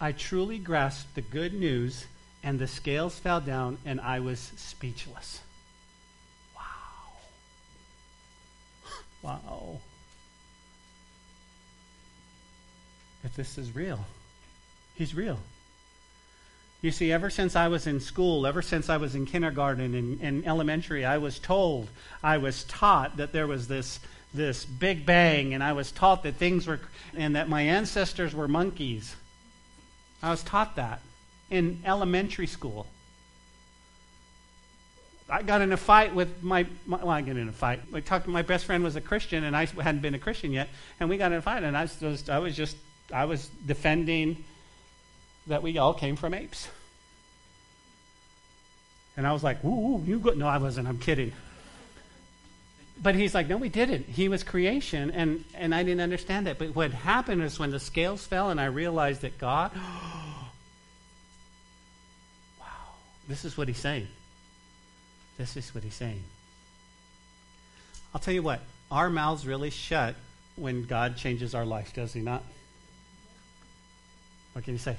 I 0.00 0.12
truly 0.12 0.58
grasped 0.58 1.14
the 1.14 1.20
good 1.20 1.52
news, 1.52 2.06
and 2.42 2.58
the 2.58 2.66
scales 2.66 3.18
fell 3.18 3.40
down, 3.40 3.78
and 3.84 4.00
I 4.00 4.20
was 4.20 4.52
speechless. 4.56 5.40
Wow. 6.56 6.62
Wow. 9.22 9.80
If 13.24 13.36
this 13.36 13.58
is 13.58 13.74
real, 13.74 14.06
He's 15.00 15.14
real. 15.14 15.38
You 16.82 16.90
see, 16.90 17.12
ever 17.12 17.28
since 17.28 17.56
I 17.56 17.68
was 17.68 17.86
in 17.86 18.00
school, 18.00 18.46
ever 18.46 18.62
since 18.62 18.88
I 18.88 18.96
was 18.96 19.14
in 19.14 19.26
kindergarten 19.26 19.94
and, 19.94 20.20
and 20.22 20.46
elementary, 20.46 21.04
I 21.04 21.18
was 21.18 21.38
told, 21.38 21.88
I 22.22 22.38
was 22.38 22.64
taught 22.64 23.18
that 23.18 23.32
there 23.32 23.46
was 23.46 23.68
this, 23.68 24.00
this 24.32 24.64
big 24.64 25.04
bang, 25.04 25.52
and 25.52 25.62
I 25.62 25.74
was 25.74 25.92
taught 25.92 26.22
that 26.22 26.36
things 26.36 26.66
were, 26.66 26.80
and 27.14 27.36
that 27.36 27.50
my 27.50 27.62
ancestors 27.62 28.34
were 28.34 28.48
monkeys. 28.48 29.14
I 30.22 30.30
was 30.30 30.42
taught 30.42 30.76
that 30.76 31.00
in 31.50 31.82
elementary 31.84 32.46
school. 32.46 32.86
I 35.28 35.42
got 35.42 35.60
in 35.60 35.72
a 35.72 35.76
fight 35.76 36.14
with 36.14 36.42
my, 36.42 36.66
my 36.86 36.96
well, 36.96 37.10
I 37.10 37.20
got 37.20 37.36
in 37.36 37.48
a 37.48 37.52
fight. 37.52 37.80
I 37.94 38.00
talked 38.00 38.26
my 38.26 38.42
best 38.42 38.64
friend 38.64 38.82
was 38.82 38.96
a 38.96 39.02
Christian, 39.02 39.44
and 39.44 39.54
I 39.54 39.66
hadn't 39.66 40.00
been 40.00 40.14
a 40.14 40.18
Christian 40.18 40.50
yet, 40.50 40.70
and 40.98 41.10
we 41.10 41.18
got 41.18 41.30
in 41.30 41.38
a 41.38 41.42
fight, 41.42 41.62
and 41.62 41.76
I 41.76 41.82
was, 42.00 42.28
I 42.30 42.38
was 42.38 42.56
just, 42.56 42.78
I 43.12 43.26
was 43.26 43.50
defending 43.66 44.44
that 45.46 45.62
we 45.62 45.78
all 45.78 45.94
came 45.94 46.16
from 46.16 46.34
apes. 46.34 46.68
And 49.16 49.26
I 49.26 49.32
was 49.32 49.42
like, 49.42 49.64
ooh, 49.64 50.02
you 50.06 50.18
go. 50.18 50.30
No, 50.30 50.46
I 50.46 50.58
wasn't. 50.58 50.88
I'm 50.88 50.98
kidding. 50.98 51.32
But 53.02 53.14
he's 53.14 53.34
like, 53.34 53.48
no, 53.48 53.56
we 53.56 53.68
didn't. 53.68 54.06
He 54.06 54.28
was 54.28 54.42
creation, 54.42 55.10
and, 55.10 55.44
and 55.54 55.74
I 55.74 55.82
didn't 55.82 56.02
understand 56.02 56.46
that. 56.46 56.58
But 56.58 56.74
what 56.74 56.92
happened 56.92 57.42
is 57.42 57.58
when 57.58 57.70
the 57.70 57.80
scales 57.80 58.26
fell 58.26 58.50
and 58.50 58.60
I 58.60 58.66
realized 58.66 59.22
that 59.22 59.38
God, 59.38 59.72
wow, 62.60 62.66
this 63.26 63.44
is 63.44 63.56
what 63.56 63.68
he's 63.68 63.78
saying. 63.78 64.06
This 65.38 65.56
is 65.56 65.74
what 65.74 65.82
he's 65.82 65.94
saying. 65.94 66.22
I'll 68.14 68.20
tell 68.20 68.34
you 68.34 68.42
what, 68.42 68.60
our 68.90 69.08
mouths 69.08 69.46
really 69.46 69.70
shut 69.70 70.14
when 70.56 70.84
God 70.84 71.16
changes 71.16 71.54
our 71.54 71.64
life, 71.64 71.94
does 71.94 72.12
he 72.12 72.20
not? 72.20 72.42
What 74.52 74.64
can 74.64 74.74
you 74.74 74.78
say? 74.78 74.96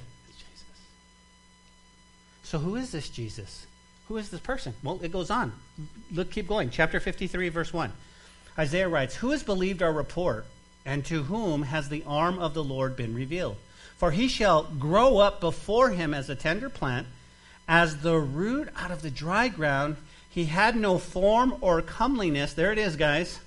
So, 2.52 2.58
who 2.58 2.76
is 2.76 2.90
this 2.90 3.08
Jesus? 3.08 3.66
Who 4.08 4.18
is 4.18 4.28
this 4.28 4.40
person? 4.40 4.74
Well, 4.82 5.00
it 5.02 5.10
goes 5.10 5.30
on. 5.30 5.54
Look, 6.12 6.30
keep 6.30 6.46
going. 6.46 6.68
Chapter 6.68 7.00
53, 7.00 7.48
verse 7.48 7.72
1. 7.72 7.90
Isaiah 8.58 8.90
writes, 8.90 9.14
Who 9.16 9.30
has 9.30 9.42
believed 9.42 9.82
our 9.82 9.90
report, 9.90 10.44
and 10.84 11.02
to 11.06 11.22
whom 11.22 11.62
has 11.62 11.88
the 11.88 12.04
arm 12.06 12.38
of 12.38 12.52
the 12.52 12.62
Lord 12.62 12.94
been 12.94 13.14
revealed? 13.14 13.56
For 13.96 14.10
he 14.10 14.28
shall 14.28 14.64
grow 14.64 15.16
up 15.16 15.40
before 15.40 15.92
him 15.92 16.12
as 16.12 16.28
a 16.28 16.34
tender 16.34 16.68
plant, 16.68 17.06
as 17.66 18.02
the 18.02 18.18
root 18.18 18.68
out 18.76 18.90
of 18.90 19.00
the 19.00 19.10
dry 19.10 19.48
ground. 19.48 19.96
He 20.28 20.44
had 20.44 20.76
no 20.76 20.98
form 20.98 21.56
or 21.62 21.80
comeliness. 21.80 22.52
There 22.52 22.70
it 22.70 22.76
is, 22.76 22.96
guys. 22.96 23.40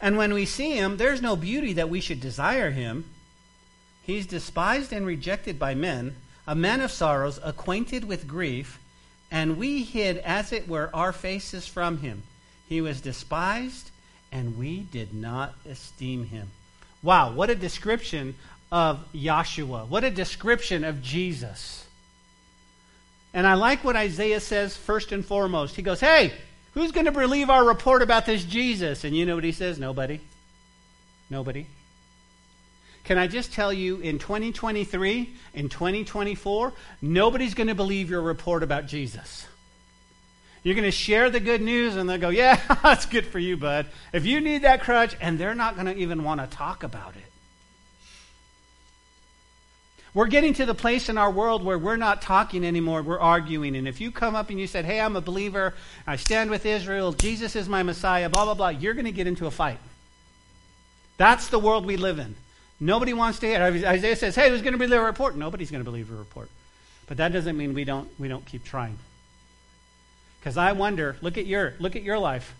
And 0.00 0.16
when 0.16 0.34
we 0.34 0.44
see 0.44 0.72
him, 0.72 0.96
there's 0.96 1.22
no 1.22 1.36
beauty 1.36 1.74
that 1.74 1.88
we 1.88 2.00
should 2.00 2.20
desire 2.20 2.72
him. 2.72 3.04
He's 4.02 4.26
despised 4.26 4.92
and 4.92 5.06
rejected 5.06 5.56
by 5.56 5.76
men 5.76 6.16
a 6.46 6.54
man 6.54 6.80
of 6.80 6.90
sorrows, 6.90 7.38
acquainted 7.42 8.04
with 8.04 8.28
grief, 8.28 8.78
and 9.30 9.56
we 9.56 9.82
hid, 9.82 10.18
as 10.18 10.52
it 10.52 10.68
were, 10.68 10.90
our 10.94 11.12
faces 11.12 11.66
from 11.66 11.98
him. 11.98 12.22
He 12.68 12.80
was 12.80 13.00
despised, 13.00 13.90
and 14.30 14.58
we 14.58 14.80
did 14.80 15.14
not 15.14 15.54
esteem 15.68 16.26
him. 16.26 16.50
Wow, 17.02 17.32
what 17.32 17.50
a 17.50 17.54
description 17.54 18.34
of 18.72 19.04
Yahshua. 19.14 19.88
What 19.88 20.04
a 20.04 20.10
description 20.10 20.84
of 20.84 21.02
Jesus. 21.02 21.86
And 23.32 23.46
I 23.46 23.54
like 23.54 23.84
what 23.84 23.96
Isaiah 23.96 24.40
says 24.40 24.76
first 24.76 25.12
and 25.12 25.24
foremost. 25.24 25.76
He 25.76 25.82
goes, 25.82 26.00
Hey, 26.00 26.32
who's 26.72 26.92
going 26.92 27.06
to 27.06 27.12
believe 27.12 27.50
our 27.50 27.64
report 27.64 28.02
about 28.02 28.26
this 28.26 28.44
Jesus? 28.44 29.04
And 29.04 29.16
you 29.16 29.26
know 29.26 29.34
what 29.34 29.44
he 29.44 29.52
says? 29.52 29.78
Nobody. 29.78 30.20
Nobody. 31.30 31.66
Can 33.04 33.18
I 33.18 33.26
just 33.26 33.52
tell 33.52 33.72
you, 33.72 34.00
in 34.00 34.18
2023, 34.18 35.34
in 35.54 35.68
2024, 35.68 36.72
nobody's 37.02 37.54
going 37.54 37.68
to 37.68 37.74
believe 37.74 38.08
your 38.08 38.22
report 38.22 38.62
about 38.62 38.86
Jesus. 38.86 39.46
You're 40.62 40.74
going 40.74 40.86
to 40.86 40.90
share 40.90 41.28
the 41.28 41.40
good 41.40 41.60
news, 41.60 41.96
and 41.96 42.08
they'll 42.08 42.18
go, 42.18 42.30
Yeah, 42.30 42.58
that's 42.82 43.04
good 43.04 43.26
for 43.26 43.38
you, 43.38 43.58
bud. 43.58 43.86
If 44.14 44.24
you 44.24 44.40
need 44.40 44.62
that 44.62 44.82
crutch, 44.82 45.14
and 45.20 45.38
they're 45.38 45.54
not 45.54 45.74
going 45.74 45.86
to 45.86 45.96
even 45.96 46.24
want 46.24 46.40
to 46.40 46.56
talk 46.56 46.82
about 46.82 47.14
it. 47.16 47.22
We're 50.14 50.28
getting 50.28 50.54
to 50.54 50.64
the 50.64 50.74
place 50.74 51.08
in 51.08 51.18
our 51.18 51.30
world 51.30 51.64
where 51.64 51.78
we're 51.78 51.96
not 51.96 52.22
talking 52.22 52.64
anymore, 52.64 53.02
we're 53.02 53.20
arguing. 53.20 53.76
And 53.76 53.86
if 53.86 54.00
you 54.00 54.12
come 54.12 54.34
up 54.36 54.48
and 54.48 54.58
you 54.58 54.66
said, 54.66 54.86
Hey, 54.86 54.98
I'm 54.98 55.16
a 55.16 55.20
believer, 55.20 55.74
I 56.06 56.16
stand 56.16 56.50
with 56.50 56.64
Israel, 56.64 57.12
Jesus 57.12 57.54
is 57.54 57.68
my 57.68 57.82
Messiah, 57.82 58.30
blah, 58.30 58.46
blah, 58.46 58.54
blah, 58.54 58.68
you're 58.70 58.94
going 58.94 59.04
to 59.04 59.12
get 59.12 59.26
into 59.26 59.46
a 59.46 59.50
fight. 59.50 59.78
That's 61.18 61.48
the 61.48 61.58
world 61.58 61.84
we 61.84 61.98
live 61.98 62.18
in. 62.18 62.36
Nobody 62.80 63.12
wants 63.12 63.38
to 63.40 63.46
hear. 63.46 63.62
Isaiah 63.62 64.16
says, 64.16 64.34
"Hey, 64.34 64.50
who's 64.50 64.62
going 64.62 64.72
to 64.72 64.78
believe 64.78 64.98
a 64.98 65.02
report?" 65.02 65.36
Nobody's 65.36 65.70
going 65.70 65.82
to 65.82 65.90
believe 65.90 66.10
a 66.10 66.14
report. 66.14 66.50
But 67.06 67.18
that 67.18 67.32
doesn't 67.32 67.56
mean 67.56 67.74
we 67.74 67.84
don't 67.84 68.08
we 68.18 68.28
don't 68.28 68.44
keep 68.44 68.64
trying. 68.64 68.98
Because 70.40 70.56
I 70.56 70.72
wonder, 70.72 71.16
look 71.20 71.38
at 71.38 71.46
your 71.46 71.74
look 71.78 71.96
at 71.96 72.02
your 72.02 72.18
life. 72.18 72.54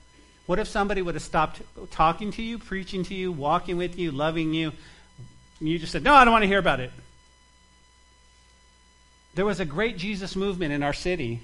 What 0.47 0.59
if 0.59 0.69
somebody 0.69 1.03
would 1.03 1.15
have 1.15 1.23
stopped 1.23 1.63
talking 1.91 2.31
to 2.33 2.43
you, 2.43 2.59
preaching 2.59 3.05
to 3.05 3.15
you, 3.15 3.33
walking 3.33 3.77
with 3.77 3.99
you, 3.99 4.13
loving 4.13 4.55
you? 4.55 4.73
You 5.61 5.79
just 5.79 5.93
said, 5.93 6.03
"No, 6.03 6.15
I 6.15 6.25
don't 6.25 6.33
want 6.33 6.43
to 6.43 6.49
hear 6.49 6.59
about 6.59 6.81
it." 6.81 6.93
There 9.35 9.45
was 9.45 9.59
a 9.59 9.65
great 9.65 9.97
Jesus 9.99 10.37
movement 10.37 10.73
in 10.73 10.83
our 10.83 10.93
city 10.93 11.41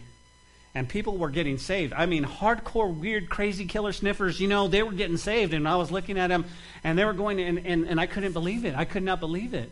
and 0.75 0.89
people 0.89 1.17
were 1.17 1.31
getting 1.31 1.59
saved. 1.59 1.93
I 1.93 2.07
mean, 2.07 2.25
hardcore, 2.25 2.95
weird, 2.95 3.29
crazy 3.29 3.67
killer 3.67 3.93
sniffers, 3.93 4.41
you 4.41 4.49
know, 4.49 4.69
they 4.69 4.83
were 4.83 4.93
getting 4.93 5.17
saved. 5.17 5.53
And 5.53 5.67
I 5.67 5.77
was 5.77 5.91
looking 5.91 6.19
at 6.19 6.29
them, 6.29 6.45
and 6.85 6.99
they 6.99 7.05
were 7.05 7.13
going, 7.13 7.41
and, 7.41 7.59
and, 7.67 7.87
and 7.89 8.01
I 8.01 8.07
couldn't 8.07 8.33
believe 8.33 8.65
it. 8.65 8.75
I 8.77 8.85
could 8.85 9.03
not 9.03 9.19
believe 9.19 9.53
it. 9.55 9.71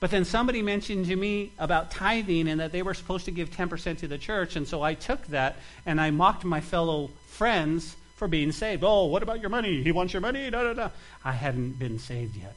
But 0.00 0.10
then 0.10 0.24
somebody 0.24 0.62
mentioned 0.62 1.06
to 1.06 1.16
me 1.16 1.52
about 1.60 1.92
tithing 1.92 2.48
and 2.48 2.60
that 2.60 2.72
they 2.72 2.82
were 2.82 2.92
supposed 2.92 3.24
to 3.26 3.30
give 3.30 3.50
10% 3.50 3.98
to 3.98 4.08
the 4.08 4.18
church. 4.18 4.56
And 4.56 4.66
so 4.66 4.82
I 4.82 4.94
took 4.94 5.24
that 5.28 5.58
and 5.86 6.00
I 6.00 6.10
mocked 6.10 6.44
my 6.44 6.60
fellow 6.60 7.10
friends 7.28 7.94
for 8.16 8.26
being 8.26 8.50
saved. 8.50 8.82
Oh, 8.84 9.04
what 9.04 9.22
about 9.22 9.40
your 9.40 9.50
money? 9.50 9.80
He 9.80 9.92
wants 9.92 10.12
your 10.12 10.20
money? 10.20 10.50
Da, 10.50 10.64
da, 10.64 10.72
da. 10.72 10.90
I 11.24 11.30
hadn't 11.30 11.78
been 11.78 12.00
saved 12.00 12.36
yet. 12.36 12.56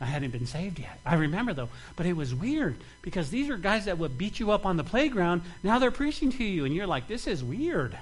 I 0.00 0.06
hadn't 0.06 0.32
been 0.32 0.46
saved 0.46 0.78
yet. 0.78 1.00
I 1.06 1.14
remember 1.14 1.54
though, 1.54 1.68
but 1.96 2.06
it 2.06 2.14
was 2.14 2.34
weird 2.34 2.76
because 3.00 3.30
these 3.30 3.48
are 3.48 3.56
guys 3.56 3.84
that 3.84 3.98
would 3.98 4.18
beat 4.18 4.40
you 4.40 4.50
up 4.50 4.66
on 4.66 4.76
the 4.76 4.84
playground. 4.84 5.42
Now 5.62 5.78
they're 5.78 5.90
preaching 5.90 6.32
to 6.32 6.44
you, 6.44 6.64
and 6.64 6.74
you're 6.74 6.86
like, 6.86 7.06
this 7.06 7.26
is 7.26 7.44
weird. 7.44 7.96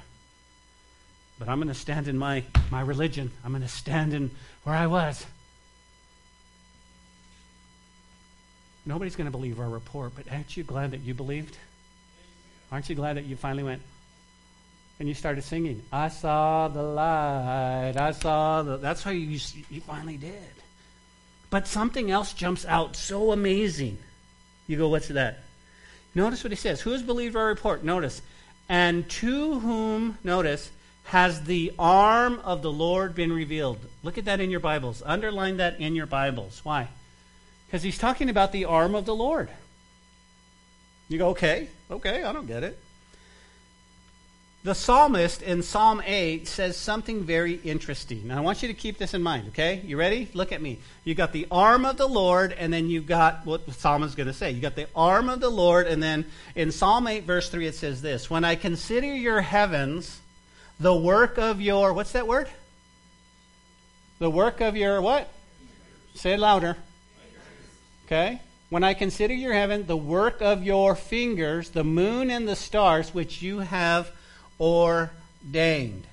But 1.38 1.48
I'm 1.48 1.58
going 1.58 1.68
to 1.68 1.74
stand 1.74 2.08
in 2.08 2.16
my, 2.16 2.44
my 2.70 2.80
religion. 2.80 3.30
I'm 3.44 3.50
going 3.50 3.62
to 3.62 3.68
stand 3.68 4.14
in 4.14 4.30
where 4.64 4.74
I 4.74 4.86
was. 4.86 5.24
Nobody's 8.84 9.16
going 9.16 9.26
to 9.26 9.30
believe 9.30 9.60
our 9.60 9.68
report, 9.68 10.12
but 10.16 10.30
aren't 10.32 10.56
you 10.56 10.64
glad 10.64 10.90
that 10.92 11.00
you 11.00 11.14
believed? 11.14 11.56
Aren't 12.70 12.88
you 12.88 12.94
glad 12.94 13.16
that 13.16 13.26
you 13.26 13.36
finally 13.36 13.62
went 13.62 13.82
and 14.98 15.08
you 15.08 15.14
started 15.14 15.44
singing? 15.44 15.82
I 15.92 16.08
saw 16.08 16.68
the 16.68 16.82
light. 16.82 17.94
I 17.96 18.12
saw 18.12 18.62
the. 18.62 18.78
That's 18.78 19.02
how 19.02 19.10
you, 19.10 19.38
you 19.70 19.80
finally 19.82 20.16
did. 20.16 20.51
But 21.52 21.68
something 21.68 22.10
else 22.10 22.32
jumps 22.32 22.64
out 22.64 22.96
so 22.96 23.30
amazing. 23.30 23.98
You 24.66 24.78
go, 24.78 24.88
what's 24.88 25.08
that? 25.08 25.40
Notice 26.14 26.42
what 26.42 26.50
he 26.50 26.56
says. 26.56 26.80
Who 26.80 26.92
has 26.92 27.02
believed 27.02 27.36
our 27.36 27.44
report? 27.44 27.84
Notice. 27.84 28.22
And 28.70 29.06
to 29.10 29.60
whom, 29.60 30.16
notice, 30.24 30.70
has 31.04 31.44
the 31.44 31.74
arm 31.78 32.40
of 32.42 32.62
the 32.62 32.72
Lord 32.72 33.14
been 33.14 33.30
revealed? 33.30 33.80
Look 34.02 34.16
at 34.16 34.24
that 34.24 34.40
in 34.40 34.50
your 34.50 34.60
Bibles. 34.60 35.02
Underline 35.04 35.58
that 35.58 35.78
in 35.78 35.94
your 35.94 36.06
Bibles. 36.06 36.62
Why? 36.64 36.88
Because 37.66 37.82
he's 37.82 37.98
talking 37.98 38.30
about 38.30 38.52
the 38.52 38.64
arm 38.64 38.94
of 38.94 39.04
the 39.04 39.14
Lord. 39.14 39.50
You 41.10 41.18
go, 41.18 41.28
okay, 41.28 41.68
okay, 41.90 42.22
I 42.22 42.32
don't 42.32 42.46
get 42.46 42.62
it. 42.62 42.78
The 44.64 44.74
psalmist 44.76 45.42
in 45.42 45.64
Psalm 45.64 46.00
8 46.06 46.46
says 46.46 46.76
something 46.76 47.24
very 47.24 47.54
interesting. 47.54 48.20
And 48.22 48.32
I 48.32 48.40
want 48.40 48.62
you 48.62 48.68
to 48.68 48.74
keep 48.74 48.96
this 48.96 49.12
in 49.12 49.20
mind, 49.20 49.48
okay? 49.48 49.82
You 49.84 49.96
ready? 49.96 50.28
Look 50.34 50.52
at 50.52 50.62
me. 50.62 50.78
You 51.02 51.16
got 51.16 51.32
the 51.32 51.48
arm 51.50 51.84
of 51.84 51.96
the 51.96 52.06
Lord, 52.06 52.52
and 52.52 52.72
then 52.72 52.88
you've 52.88 53.08
got 53.08 53.44
what 53.44 53.66
the 53.66 53.72
psalmist 53.72 54.10
is 54.10 54.14
going 54.14 54.28
to 54.28 54.32
say. 54.32 54.52
You 54.52 54.60
got 54.60 54.76
the 54.76 54.86
arm 54.94 55.28
of 55.28 55.40
the 55.40 55.48
Lord, 55.48 55.88
and 55.88 56.00
then 56.00 56.26
in 56.54 56.70
Psalm 56.70 57.08
8, 57.08 57.24
verse 57.24 57.48
3, 57.50 57.66
it 57.66 57.74
says 57.74 58.02
this 58.02 58.30
When 58.30 58.44
I 58.44 58.54
consider 58.54 59.08
your 59.08 59.40
heavens, 59.40 60.20
the 60.78 60.94
work 60.94 61.38
of 61.38 61.60
your, 61.60 61.92
what's 61.92 62.12
that 62.12 62.28
word? 62.28 62.48
The 64.20 64.30
work 64.30 64.60
of 64.60 64.76
your 64.76 65.02
what? 65.02 65.28
Say 66.14 66.34
it 66.34 66.38
louder. 66.38 66.76
Okay? 68.06 68.40
When 68.70 68.84
I 68.84 68.94
consider 68.94 69.34
your 69.34 69.54
heaven, 69.54 69.86
the 69.88 69.96
work 69.96 70.40
of 70.40 70.62
your 70.62 70.94
fingers, 70.94 71.70
the 71.70 71.82
moon 71.82 72.30
and 72.30 72.46
the 72.46 72.54
stars, 72.54 73.12
which 73.12 73.42
you 73.42 73.58
have 73.58 74.12
ordained. 74.62 76.04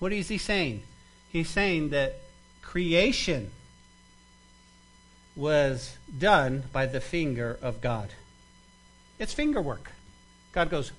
What 0.00 0.12
is 0.12 0.28
he 0.28 0.38
saying? 0.38 0.82
He's 1.30 1.48
saying 1.48 1.90
that 1.90 2.16
creation 2.60 3.52
was 5.36 5.96
done 6.18 6.64
by 6.72 6.86
the 6.86 7.00
finger 7.00 7.56
of 7.62 7.80
God. 7.80 8.10
It's 9.20 9.32
finger 9.32 9.62
work. 9.62 9.92
God 10.52 10.68
goes, 10.68 10.90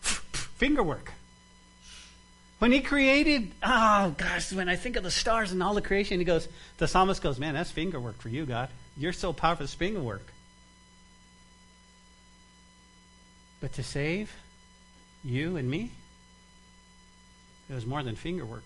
finger 0.00 0.82
work. 0.82 1.12
When 2.58 2.72
he 2.72 2.80
created, 2.80 3.52
oh 3.62 4.14
gosh, 4.16 4.52
when 4.52 4.68
I 4.68 4.76
think 4.76 4.96
of 4.96 5.04
the 5.04 5.10
stars 5.10 5.52
and 5.52 5.62
all 5.62 5.74
the 5.74 5.82
creation, 5.82 6.18
he 6.18 6.24
goes, 6.24 6.48
the 6.78 6.88
psalmist 6.88 7.22
goes, 7.22 7.38
man, 7.38 7.54
that's 7.54 7.70
finger 7.70 8.00
work 8.00 8.20
for 8.20 8.30
you, 8.30 8.46
God. 8.46 8.68
You're 8.96 9.12
so 9.12 9.32
powerful, 9.32 9.64
it's 9.64 9.74
finger 9.74 10.00
work. 10.00 10.26
But 13.60 13.72
to 13.74 13.82
save 13.82 14.32
you 15.24 15.56
and 15.56 15.70
me, 15.70 15.90
it 17.68 17.74
was 17.74 17.84
more 17.84 18.02
than 18.02 18.16
finger 18.16 18.44
work. 18.44 18.64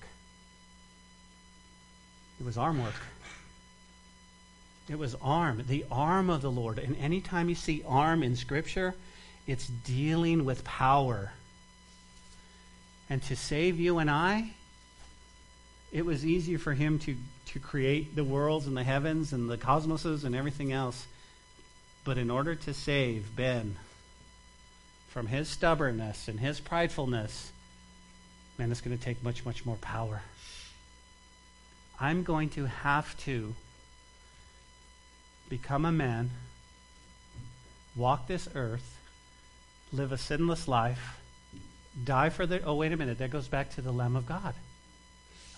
It 2.39 2.45
was 2.45 2.57
arm 2.57 2.83
work. 2.83 2.95
It 4.89 4.99
was 4.99 5.15
arm, 5.23 5.65
the 5.69 5.85
arm 5.91 6.29
of 6.29 6.43
the 6.43 6.51
Lord. 6.51 6.79
And 6.79 6.97
anytime 6.97 7.49
you 7.49 7.55
see 7.55 7.83
arm 7.87 8.23
in 8.23 8.37
Scripture, 8.37 8.95
it's 9.47 9.67
dealing 9.67 10.45
with 10.45 10.65
power. 10.65 11.33
And 13.09 13.23
to 13.25 13.37
save 13.37 13.79
you 13.79 13.99
and 13.99 14.11
I, 14.11 14.51
it 15.93 16.05
was 16.05 16.25
easier 16.25 16.59
for 16.59 16.73
him 16.73 16.99
to, 17.01 17.17
to 17.47 17.59
create 17.59 18.17
the 18.17 18.25
worlds 18.25 18.67
and 18.67 18.77
the 18.77 18.85
heavens 18.85 19.33
and 19.33 19.49
the 19.49 19.59
cosmoses 19.59 20.25
and 20.25 20.35
everything 20.35 20.73
else. 20.73 21.07
But 22.05 22.19
in 22.19 22.31
order 22.31 22.55
to 22.55 22.75
save 22.75 23.37
Ben 23.37 23.77
from 25.13 25.27
his 25.27 25.49
stubbornness 25.49 26.29
and 26.29 26.41
his 26.41 26.61
pridefulness, 26.61 27.51
man, 28.59 28.71
it's 28.71 28.81
going 28.81 28.97
to 28.97 29.03
take 29.03 29.23
much, 29.23 29.45
much 29.45 29.67
more 29.67 29.77
power. 29.77 30.23
I'm 32.01 32.23
going 32.23 32.49
to 32.51 32.67
have 32.67 33.17
to 33.25 33.55
become 35.49 35.85
a 35.85 35.93
man, 35.93 36.31
walk 37.95 38.27
this 38.27 38.49
earth, 38.55 38.99
live 39.93 40.13
a 40.13 40.19
sinless 40.19 40.67
life 40.67 41.21
die 42.05 42.31
for 42.31 42.47
the. 42.47 42.63
Oh, 42.63 42.75
wait 42.75 42.93
a 42.93 42.97
minute. 42.97 43.19
That 43.19 43.31
goes 43.31 43.49
back 43.49 43.75
to 43.75 43.83
the 43.83 43.93
Lamb 43.93 44.17
of 44.17 44.27
God. 44.27 44.55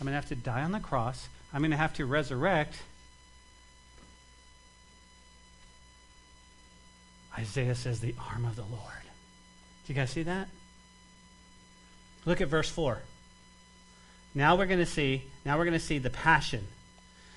I'm 0.00 0.06
going 0.06 0.12
to 0.12 0.16
have 0.20 0.28
to 0.28 0.34
die 0.34 0.62
on 0.62 0.72
the 0.72 0.80
cross. 0.80 1.28
I'm 1.52 1.60
going 1.60 1.70
to 1.70 1.76
have 1.76 1.94
to 1.94 2.06
resurrect. 2.06 2.74
Isaiah 7.38 7.74
says, 7.74 8.00
the 8.00 8.14
arm 8.30 8.44
of 8.44 8.56
the 8.56 8.62
Lord. 8.62 9.03
Do 9.86 9.92
you 9.92 9.94
guys 9.94 10.10
see 10.10 10.22
that? 10.22 10.48
Look 12.24 12.40
at 12.40 12.48
verse 12.48 12.68
4. 12.70 12.98
Now 14.34 14.56
we're 14.56 14.66
going 14.66 14.80
to 14.80 14.86
see, 14.86 15.24
now 15.44 15.58
we're 15.58 15.64
going 15.64 15.78
to 15.78 15.84
see 15.84 15.98
the 15.98 16.10
passion. 16.10 16.66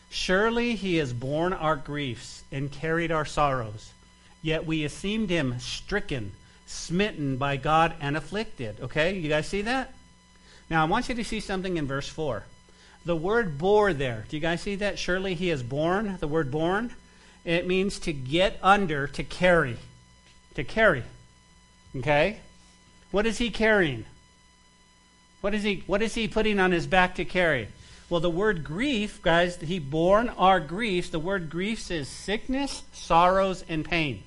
Surely 0.10 0.76
he 0.76 0.96
has 0.96 1.14
borne 1.14 1.54
our 1.54 1.76
griefs 1.76 2.44
and 2.52 2.72
carried 2.72 3.12
our 3.12 3.26
sorrows, 3.26 3.92
yet 4.42 4.66
we 4.66 4.86
esteemed 4.86 5.30
him 5.30 5.60
stricken 5.60 6.32
smitten 6.66 7.38
by 7.38 7.58
God 7.58 7.96
and 8.00 8.16
afflicted. 8.16 8.80
Okay, 8.82 9.18
you 9.18 9.30
guys 9.30 9.48
see 9.48 9.62
that? 9.64 9.94
Now, 10.70 10.82
I 10.82 10.86
want 10.86 11.10
you 11.10 11.16
to 11.16 11.24
see 11.24 11.40
something 11.40 11.78
in 11.78 11.88
verse 11.88 12.10
4. 12.10 12.44
The 13.06 13.16
word 13.16 13.58
bore 13.58 13.94
there, 13.94 14.26
do 14.28 14.36
you 14.36 14.42
guys 14.42 14.62
see 14.62 14.76
that? 14.76 15.00
Surely 15.00 15.34
he 15.34 15.50
is 15.50 15.64
born, 15.64 16.18
the 16.20 16.28
word 16.28 16.52
born. 16.52 16.92
It 17.46 17.66
means 17.66 18.00
to 18.00 18.12
get 18.12 18.60
under, 18.62 19.08
to 19.08 19.24
carry. 19.24 19.78
To 20.56 20.64
carry. 20.66 21.04
Okay? 21.98 22.40
What 23.12 23.26
is 23.26 23.38
he 23.38 23.50
carrying? 23.50 24.06
What 25.42 25.54
is 25.54 25.64
he, 25.64 25.84
what 25.88 26.02
is 26.02 26.14
he 26.14 26.28
putting 26.28 26.60
on 26.60 26.72
his 26.72 26.88
back 26.88 27.16
to 27.16 27.26
carry? 27.26 27.70
Well, 28.10 28.22
the 28.22 28.30
word 28.30 28.64
grief, 28.64 29.22
guys, 29.22 29.58
he 29.58 29.80
borne 29.80 30.30
our 30.30 30.60
griefs. 30.60 31.10
The 31.10 31.20
word 31.20 31.50
griefs 31.50 31.92
is 31.92 32.08
sickness, 32.08 32.84
sorrows, 32.94 33.64
and 33.68 33.84
pain 33.84 34.24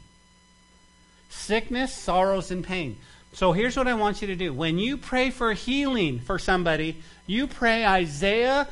sickness, 1.31 1.95
sorrows, 1.95 2.51
and 2.51 2.63
pain. 2.63 2.97
So 3.33 3.53
here's 3.53 3.77
what 3.77 3.89
I 3.89 3.95
want 3.95 4.21
you 4.21 4.29
to 4.29 4.37
do. 4.37 4.53
When 4.53 4.79
you 4.79 4.97
pray 4.97 5.31
for 5.31 5.53
healing 5.53 6.19
for 6.19 6.39
somebody, 6.39 7.01
you 7.27 7.47
pray 7.47 7.87
Isaiah 7.87 8.69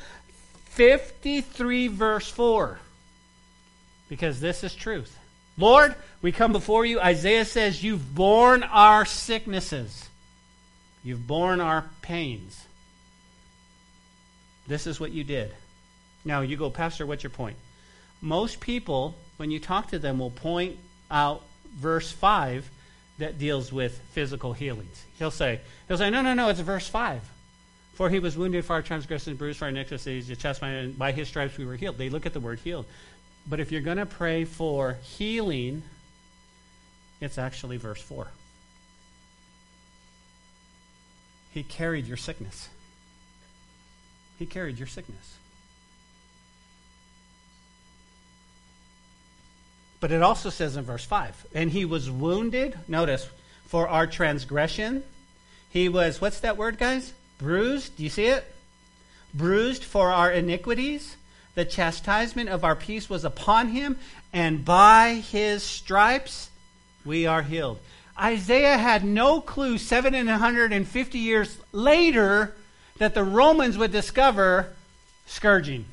53, 0.66 1.88
verse 1.88 2.28
4. 2.28 2.78
Because 4.08 4.40
this 4.40 4.64
is 4.64 4.74
truth. 4.74 5.16
Lord, 5.58 5.94
we 6.22 6.32
come 6.32 6.52
before 6.52 6.86
you. 6.86 7.00
Isaiah 7.00 7.44
says, 7.44 7.82
You've 7.82 8.14
borne 8.14 8.62
our 8.62 9.04
sicknesses, 9.04 10.08
you've 11.04 11.26
borne 11.26 11.60
our 11.60 11.84
pains. 12.00 12.64
This 14.66 14.86
is 14.86 15.00
what 15.00 15.12
you 15.12 15.24
did. 15.24 15.52
Now 16.24 16.42
you 16.42 16.56
go, 16.56 16.70
Pastor, 16.70 17.06
what's 17.06 17.22
your 17.22 17.30
point? 17.30 17.56
Most 18.20 18.60
people, 18.60 19.14
when 19.38 19.50
you 19.50 19.58
talk 19.58 19.88
to 19.88 19.98
them, 19.98 20.18
will 20.18 20.30
point 20.30 20.76
out 21.10 21.42
verse 21.74 22.12
5 22.12 22.68
that 23.18 23.38
deals 23.38 23.72
with 23.72 23.98
physical 24.12 24.52
healings. 24.52 25.04
He'll 25.18 25.30
say, 25.30 25.60
he'll 25.88 25.96
say, 25.98 26.10
no, 26.10 26.22
no, 26.22 26.34
no, 26.34 26.48
it's 26.50 26.60
verse 26.60 26.86
5. 26.86 27.22
For 27.94 28.10
he 28.10 28.18
was 28.18 28.36
wounded 28.36 28.64
for 28.64 28.74
our 28.74 28.82
transgressions, 28.82 29.38
bruised 29.38 29.58
for 29.58 29.64
our 29.64 29.70
iniquities, 29.70 30.28
chastisement, 30.28 30.98
by 30.98 31.12
his 31.12 31.28
stripes 31.28 31.56
we 31.56 31.64
were 31.66 31.76
healed. 31.76 31.98
They 31.98 32.10
look 32.10 32.26
at 32.26 32.32
the 32.32 32.40
word 32.40 32.60
healed. 32.60 32.86
But 33.46 33.60
if 33.60 33.72
you're 33.72 33.80
going 33.80 33.98
to 33.98 34.06
pray 34.06 34.44
for 34.44 34.96
healing, 35.02 35.82
it's 37.20 37.38
actually 37.38 37.76
verse 37.76 38.00
4. 38.00 38.26
He 41.52 41.62
carried 41.62 42.06
your 42.06 42.16
sickness. 42.16 42.68
He 44.38 44.46
carried 44.46 44.78
your 44.78 44.86
sickness. 44.86 45.38
But 50.00 50.12
it 50.12 50.22
also 50.22 50.50
says 50.50 50.76
in 50.76 50.84
verse 50.84 51.04
5 51.04 51.46
and 51.54 51.70
he 51.70 51.84
was 51.84 52.10
wounded, 52.10 52.78
notice, 52.86 53.28
for 53.66 53.88
our 53.88 54.06
transgression. 54.06 55.02
He 55.70 55.88
was, 55.88 56.20
what's 56.20 56.40
that 56.40 56.56
word, 56.56 56.78
guys? 56.78 57.12
Bruised. 57.38 57.96
Do 57.96 58.02
you 58.02 58.08
see 58.08 58.26
it? 58.26 58.44
Bruised 59.34 59.84
for 59.84 60.10
our 60.10 60.30
iniquities. 60.30 61.16
The 61.54 61.64
chastisement 61.64 62.48
of 62.48 62.64
our 62.64 62.76
peace 62.76 63.10
was 63.10 63.24
upon 63.24 63.68
him, 63.68 63.98
and 64.32 64.64
by 64.64 65.14
his 65.14 65.62
stripes 65.62 66.50
we 67.04 67.26
are 67.26 67.42
healed. 67.42 67.78
Isaiah 68.20 68.78
had 68.78 69.04
no 69.04 69.40
clue 69.40 69.78
750 69.78 71.18
years 71.18 71.58
later 71.72 72.54
that 72.98 73.14
the 73.14 73.24
Romans 73.24 73.78
would 73.78 73.92
discover 73.92 74.74
scourging. 75.26 75.84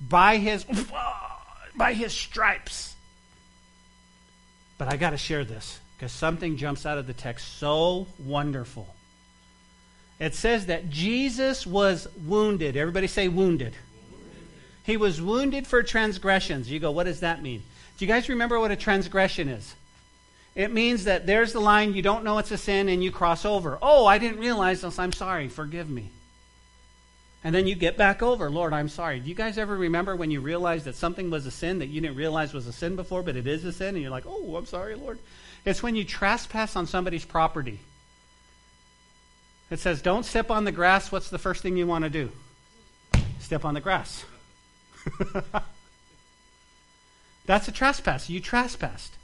By 0.00 0.38
his 0.38 0.64
by 1.76 1.92
his 1.92 2.12
stripes. 2.12 2.94
But 4.78 4.88
I 4.92 4.96
got 4.96 5.10
to 5.10 5.18
share 5.18 5.44
this 5.44 5.78
because 5.96 6.12
something 6.12 6.56
jumps 6.56 6.86
out 6.86 6.96
of 6.96 7.06
the 7.06 7.12
text 7.12 7.58
so 7.58 8.06
wonderful. 8.18 8.94
It 10.18 10.34
says 10.34 10.66
that 10.66 10.88
Jesus 10.88 11.66
was 11.66 12.08
wounded. 12.26 12.76
Everybody 12.76 13.06
say 13.06 13.28
wounded. 13.28 13.74
He 14.84 14.96
was 14.96 15.20
wounded 15.20 15.66
for 15.66 15.82
transgressions. 15.82 16.70
You 16.70 16.80
go, 16.80 16.90
what 16.90 17.04
does 17.04 17.20
that 17.20 17.42
mean? 17.42 17.62
Do 17.98 18.04
you 18.04 18.10
guys 18.10 18.28
remember 18.28 18.58
what 18.58 18.70
a 18.70 18.76
transgression 18.76 19.48
is? 19.48 19.74
It 20.54 20.72
means 20.72 21.04
that 21.04 21.26
there's 21.26 21.52
the 21.52 21.60
line, 21.60 21.94
you 21.94 22.02
don't 22.02 22.24
know 22.24 22.38
it's 22.38 22.50
a 22.50 22.58
sin, 22.58 22.88
and 22.88 23.04
you 23.04 23.12
cross 23.12 23.44
over. 23.44 23.78
Oh, 23.80 24.06
I 24.06 24.18
didn't 24.18 24.40
realize 24.40 24.80
this. 24.80 24.98
I'm 24.98 25.12
sorry. 25.12 25.48
Forgive 25.48 25.88
me. 25.88 26.10
And 27.42 27.54
then 27.54 27.66
you 27.66 27.74
get 27.74 27.96
back 27.96 28.22
over, 28.22 28.50
Lord, 28.50 28.72
I'm 28.72 28.88
sorry. 28.88 29.20
Do 29.20 29.28
you 29.28 29.34
guys 29.34 29.56
ever 29.56 29.74
remember 29.74 30.14
when 30.14 30.30
you 30.30 30.40
realized 30.40 30.84
that 30.84 30.96
something 30.96 31.30
was 31.30 31.46
a 31.46 31.50
sin 31.50 31.78
that 31.78 31.86
you 31.86 32.00
didn't 32.00 32.16
realize 32.16 32.52
was 32.52 32.66
a 32.66 32.72
sin 32.72 32.96
before, 32.96 33.22
but 33.22 33.36
it 33.36 33.46
is 33.46 33.64
a 33.64 33.72
sin, 33.72 33.94
and 33.94 34.02
you're 34.02 34.10
like, 34.10 34.26
oh, 34.26 34.56
I'm 34.56 34.66
sorry, 34.66 34.94
Lord? 34.94 35.18
It's 35.64 35.82
when 35.82 35.96
you 35.96 36.04
trespass 36.04 36.76
on 36.76 36.86
somebody's 36.86 37.24
property. 37.24 37.80
It 39.70 39.78
says, 39.78 40.02
don't 40.02 40.24
step 40.24 40.50
on 40.50 40.64
the 40.64 40.72
grass. 40.72 41.12
What's 41.12 41.30
the 41.30 41.38
first 41.38 41.62
thing 41.62 41.76
you 41.76 41.86
want 41.86 42.04
to 42.04 42.10
do? 42.10 42.30
Step 43.38 43.64
on 43.64 43.74
the 43.74 43.80
grass. 43.80 44.24
That's 47.46 47.68
a 47.68 47.72
trespass. 47.72 48.28
You 48.28 48.40
trespassed. 48.40 49.14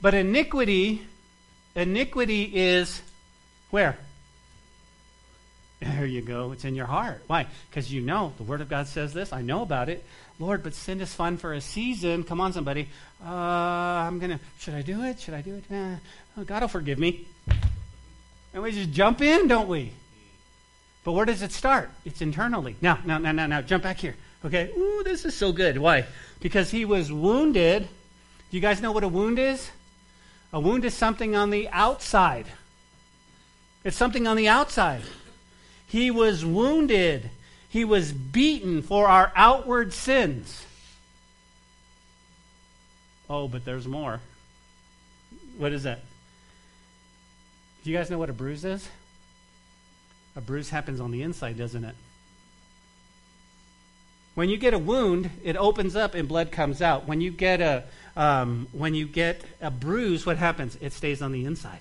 But 0.00 0.14
iniquity 0.14 1.02
iniquity 1.74 2.44
is 2.54 3.02
where? 3.70 3.98
There 5.80 6.06
you 6.06 6.22
go. 6.22 6.52
It's 6.52 6.64
in 6.64 6.74
your 6.74 6.86
heart. 6.86 7.22
Why? 7.26 7.46
Because 7.68 7.92
you 7.92 8.00
know 8.00 8.32
the 8.38 8.42
Word 8.42 8.60
of 8.60 8.68
God 8.68 8.86
says 8.86 9.12
this. 9.12 9.32
I 9.32 9.42
know 9.42 9.62
about 9.62 9.88
it. 9.88 10.04
Lord, 10.38 10.62
but 10.62 10.74
sin 10.74 11.00
is 11.00 11.12
fun 11.12 11.36
for 11.36 11.52
a 11.52 11.60
season. 11.60 12.24
Come 12.24 12.40
on, 12.40 12.52
somebody. 12.52 12.88
Uh, 13.22 13.28
I'm 13.28 14.18
gonna. 14.18 14.40
Should 14.60 14.74
I 14.74 14.82
do 14.82 15.02
it? 15.04 15.20
Should 15.20 15.34
I 15.34 15.42
do 15.42 15.56
it? 15.56 15.64
Uh, 15.70 15.96
oh, 16.38 16.44
God 16.44 16.62
will 16.62 16.68
forgive 16.68 16.98
me. 16.98 17.26
And 18.54 18.62
we 18.62 18.72
just 18.72 18.92
jump 18.92 19.20
in, 19.20 19.48
don't 19.48 19.68
we? 19.68 19.92
But 21.04 21.12
where 21.12 21.26
does 21.26 21.42
it 21.42 21.52
start? 21.52 21.90
It's 22.04 22.22
internally. 22.22 22.76
Now, 22.80 22.98
now, 23.04 23.18
now, 23.18 23.32
now, 23.32 23.46
now, 23.46 23.60
jump 23.60 23.82
back 23.82 23.98
here. 23.98 24.16
Okay. 24.44 24.70
Ooh, 24.76 25.02
this 25.04 25.24
is 25.24 25.36
so 25.36 25.52
good. 25.52 25.78
Why? 25.78 26.06
Because 26.40 26.70
he 26.70 26.84
was 26.84 27.12
wounded. 27.12 27.82
Do 27.82 28.56
you 28.56 28.60
guys 28.60 28.80
know 28.80 28.92
what 28.92 29.04
a 29.04 29.08
wound 29.08 29.38
is? 29.38 29.70
A 30.52 30.60
wound 30.60 30.84
is 30.84 30.94
something 30.94 31.36
on 31.36 31.50
the 31.50 31.68
outside. 31.70 32.46
It's 33.84 33.96
something 33.96 34.26
on 34.26 34.36
the 34.36 34.48
outside. 34.48 35.02
He 35.86 36.10
was 36.10 36.44
wounded. 36.44 37.30
He 37.68 37.84
was 37.84 38.12
beaten 38.12 38.82
for 38.82 39.08
our 39.08 39.32
outward 39.36 39.92
sins. 39.92 40.64
Oh, 43.28 43.48
but 43.48 43.64
there's 43.64 43.86
more. 43.86 44.20
What 45.58 45.72
is 45.72 45.82
that? 45.82 46.00
Do 47.82 47.90
you 47.90 47.96
guys 47.96 48.10
know 48.10 48.18
what 48.18 48.30
a 48.30 48.32
bruise 48.32 48.64
is? 48.64 48.88
A 50.36 50.40
bruise 50.40 50.70
happens 50.70 51.00
on 51.00 51.10
the 51.10 51.22
inside, 51.22 51.56
doesn't 51.56 51.84
it? 51.84 51.94
When 54.34 54.48
you 54.48 54.56
get 54.56 54.74
a 54.74 54.78
wound, 54.78 55.30
it 55.44 55.56
opens 55.56 55.94
up 55.94 56.14
and 56.14 56.26
blood 56.26 56.50
comes 56.50 56.82
out. 56.82 57.06
When 57.06 57.20
you 57.20 57.30
get 57.30 57.60
a 57.60 57.84
um, 58.16 58.66
when 58.72 58.94
you 58.94 59.06
get 59.06 59.42
a 59.60 59.70
bruise, 59.70 60.26
what 60.26 60.36
happens? 60.36 60.76
It 60.80 60.92
stays 60.92 61.22
on 61.22 61.32
the 61.32 61.44
inside. 61.44 61.80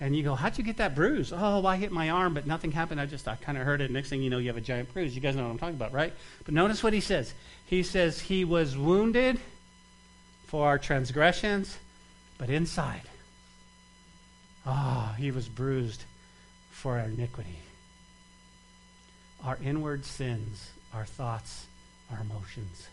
And 0.00 0.16
you 0.16 0.24
go, 0.24 0.34
how'd 0.34 0.58
you 0.58 0.64
get 0.64 0.78
that 0.78 0.96
bruise? 0.96 1.32
Oh, 1.32 1.64
I 1.64 1.76
hit 1.76 1.92
my 1.92 2.10
arm, 2.10 2.34
but 2.34 2.44
nothing 2.44 2.72
happened. 2.72 3.00
I 3.00 3.06
just 3.06 3.28
I 3.28 3.36
kind 3.36 3.56
of 3.56 3.64
hurt 3.64 3.80
it. 3.80 3.92
Next 3.92 4.08
thing 4.08 4.20
you 4.20 4.30
know, 4.30 4.38
you 4.38 4.48
have 4.48 4.56
a 4.56 4.60
giant 4.60 4.92
bruise. 4.92 5.14
You 5.14 5.20
guys 5.20 5.36
know 5.36 5.44
what 5.44 5.50
I'm 5.50 5.58
talking 5.58 5.76
about, 5.76 5.92
right? 5.92 6.12
But 6.44 6.54
notice 6.54 6.82
what 6.82 6.92
he 6.92 7.00
says. 7.00 7.32
He 7.66 7.84
says 7.84 8.18
he 8.18 8.44
was 8.44 8.76
wounded 8.76 9.38
for 10.46 10.66
our 10.66 10.76
transgressions, 10.76 11.78
but 12.36 12.50
inside, 12.50 13.02
ah, 14.66 15.12
oh, 15.12 15.14
he 15.14 15.30
was 15.30 15.48
bruised 15.48 16.04
for 16.82 16.98
our 16.98 17.06
iniquity. 17.06 17.58
Our 19.44 19.56
inward 19.64 20.04
sins, 20.04 20.68
our 20.92 21.04
thoughts, 21.04 21.66
our 22.10 22.20
emotions. 22.20 22.88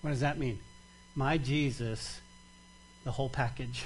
What 0.00 0.10
does 0.10 0.20
that 0.20 0.36
mean? 0.36 0.58
My 1.14 1.38
Jesus, 1.38 2.20
the 3.04 3.12
whole 3.12 3.28
package. 3.28 3.84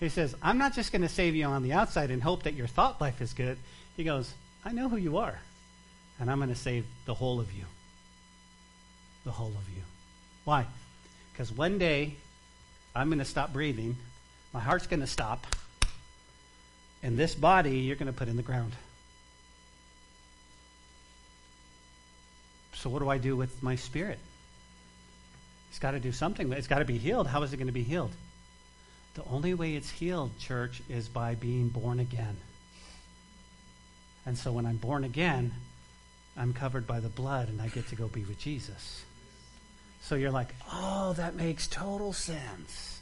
He 0.00 0.08
says, 0.08 0.34
I'm 0.42 0.58
not 0.58 0.74
just 0.74 0.90
going 0.90 1.02
to 1.02 1.08
save 1.08 1.36
you 1.36 1.44
on 1.44 1.62
the 1.62 1.72
outside 1.72 2.10
and 2.10 2.20
hope 2.20 2.42
that 2.42 2.54
your 2.54 2.66
thought 2.66 3.00
life 3.00 3.20
is 3.20 3.32
good. 3.32 3.56
He 3.96 4.02
goes, 4.02 4.34
I 4.64 4.72
know 4.72 4.88
who 4.88 4.96
you 4.96 5.18
are, 5.18 5.38
and 6.18 6.28
I'm 6.28 6.38
going 6.38 6.48
to 6.48 6.56
save 6.56 6.84
the 7.06 7.14
whole 7.14 7.38
of 7.38 7.52
you. 7.52 7.64
The 9.24 9.30
whole 9.30 9.48
of 9.48 9.68
you. 9.76 9.82
Why? 10.44 10.66
Because 11.32 11.52
one 11.52 11.78
day 11.78 12.16
I'm 12.92 13.08
going 13.08 13.20
to 13.20 13.24
stop 13.24 13.52
breathing, 13.52 13.96
my 14.52 14.60
heart's 14.60 14.88
going 14.88 15.00
to 15.00 15.06
stop, 15.06 15.46
and 17.02 17.16
this 17.16 17.34
body 17.34 17.78
you're 17.78 17.96
going 17.96 18.12
to 18.12 18.18
put 18.18 18.28
in 18.28 18.36
the 18.36 18.42
ground. 18.42 18.72
So, 22.74 22.90
what 22.90 23.00
do 23.00 23.08
I 23.08 23.18
do 23.18 23.36
with 23.36 23.62
my 23.62 23.76
spirit? 23.76 24.18
It's 25.70 25.78
got 25.78 25.92
to 25.92 26.00
do 26.00 26.12
something. 26.12 26.52
It's 26.52 26.66
got 26.66 26.78
to 26.78 26.84
be 26.84 26.98
healed. 26.98 27.26
How 27.26 27.42
is 27.42 27.52
it 27.52 27.56
going 27.56 27.66
to 27.66 27.72
be 27.72 27.82
healed? 27.82 28.12
The 29.14 29.24
only 29.30 29.54
way 29.54 29.74
it's 29.74 29.90
healed, 29.90 30.30
church, 30.38 30.80
is 30.88 31.08
by 31.08 31.34
being 31.34 31.68
born 31.68 31.98
again. 31.98 32.36
And 34.26 34.36
so 34.36 34.52
when 34.52 34.66
I'm 34.66 34.76
born 34.76 35.04
again, 35.04 35.52
I'm 36.36 36.52
covered 36.52 36.86
by 36.86 37.00
the 37.00 37.08
blood 37.08 37.48
and 37.48 37.60
I 37.60 37.68
get 37.68 37.88
to 37.88 37.96
go 37.96 38.08
be 38.08 38.24
with 38.24 38.38
Jesus. 38.38 39.02
So 40.02 40.14
you're 40.14 40.30
like, 40.30 40.54
oh, 40.72 41.14
that 41.14 41.34
makes 41.34 41.66
total 41.66 42.12
sense. 42.12 43.00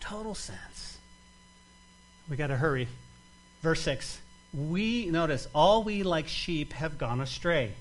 Total 0.00 0.34
sense. 0.34 0.87
We 2.28 2.36
got 2.36 2.48
to 2.48 2.56
hurry. 2.56 2.88
Verse 3.62 3.80
6. 3.82 4.20
We, 4.54 5.06
notice, 5.06 5.48
all 5.54 5.82
we 5.82 6.02
like 6.02 6.28
sheep 6.28 6.72
have 6.72 6.98
gone 6.98 7.20
astray 7.20 7.72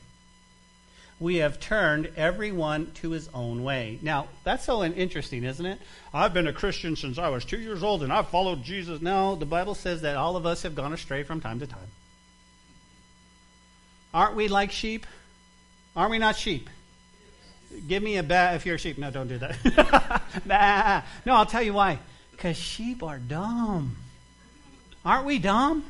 we 1.19 1.37
have 1.37 1.59
turned 1.59 2.11
everyone 2.15 2.91
to 2.95 3.11
his 3.11 3.27
own 3.33 3.63
way. 3.63 3.97
Now, 4.01 4.27
that's 4.43 4.65
so 4.65 4.83
interesting, 4.83 5.43
isn't 5.43 5.65
it? 5.65 5.79
I've 6.13 6.33
been 6.33 6.47
a 6.47 6.53
Christian 6.53 6.95
since 6.95 7.17
I 7.17 7.29
was 7.29 7.43
two 7.43 7.59
years 7.59 7.81
old 7.81 8.03
and 8.03 8.13
I've 8.13 8.27
followed 8.27 8.63
Jesus. 8.63 9.01
No, 9.01 9.35
the 9.35 9.45
Bible 9.45 9.73
says 9.73 10.01
that 10.01 10.15
all 10.15 10.35
of 10.35 10.45
us 10.45 10.61
have 10.63 10.75
gone 10.75 10.93
astray 10.93 11.23
from 11.23 11.41
time 11.41 11.59
to 11.59 11.67
time. 11.67 11.89
Aren't 14.13 14.35
we 14.35 14.47
like 14.47 14.71
sheep? 14.71 15.07
Aren't 15.95 16.11
we 16.11 16.19
not 16.19 16.35
sheep? 16.35 16.69
Give 17.87 18.01
me 18.01 18.17
a 18.17 18.23
bat 18.23 18.55
if 18.55 18.65
you're 18.65 18.75
a 18.75 18.79
sheep. 18.79 18.97
No, 18.97 19.09
don't 19.09 19.27
do 19.27 19.39
that. 19.39 20.21
nah. 20.45 21.01
No, 21.25 21.35
I'll 21.35 21.45
tell 21.45 21.63
you 21.63 21.73
why. 21.73 21.99
Because 22.31 22.55
sheep 22.55 23.01
are 23.01 23.17
dumb. 23.17 23.97
Aren't 25.07 25.25
we 25.25 25.39
dumb? 25.39 25.85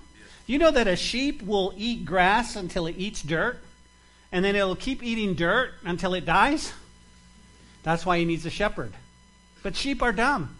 You 0.45 0.59
know 0.59 0.71
that 0.71 0.87
a 0.87 0.95
sheep 0.95 1.41
will 1.41 1.73
eat 1.75 2.05
grass 2.05 2.55
until 2.55 2.87
it 2.87 2.95
eats 2.97 3.21
dirt? 3.21 3.59
and 4.31 4.43
then 4.43 4.55
it'll 4.55 4.75
keep 4.75 5.03
eating 5.03 5.33
dirt 5.33 5.71
until 5.85 6.13
it 6.13 6.25
dies. 6.25 6.73
That's 7.83 8.05
why 8.05 8.19
he 8.19 8.25
needs 8.25 8.45
a 8.45 8.49
shepherd. 8.49 8.93
But 9.63 9.75
sheep 9.75 10.01
are 10.01 10.11
dumb. 10.11 10.55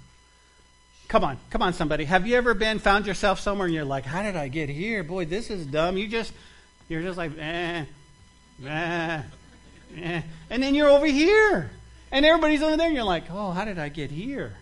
Come 1.07 1.23
on, 1.23 1.37
come 1.49 1.61
on, 1.61 1.73
somebody. 1.73 2.05
Have 2.05 2.27
you 2.27 2.35
ever 2.35 2.53
been 2.53 2.79
found 2.79 3.05
yourself 3.05 3.39
somewhere 3.39 3.65
and 3.65 3.73
you're 3.73 3.85
like, 3.85 4.05
"How 4.05 4.23
did 4.23 4.35
I 4.35 4.49
get 4.49 4.69
here? 4.69 5.03
Boy, 5.03 5.25
this 5.25 5.49
is 5.49 5.65
dumb." 5.65 5.97
You 5.97 6.07
just, 6.07 6.33
you're 6.89 7.01
just 7.01 7.17
like, 7.17 7.31
eh, 7.37 7.85
eh, 8.65 9.21
eh, 9.97 10.21
and 10.49 10.63
then 10.63 10.75
you're 10.75 10.89
over 10.89 11.05
here, 11.05 11.71
and 12.11 12.25
everybody's 12.25 12.61
over 12.61 12.75
there, 12.75 12.87
and 12.87 12.95
you're 12.95 13.05
like, 13.05 13.25
"Oh, 13.31 13.51
how 13.51 13.63
did 13.63 13.79
I 13.79 13.87
get 13.87 14.11
here?" 14.11 14.53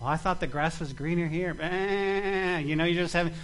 Well, 0.00 0.08
I 0.08 0.16
thought 0.16 0.40
the 0.40 0.46
grass 0.46 0.80
was 0.80 0.92
greener 0.92 1.28
here. 1.28 1.54
Eh, 1.60 2.58
you 2.60 2.74
know, 2.74 2.84
you 2.84 2.94
just 2.94 3.12
haven't. 3.12 3.34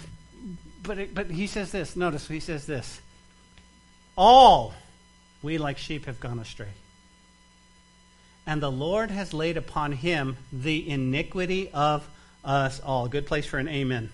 But 0.81 0.97
it, 0.97 1.13
but 1.13 1.29
he 1.29 1.47
says 1.47 1.71
this. 1.71 1.95
Notice 1.95 2.27
he 2.27 2.39
says 2.39 2.65
this. 2.65 2.99
All 4.17 4.73
we 5.43 5.57
like 5.59 5.77
sheep 5.77 6.05
have 6.05 6.19
gone 6.19 6.39
astray. 6.39 6.69
And 8.47 8.61
the 8.61 8.71
Lord 8.71 9.11
has 9.11 9.33
laid 9.33 9.57
upon 9.57 9.91
him 9.91 10.37
the 10.51 10.89
iniquity 10.89 11.69
of 11.73 12.07
us 12.43 12.79
all. 12.79 13.07
Good 13.07 13.27
place 13.27 13.45
for 13.45 13.59
an 13.59 13.67
amen. 13.67 14.09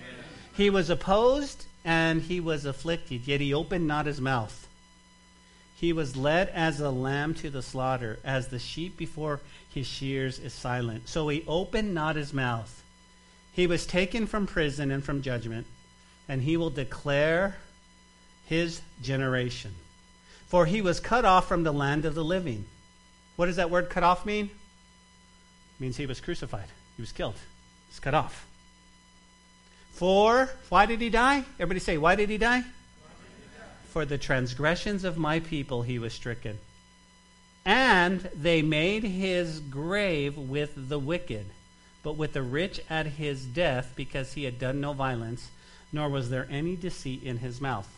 amen. 0.00 0.24
He 0.56 0.70
was 0.70 0.90
opposed 0.90 1.66
and 1.84 2.22
he 2.22 2.40
was 2.40 2.64
afflicted, 2.64 3.26
yet 3.28 3.40
he 3.40 3.52
opened 3.52 3.86
not 3.86 4.06
his 4.06 4.20
mouth. 4.20 4.66
He 5.76 5.92
was 5.92 6.16
led 6.16 6.48
as 6.48 6.80
a 6.80 6.90
lamb 6.90 7.34
to 7.34 7.50
the 7.50 7.60
slaughter, 7.60 8.18
as 8.24 8.48
the 8.48 8.58
sheep 8.58 8.96
before 8.96 9.40
his 9.74 9.86
shears 9.88 10.38
is 10.38 10.52
silent. 10.52 11.08
So 11.08 11.26
he 11.28 11.44
opened 11.48 11.92
not 11.92 12.14
his 12.14 12.32
mouth. 12.32 12.82
He 13.52 13.66
was 13.66 13.86
taken 13.86 14.28
from 14.28 14.46
prison 14.46 14.92
and 14.92 15.02
from 15.02 15.20
judgment, 15.20 15.66
and 16.28 16.40
he 16.40 16.56
will 16.56 16.70
declare 16.70 17.56
his 18.46 18.80
generation. 19.02 19.74
For 20.46 20.64
he 20.64 20.80
was 20.80 21.00
cut 21.00 21.24
off 21.24 21.48
from 21.48 21.64
the 21.64 21.72
land 21.72 22.04
of 22.04 22.14
the 22.14 22.24
living. 22.24 22.66
What 23.34 23.46
does 23.46 23.56
that 23.56 23.70
word 23.70 23.90
cut 23.90 24.04
off 24.04 24.24
mean? 24.24 24.46
It 24.46 25.82
means 25.82 25.96
he 25.96 26.06
was 26.06 26.20
crucified. 26.20 26.68
He 26.96 27.02
was 27.02 27.10
killed. 27.10 27.34
He's 27.88 27.98
cut 27.98 28.14
off. 28.14 28.46
For, 29.92 30.50
why 30.68 30.86
did 30.86 31.00
he 31.00 31.10
die? 31.10 31.42
Everybody 31.58 31.80
say, 31.80 31.98
why 31.98 32.14
did 32.14 32.30
he 32.30 32.38
die? 32.38 32.58
Did 32.58 32.66
he 32.66 33.58
die? 33.58 33.66
For 33.88 34.04
the 34.04 34.18
transgressions 34.18 35.02
of 35.02 35.18
my 35.18 35.40
people 35.40 35.82
he 35.82 35.98
was 35.98 36.12
stricken. 36.12 36.58
And 37.64 38.20
they 38.34 38.62
made 38.62 39.04
his 39.04 39.60
grave 39.60 40.36
with 40.36 40.88
the 40.88 40.98
wicked, 40.98 41.46
but 42.02 42.16
with 42.16 42.34
the 42.34 42.42
rich 42.42 42.80
at 42.90 43.06
his 43.06 43.44
death, 43.46 43.92
because 43.96 44.34
he 44.34 44.44
had 44.44 44.58
done 44.58 44.80
no 44.80 44.92
violence, 44.92 45.50
nor 45.92 46.08
was 46.08 46.28
there 46.28 46.46
any 46.50 46.76
deceit 46.76 47.22
in 47.22 47.38
his 47.38 47.60
mouth. 47.60 47.88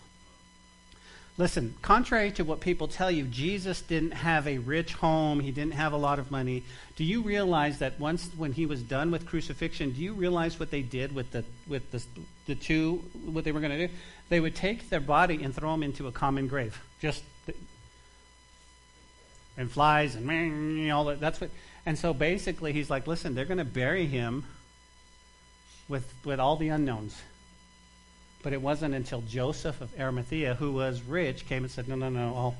Listen, 1.39 1.75
contrary 1.83 2.31
to 2.33 2.45
what 2.45 2.61
people 2.61 2.89
tell 2.89 3.11
you, 3.11 3.25
Jesus 3.25 3.83
didn't 3.83 4.13
have 4.13 4.47
a 4.47 4.57
rich 4.57 4.95
home. 4.95 5.41
He 5.41 5.51
didn't 5.51 5.75
have 5.75 5.93
a 5.93 5.99
lot 5.99 6.19
of 6.19 6.31
money. 6.31 6.63
Do 6.97 7.05
you 7.05 7.21
realize 7.21 7.79
that 7.81 8.01
once 8.01 8.31
when 8.39 8.53
he 8.53 8.65
was 8.65 8.83
done 8.83 9.11
with 9.11 9.27
crucifixion, 9.27 9.93
do 9.93 10.01
you 10.01 10.15
realize 10.15 10.59
what 10.59 10.71
they 10.71 10.81
did 10.81 11.15
with 11.15 11.33
the 11.33 11.45
with 11.67 11.91
the, 11.91 12.03
the 12.47 12.55
two 12.55 13.05
what 13.27 13.45
they 13.45 13.53
were 13.53 13.61
going 13.61 13.79
to 13.79 13.87
do? 13.89 13.93
They 14.31 14.41
would 14.41 14.57
take 14.57 14.89
their 14.89 15.01
body 15.01 15.43
and 15.43 15.55
throw 15.55 15.73
them 15.73 15.83
into 15.83 16.07
a 16.07 16.13
common 16.13 16.49
grave. 16.49 16.81
Just 17.03 17.23
and 19.57 19.71
flies 19.71 20.15
and 20.15 20.91
all 20.91 21.05
that. 21.07 21.21
That's 21.21 21.41
what 21.41 21.51
and 21.85 21.97
so 21.99 22.13
basically 22.13 22.73
he's 22.73 22.91
like, 22.91 23.07
listen, 23.07 23.35
they're 23.35 23.45
going 23.45 23.59
to 23.59 23.65
bury 23.65 24.07
him 24.07 24.45
with 25.89 26.13
with 26.25 26.41
all 26.41 26.57
the 26.57 26.69
unknowns. 26.69 27.17
But 28.43 28.53
it 28.53 28.63
wasn't 28.63 28.95
until 28.95 29.23
Joseph 29.23 29.81
of 29.81 29.91
Arimathea, 29.99 30.55
who 30.55 30.73
was 30.73 31.03
rich, 31.03 31.47
came 31.47 31.65
and 31.65 31.71
said, 31.71 31.89
No, 31.89 31.97
no, 31.97 32.09
no, 32.09 32.29
I'll, 32.29 32.57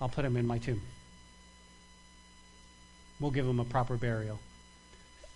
I'll 0.00 0.08
put 0.08 0.24
him 0.24 0.38
in 0.38 0.46
my 0.46 0.56
tomb. 0.56 0.80
we'll 3.20 3.30
give 3.30 3.46
him 3.46 3.60
a 3.60 3.64
proper 3.64 3.96
burial. 3.96 4.38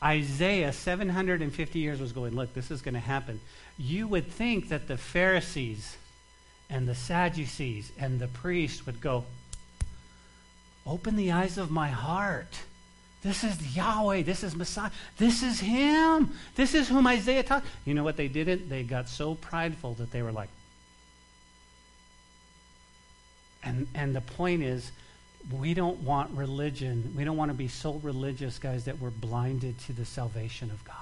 Isaiah, 0.02 0.72
750 0.72 1.78
years, 1.78 2.00
was 2.00 2.12
going, 2.12 2.34
Look, 2.34 2.54
this 2.54 2.70
is 2.70 2.80
going 2.80 2.94
to 2.94 3.00
happen. 3.00 3.40
You 3.76 4.08
would 4.08 4.30
think 4.30 4.70
that 4.70 4.88
the 4.88 4.96
Pharisees 4.96 5.98
and 6.70 6.88
the 6.88 6.94
Sadducees 6.94 7.92
and 7.98 8.18
the 8.18 8.28
priests 8.28 8.86
would 8.86 9.02
go, 9.02 9.26
Open 10.86 11.16
the 11.16 11.32
eyes 11.32 11.58
of 11.58 11.70
my 11.70 11.88
heart. 11.88 12.58
This 13.22 13.44
is 13.44 13.76
Yahweh. 13.76 14.22
This 14.22 14.42
is 14.42 14.56
Messiah. 14.56 14.90
This 15.18 15.42
is 15.42 15.60
Him. 15.60 16.32
This 16.54 16.74
is 16.74 16.88
whom 16.88 17.06
Isaiah 17.06 17.42
talked. 17.42 17.66
You 17.84 17.94
know 17.94 18.04
what 18.04 18.16
they 18.16 18.28
didn't? 18.28 18.68
They 18.68 18.82
got 18.82 19.08
so 19.08 19.34
prideful 19.34 19.94
that 19.94 20.10
they 20.10 20.22
were 20.22 20.32
like, 20.32 20.48
and, 23.62 23.86
and 23.94 24.16
the 24.16 24.22
point 24.22 24.62
is, 24.62 24.90
we 25.52 25.74
don't 25.74 25.98
want 26.00 26.30
religion. 26.32 27.12
We 27.16 27.24
don't 27.24 27.36
want 27.36 27.50
to 27.50 27.56
be 27.56 27.68
so 27.68 27.94
religious, 28.02 28.58
guys, 28.58 28.84
that 28.86 28.98
we're 28.98 29.10
blinded 29.10 29.78
to 29.80 29.92
the 29.92 30.04
salvation 30.04 30.70
of 30.70 30.82
God. 30.84 30.96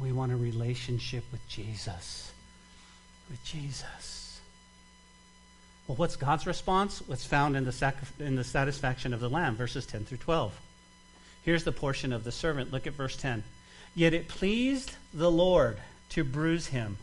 We 0.00 0.12
want 0.12 0.32
a 0.32 0.36
relationship 0.36 1.24
with 1.32 1.46
Jesus. 1.48 2.32
With 3.30 3.42
Jesus. 3.44 4.21
Well, 5.86 5.96
what's 5.96 6.16
God's 6.16 6.46
response? 6.46 7.02
What's 7.06 7.26
found 7.26 7.56
in 7.56 7.64
the, 7.64 7.94
in 8.18 8.36
the 8.36 8.44
satisfaction 8.44 9.12
of 9.12 9.20
the 9.20 9.28
Lamb, 9.28 9.56
verses 9.56 9.84
10 9.86 10.04
through 10.04 10.18
12. 10.18 10.58
Here's 11.42 11.64
the 11.64 11.72
portion 11.72 12.12
of 12.12 12.24
the 12.24 12.32
servant. 12.32 12.72
Look 12.72 12.86
at 12.86 12.92
verse 12.92 13.16
10. 13.16 13.42
Yet 13.94 14.14
it 14.14 14.28
pleased 14.28 14.92
the 15.12 15.30
Lord 15.30 15.78
to 16.10 16.24
bruise 16.24 16.66
him, 16.66 16.98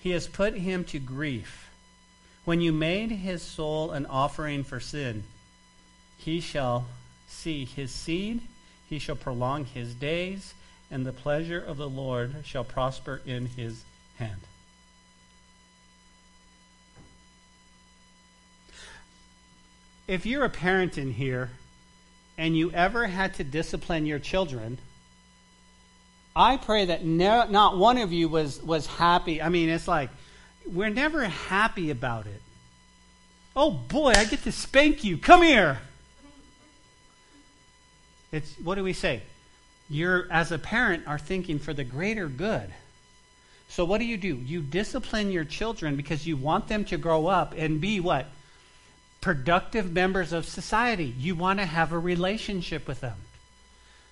he 0.00 0.10
has 0.10 0.26
put 0.26 0.54
him 0.54 0.82
to 0.84 0.98
grief. 0.98 1.68
When 2.46 2.62
you 2.62 2.72
made 2.72 3.10
his 3.10 3.42
soul 3.42 3.90
an 3.90 4.06
offering 4.06 4.64
for 4.64 4.80
sin, 4.80 5.24
he 6.16 6.40
shall 6.40 6.86
see 7.28 7.66
his 7.66 7.92
seed, 7.92 8.40
he 8.88 8.98
shall 8.98 9.16
prolong 9.16 9.66
his 9.66 9.94
days, 9.94 10.54
and 10.90 11.04
the 11.04 11.12
pleasure 11.12 11.60
of 11.60 11.76
the 11.76 11.88
Lord 11.88 12.36
shall 12.44 12.64
prosper 12.64 13.20
in 13.26 13.44
his 13.44 13.84
hand. 14.16 14.40
If 20.10 20.26
you're 20.26 20.44
a 20.44 20.50
parent 20.50 20.98
in 20.98 21.12
here 21.12 21.50
and 22.36 22.56
you 22.56 22.72
ever 22.72 23.06
had 23.06 23.34
to 23.34 23.44
discipline 23.44 24.06
your 24.06 24.18
children, 24.18 24.78
I 26.34 26.56
pray 26.56 26.86
that 26.86 27.04
no, 27.04 27.46
not 27.48 27.78
one 27.78 27.96
of 27.96 28.12
you 28.12 28.28
was, 28.28 28.60
was 28.60 28.88
happy. 28.88 29.40
I 29.40 29.50
mean, 29.50 29.68
it's 29.68 29.86
like, 29.86 30.10
we're 30.66 30.88
never 30.88 31.26
happy 31.26 31.90
about 31.90 32.26
it. 32.26 32.42
Oh 33.54 33.70
boy, 33.70 34.10
I 34.16 34.24
get 34.24 34.42
to 34.42 34.50
spank 34.50 35.04
you. 35.04 35.16
Come 35.16 35.44
here. 35.44 35.78
It's 38.32 38.52
what 38.64 38.74
do 38.74 38.82
we 38.82 38.94
say? 38.94 39.22
You're 39.88 40.26
as 40.28 40.50
a 40.50 40.58
parent 40.58 41.06
are 41.06 41.20
thinking 41.20 41.60
for 41.60 41.72
the 41.72 41.84
greater 41.84 42.26
good. 42.26 42.68
So 43.68 43.84
what 43.84 43.98
do 43.98 44.06
you 44.06 44.16
do? 44.16 44.34
You 44.34 44.60
discipline 44.60 45.30
your 45.30 45.44
children 45.44 45.94
because 45.94 46.26
you 46.26 46.36
want 46.36 46.66
them 46.66 46.84
to 46.86 46.98
grow 46.98 47.28
up 47.28 47.54
and 47.56 47.80
be 47.80 48.00
what? 48.00 48.26
Productive 49.20 49.92
members 49.92 50.32
of 50.32 50.46
society. 50.46 51.14
You 51.18 51.34
want 51.34 51.58
to 51.58 51.66
have 51.66 51.92
a 51.92 51.98
relationship 51.98 52.88
with 52.88 53.00
them. 53.00 53.16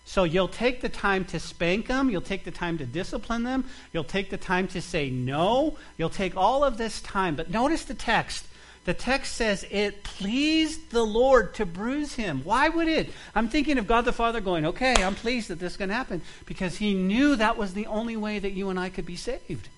So 0.09 0.25
you'll 0.25 0.49
take 0.49 0.81
the 0.81 0.89
time 0.89 1.27
to 1.27 1.39
spank 1.39 1.87
them, 1.87 2.09
you'll 2.09 2.23
take 2.23 2.45
the 2.45 2.51
time 2.51 2.79
to 2.79 2.87
discipline 2.87 3.43
them, 3.43 3.67
you'll 3.93 4.05
take 4.05 4.31
the 4.31 4.39
time 4.39 4.67
to 4.69 4.81
say 4.81 5.11
no, 5.11 5.77
you'll 5.99 6.09
take 6.09 6.35
all 6.35 6.65
of 6.65 6.79
this 6.79 7.03
time. 7.03 7.37
But 7.37 7.51
notice 7.51 7.85
the 7.85 7.93
text. 7.93 8.47
The 8.87 8.95
text 8.95 9.35
says 9.35 9.67
it 9.71 10.05
pleased 10.05 10.93
the 10.93 11.05
Lord 11.05 11.53
to 11.57 11.67
bruise 11.67 12.15
him. 12.15 12.41
Why 12.43 12.71
would 12.71 12.89
it? 12.89 13.11
I'm 13.35 13.51
thinking 13.51 13.77
of 13.77 13.87
God 13.87 14.07
the 14.07 14.13
Father 14.15 14.41
going, 14.41 14.65
okay, 14.65 14.95
I'm 14.95 15.15
pleased 15.15 15.49
that 15.49 15.59
this 15.59 15.77
can 15.77 15.91
happen 15.91 16.23
because 16.47 16.79
he 16.79 16.95
knew 16.95 17.37
that 17.37 17.59
was 17.59 17.75
the 17.75 17.87
only 17.87 18.17
way 18.17 18.39
that 18.39 18.53
you 18.53 18.71
and 18.71 18.81
I 18.81 18.89
could 18.89 19.05
be 19.05 19.17
saved. 19.17 19.69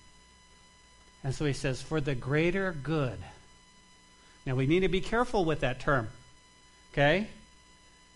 And 1.25 1.35
so 1.35 1.43
he 1.43 1.51
says, 1.51 1.81
for 1.81 1.99
the 1.99 2.15
greater 2.15 2.71
good. 2.71 3.17
Now 4.45 4.55
we 4.55 4.67
need 4.67 4.81
to 4.81 4.89
be 4.89 5.01
careful 5.01 5.45
with 5.45 5.59
that 5.61 5.79
term. 5.79 6.09
Okay? 6.93 7.27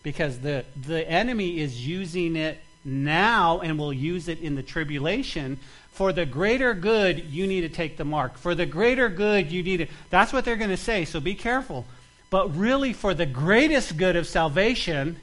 because 0.05 0.38
the, 0.38 0.63
the 0.80 1.09
enemy 1.09 1.59
is 1.59 1.88
using 1.88 2.36
it 2.36 2.59
now 2.84 3.59
and 3.61 3.80
will 3.80 3.91
use 3.91 4.28
it 4.28 4.39
in 4.39 4.53
the 4.53 4.61
tribulation. 4.61 5.59
For 5.93 6.13
the 6.13 6.28
greater 6.28 6.76
good, 6.76 7.26
you 7.26 7.47
need 7.47 7.61
to 7.61 7.69
take 7.69 7.97
the 7.97 8.05
mark. 8.05 8.38
For 8.38 8.53
the 8.53 8.67
greater 8.67 9.09
good, 9.09 9.51
you 9.51 9.63
need 9.63 9.78
to. 9.78 9.88
That's 10.11 10.32
what 10.32 10.45
they're 10.45 10.57
going 10.57 10.69
to 10.69 10.78
say, 10.78 11.05
so 11.05 11.19
be 11.19 11.34
careful. 11.34 11.88
But 12.30 12.55
really, 12.55 12.93
for 12.93 13.15
the 13.15 13.26
greatest 13.26 13.97
good 13.97 14.15
of 14.15 14.28
salvation, 14.28 15.19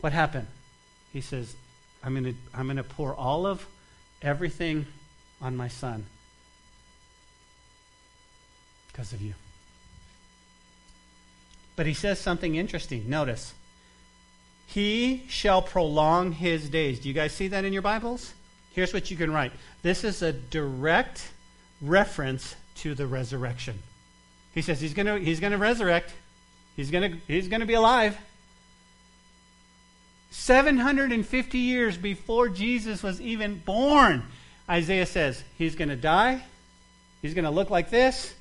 what 0.00 0.12
happened? 0.12 0.48
He 1.12 1.20
says, 1.20 1.54
I'm 2.02 2.14
going 2.14 2.24
to 2.24 2.34
I'm 2.52 2.66
going 2.66 2.76
to 2.76 2.82
pour 2.82 3.14
all 3.14 3.46
of 3.46 3.64
everything 4.20 4.86
on 5.40 5.56
my 5.56 5.68
son 5.68 6.06
because 8.88 9.12
of 9.12 9.22
you. 9.22 9.34
But 11.80 11.86
he 11.86 11.94
says 11.94 12.20
something 12.20 12.56
interesting. 12.56 13.08
Notice. 13.08 13.54
He 14.66 15.24
shall 15.30 15.62
prolong 15.62 16.32
his 16.32 16.68
days. 16.68 17.00
Do 17.00 17.08
you 17.08 17.14
guys 17.14 17.32
see 17.32 17.48
that 17.48 17.64
in 17.64 17.72
your 17.72 17.80
Bibles? 17.80 18.34
Here's 18.74 18.92
what 18.92 19.10
you 19.10 19.16
can 19.16 19.32
write. 19.32 19.52
This 19.80 20.04
is 20.04 20.20
a 20.20 20.30
direct 20.30 21.26
reference 21.80 22.54
to 22.80 22.94
the 22.94 23.06
resurrection. 23.06 23.78
He 24.52 24.60
says 24.60 24.78
he's 24.78 24.92
going 24.92 25.06
to 25.06 25.24
he's 25.24 25.40
going 25.40 25.52
to 25.52 25.56
resurrect. 25.56 26.12
He's 26.76 26.90
going 26.90 27.12
to 27.12 27.18
he's 27.26 27.48
going 27.48 27.60
to 27.60 27.66
be 27.66 27.72
alive. 27.72 28.18
750 30.32 31.58
years 31.58 31.96
before 31.96 32.50
Jesus 32.50 33.02
was 33.02 33.22
even 33.22 33.58
born, 33.58 34.24
Isaiah 34.68 35.06
says 35.06 35.42
he's 35.56 35.76
going 35.76 35.88
to 35.88 35.96
die. 35.96 36.44
He's 37.22 37.32
going 37.32 37.46
to 37.46 37.50
look 37.50 37.70
like 37.70 37.88
this 37.88 38.34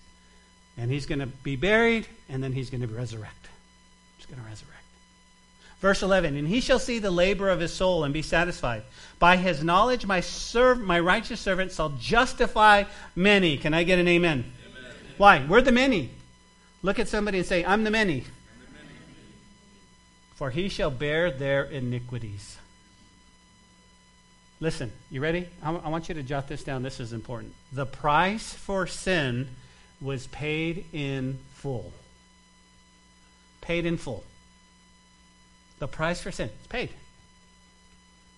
and 0.79 0.89
he's 0.89 1.05
going 1.05 1.19
to 1.19 1.27
be 1.27 1.55
buried 1.55 2.07
and 2.29 2.43
then 2.43 2.53
he's 2.53 2.69
going 2.69 2.81
to 2.81 2.87
resurrect. 2.87 3.47
He's 4.17 4.25
going 4.25 4.41
to 4.41 4.47
resurrect. 4.47 4.75
Verse 5.81 6.01
11, 6.01 6.35
and 6.35 6.47
he 6.47 6.59
shall 6.59 6.79
see 6.79 6.99
the 6.99 7.11
labor 7.11 7.49
of 7.49 7.59
his 7.59 7.73
soul 7.73 8.03
and 8.03 8.13
be 8.13 8.21
satisfied. 8.21 8.83
By 9.17 9.37
his 9.37 9.63
knowledge, 9.63 10.05
my, 10.05 10.19
serv- 10.19 10.79
my 10.79 10.99
righteous 10.99 11.39
servant 11.39 11.71
shall 11.71 11.89
justify 11.89 12.83
many. 13.15 13.57
Can 13.57 13.73
I 13.73 13.83
get 13.83 13.97
an 13.97 14.07
amen? 14.07 14.43
amen? 14.67 14.91
Why? 15.17 15.45
We're 15.47 15.61
the 15.61 15.71
many. 15.71 16.09
Look 16.81 16.99
at 16.99 17.07
somebody 17.07 17.37
and 17.37 17.47
say, 17.47 17.63
I'm 17.63 17.83
the 17.83 17.91
many. 17.91 18.25
For 20.35 20.49
he 20.49 20.67
shall 20.69 20.91
bear 20.91 21.31
their 21.31 21.63
iniquities. 21.63 22.57
Listen, 24.61 24.91
you 25.09 25.21
ready? 25.21 25.47
I, 25.61 25.67
w- 25.67 25.83
I 25.85 25.89
want 25.89 26.09
you 26.09 26.15
to 26.15 26.23
jot 26.23 26.49
this 26.49 26.63
down. 26.63 26.83
This 26.83 26.99
is 26.99 27.13
important. 27.13 27.53
The 27.71 27.85
price 27.85 28.53
for 28.53 28.85
sin 28.85 29.47
was 30.01 30.27
paid 30.27 30.85
in 30.93 31.39
full. 31.55 31.91
Paid 33.61 33.85
in 33.85 33.97
full. 33.97 34.23
The 35.79 35.87
price 35.87 36.21
for 36.21 36.31
sin. 36.31 36.49
It's 36.59 36.67
paid. 36.67 36.89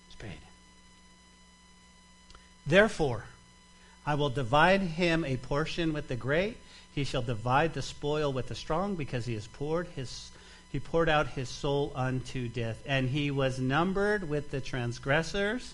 It's 0.07 0.15
paid. 0.15 0.39
Therefore, 2.65 3.25
I 4.05 4.15
will 4.15 4.29
divide 4.29 4.81
him 4.81 5.23
a 5.23 5.37
portion 5.37 5.93
with 5.93 6.07
the 6.07 6.15
great. 6.15 6.57
He 6.93 7.03
shall 7.03 7.21
divide 7.21 7.73
the 7.73 7.81
spoil 7.81 8.33
with 8.33 8.47
the 8.47 8.55
strong, 8.55 8.95
because 8.95 9.25
he 9.25 9.33
has 9.35 9.47
poured 9.47 9.87
his 9.95 10.31
he 10.71 10.79
poured 10.79 11.09
out 11.09 11.27
his 11.27 11.49
soul 11.49 11.91
unto 11.95 12.47
death. 12.47 12.81
And 12.85 13.09
he 13.09 13.29
was 13.29 13.59
numbered 13.59 14.29
with 14.29 14.51
the 14.51 14.61
transgressors, 14.61 15.73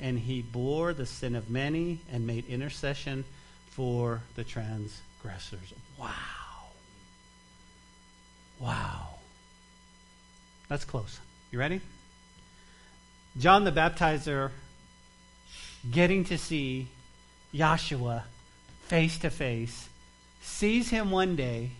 and 0.00 0.18
he 0.18 0.42
bore 0.42 0.92
the 0.92 1.06
sin 1.06 1.36
of 1.36 1.50
many 1.50 2.00
and 2.10 2.26
made 2.26 2.46
intercession 2.46 3.24
for 3.70 4.22
the 4.34 4.42
transgressors. 4.42 5.13
Wow. 5.98 6.10
Wow. 8.60 9.08
Let's 10.70 10.84
close. 10.84 11.18
You 11.50 11.58
ready? 11.58 11.80
John 13.38 13.64
the 13.64 13.72
Baptizer 13.72 14.50
getting 15.90 16.24
to 16.24 16.38
see 16.38 16.88
Yahshua 17.52 18.22
face 18.86 19.18
to 19.18 19.30
face, 19.30 19.88
sees 20.40 20.90
him 20.90 21.10
one 21.10 21.36
day, 21.36 21.70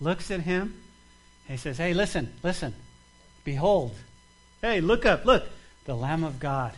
looks 0.00 0.30
at 0.30 0.40
him, 0.40 0.74
and 1.48 1.58
he 1.58 1.62
says, 1.62 1.78
Hey, 1.78 1.94
listen, 1.94 2.32
listen. 2.42 2.74
Behold. 3.44 3.94
Hey, 4.60 4.80
look 4.80 5.04
up, 5.04 5.24
look. 5.24 5.44
The 5.84 5.96
Lamb 5.96 6.22
of 6.22 6.38
God 6.38 6.72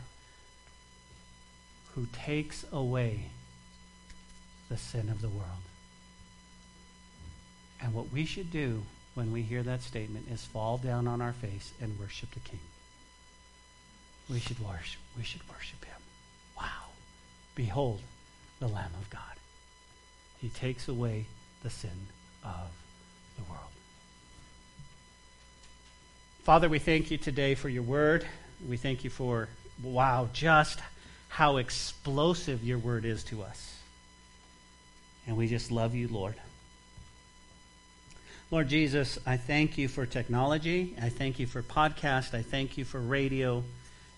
who 1.94 2.06
takes 2.12 2.64
away 2.72 3.26
the 4.68 4.76
sin 4.76 5.08
of 5.08 5.20
the 5.20 5.28
world. 5.28 5.44
And 7.82 7.92
what 7.92 8.12
we 8.12 8.24
should 8.24 8.50
do 8.50 8.82
when 9.14 9.32
we 9.32 9.42
hear 9.42 9.62
that 9.62 9.82
statement 9.82 10.26
is 10.30 10.44
fall 10.44 10.78
down 10.78 11.06
on 11.06 11.20
our 11.20 11.32
face 11.34 11.72
and 11.80 11.98
worship 11.98 12.30
the 12.32 12.40
King. 12.40 12.60
We 14.30 14.40
should 14.40 14.58
worship. 14.58 15.00
We 15.16 15.24
should 15.24 15.46
worship 15.48 15.84
him. 15.84 16.00
Wow. 16.56 16.90
Behold 17.54 18.00
the 18.58 18.68
Lamb 18.68 18.90
of 19.00 19.10
God. 19.10 19.20
He 20.40 20.48
takes 20.48 20.88
away 20.88 21.26
the 21.62 21.70
sin 21.70 22.08
of 22.42 22.70
the 23.36 23.42
world. 23.44 23.60
Father, 26.42 26.68
we 26.68 26.78
thank 26.78 27.10
you 27.10 27.18
today 27.18 27.54
for 27.54 27.68
your 27.68 27.82
word. 27.82 28.26
We 28.68 28.76
thank 28.76 29.04
you 29.04 29.10
for, 29.10 29.48
wow, 29.82 30.28
just 30.32 30.80
how 31.28 31.56
explosive 31.56 32.62
your 32.62 32.78
word 32.78 33.04
is 33.04 33.24
to 33.24 33.42
us. 33.42 33.78
And 35.26 35.36
we 35.36 35.48
just 35.48 35.70
love 35.70 35.94
you, 35.94 36.08
Lord. 36.08 36.34
Lord 38.50 38.68
Jesus, 38.68 39.18
I 39.26 39.36
thank 39.36 39.78
you 39.78 39.88
for 39.88 40.06
technology. 40.06 40.94
I 41.00 41.08
thank 41.08 41.38
you 41.38 41.46
for 41.46 41.62
podcast. 41.62 42.34
I 42.34 42.42
thank 42.42 42.76
you 42.76 42.84
for 42.84 43.00
radio. 43.00 43.64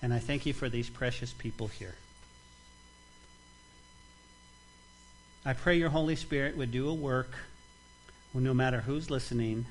And 0.02 0.12
I 0.12 0.18
thank 0.18 0.46
you 0.46 0.52
for 0.52 0.68
these 0.68 0.90
precious 0.90 1.32
people 1.32 1.68
here. 1.68 1.94
I 5.44 5.52
pray 5.52 5.78
your 5.78 5.90
Holy 5.90 6.16
Spirit 6.16 6.56
would 6.56 6.72
do 6.72 6.88
a 6.88 6.94
work 6.94 7.30
no 8.34 8.52
matter 8.52 8.80
who's 8.80 9.08
listening, 9.10 9.64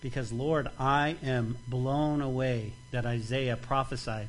because, 0.00 0.32
Lord, 0.32 0.68
I 0.78 1.16
am 1.22 1.56
blown 1.68 2.20
away 2.20 2.72
that 2.90 3.06
Isaiah 3.06 3.56
prophesied 3.56 4.28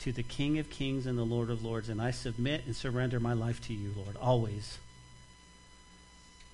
to 0.00 0.12
the 0.12 0.22
King 0.22 0.58
of 0.58 0.70
Kings 0.70 1.06
and 1.06 1.18
the 1.18 1.24
Lord 1.24 1.50
of 1.50 1.64
Lords, 1.64 1.88
and 1.88 2.00
I 2.00 2.12
submit 2.12 2.62
and 2.64 2.74
surrender 2.74 3.20
my 3.20 3.32
life 3.32 3.60
to 3.66 3.74
you, 3.74 3.92
Lord, 3.96 4.16
always. 4.16 4.78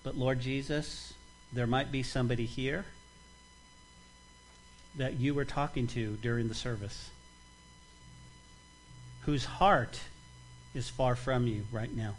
But, 0.03 0.16
Lord 0.16 0.40
Jesus, 0.40 1.14
there 1.53 1.66
might 1.66 1.92
be 1.92 2.03
somebody 2.03 2.46
here 2.46 2.84
that 4.96 5.20
you 5.20 5.34
were 5.34 5.44
talking 5.44 5.86
to 5.88 6.16
during 6.22 6.48
the 6.48 6.55
service 6.55 7.11
whose 9.22 9.44
heart 9.44 10.01
is 10.74 10.88
far 10.88 11.14
from 11.14 11.46
you 11.46 11.64
right 11.70 11.94
now. 11.94 12.14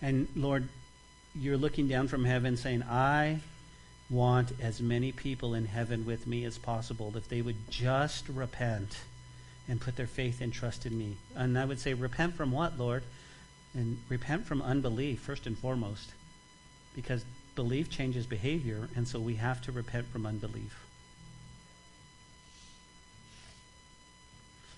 And 0.00 0.26
Lord, 0.34 0.68
you're 1.34 1.56
looking 1.56 1.86
down 1.86 2.08
from 2.08 2.24
heaven 2.24 2.56
saying, 2.56 2.82
I 2.82 3.40
want 4.10 4.52
as 4.60 4.80
many 4.80 5.12
people 5.12 5.54
in 5.54 5.66
heaven 5.66 6.04
with 6.04 6.26
me 6.26 6.44
as 6.44 6.58
possible 6.58 7.12
if 7.16 7.28
they 7.28 7.40
would 7.40 7.70
just 7.70 8.28
repent 8.28 8.98
and 9.68 9.80
put 9.80 9.96
their 9.96 10.06
faith 10.06 10.40
and 10.40 10.52
trust 10.52 10.86
in 10.86 10.98
me. 10.98 11.16
And 11.36 11.58
I 11.58 11.64
would 11.64 11.80
say, 11.80 11.94
repent 11.94 12.34
from 12.34 12.52
what, 12.52 12.78
Lord? 12.78 13.02
And 13.74 13.98
repent 14.08 14.46
from 14.46 14.60
unbelief, 14.60 15.20
first 15.20 15.46
and 15.46 15.56
foremost. 15.56 16.12
Because 16.94 17.24
belief 17.54 17.88
changes 17.88 18.26
behavior, 18.26 18.88
and 18.96 19.06
so 19.06 19.18
we 19.18 19.36
have 19.36 19.62
to 19.62 19.72
repent 19.72 20.06
from 20.08 20.26
unbelief. 20.26 20.86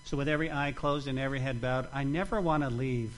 So, 0.04 0.18
with 0.18 0.28
every 0.28 0.52
eye 0.52 0.72
closed 0.72 1.08
and 1.08 1.18
every 1.18 1.40
head 1.40 1.60
bowed, 1.60 1.88
I 1.92 2.04
never 2.04 2.40
want 2.40 2.62
to 2.62 2.70
leave 2.70 3.12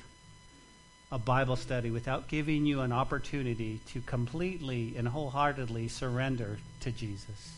a 1.11 1.19
Bible 1.19 1.57
study 1.57 1.91
without 1.91 2.29
giving 2.29 2.65
you 2.65 2.81
an 2.81 2.93
opportunity 2.93 3.81
to 3.93 4.01
completely 4.03 4.95
and 4.97 5.07
wholeheartedly 5.07 5.89
surrender 5.89 6.59
to 6.81 6.91
Jesus. 6.91 7.57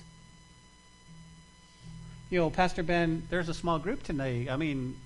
You 2.31 2.41
know, 2.41 2.51
Pastor 2.51 2.83
Ben, 2.83 3.23
there's 3.31 3.49
a 3.49 3.55
small 3.55 3.79
group 3.79 4.03
tonight. 4.03 4.49
I 4.51 4.57
mean, 4.57 4.97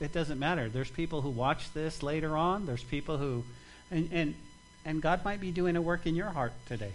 it 0.00 0.12
doesn't 0.12 0.38
matter. 0.38 0.68
There's 0.68 0.90
people 0.90 1.20
who 1.20 1.30
watch 1.30 1.72
this 1.74 2.02
later 2.02 2.36
on. 2.36 2.64
There's 2.64 2.82
people 2.82 3.18
who, 3.18 3.44
and, 3.90 4.08
and 4.12 4.34
and 4.84 5.02
God 5.02 5.24
might 5.24 5.40
be 5.40 5.50
doing 5.50 5.76
a 5.76 5.82
work 5.82 6.06
in 6.06 6.14
your 6.14 6.30
heart 6.30 6.52
today. 6.66 6.92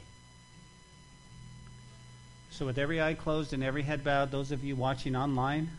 So, 2.51 2.65
with 2.65 2.77
every 2.77 3.01
eye 3.01 3.13
closed 3.13 3.53
and 3.53 3.63
every 3.63 3.83
head 3.83 4.03
bowed, 4.03 4.31
those 4.31 4.51
of 4.51 4.63
you 4.63 4.75
watching 4.75 5.15
online, 5.15 5.69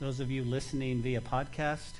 those 0.00 0.20
of 0.20 0.30
you 0.30 0.44
listening 0.44 1.02
via 1.02 1.20
podcast, 1.20 1.92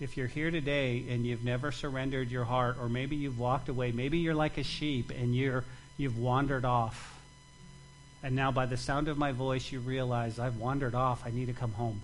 if 0.00 0.16
you're 0.16 0.28
here 0.28 0.50
today 0.50 1.04
and 1.08 1.26
you've 1.26 1.44
never 1.44 1.72
surrendered 1.72 2.30
your 2.30 2.44
heart, 2.44 2.76
or 2.80 2.88
maybe 2.88 3.16
you've 3.16 3.38
walked 3.38 3.68
away, 3.68 3.92
maybe 3.92 4.18
you're 4.18 4.34
like 4.34 4.56
a 4.56 4.62
sheep 4.62 5.10
and 5.10 5.34
you're, 5.34 5.64
you've 5.96 6.18
wandered 6.18 6.64
off, 6.64 7.11
and 8.22 8.36
now 8.36 8.52
by 8.52 8.66
the 8.66 8.76
sound 8.76 9.08
of 9.08 9.18
my 9.18 9.32
voice 9.32 9.72
you 9.72 9.80
realize, 9.80 10.38
I've 10.38 10.56
wandered 10.56 10.94
off, 10.94 11.22
I 11.26 11.30
need 11.30 11.46
to 11.46 11.52
come 11.52 11.72
home. 11.72 12.00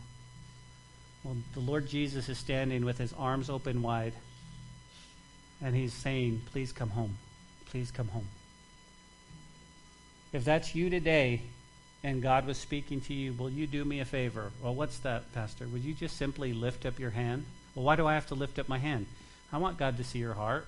Well, 1.25 1.37
the 1.55 1.61
Lord 1.61 1.89
Jesus 1.89 2.29
is 2.29 2.39
standing 2.39 2.85
with 2.85 2.99
his 2.99 3.13
arms 3.13 3.51
open 3.51 3.83
wide 3.83 4.15
and 5.63 5.75
he's 5.75 5.93
saying, 5.93 6.43
Please 6.53 6.73
come 6.73 6.91
home. 6.91 7.17
Please 7.67 7.91
come 7.91 8.09
home. 8.09 8.29
If 10.33 10.45
that's 10.45 10.75
you 10.75 10.91
today 10.91 11.43
and 12.05 12.23
God 12.23 12.47
was 12.47 12.59
speaking 12.59 13.01
to 13.03 13.15
you, 13.15 13.33
will 13.33 13.51
you 13.51 13.67
do 13.67 13.85
me 13.85 14.01
a 14.01 14.05
favor? 14.05 14.53
Well, 14.63 14.75
what's 14.75 14.99
that, 15.01 15.33
Pastor? 15.35 15.67
Would 15.69 15.83
you 15.83 15.95
just 15.95 16.17
simply 16.17 16.53
lift 16.53 16.87
up 16.87 16.99
your 16.99 17.11
hand? 17.11 17.45
Well, 17.75 17.85
why 17.85 17.97
do 17.97 18.07
I 18.07 18.15
have 18.15 18.27
to 18.29 18.35
lift 18.35 18.59
up 18.59 18.69
my 18.69 18.79
hand? 18.79 19.07
I 19.53 19.59
want 19.59 19.79
God 19.79 19.97
to 19.97 20.05
see 20.05 20.19
your 20.19 20.35
heart. 20.35 20.67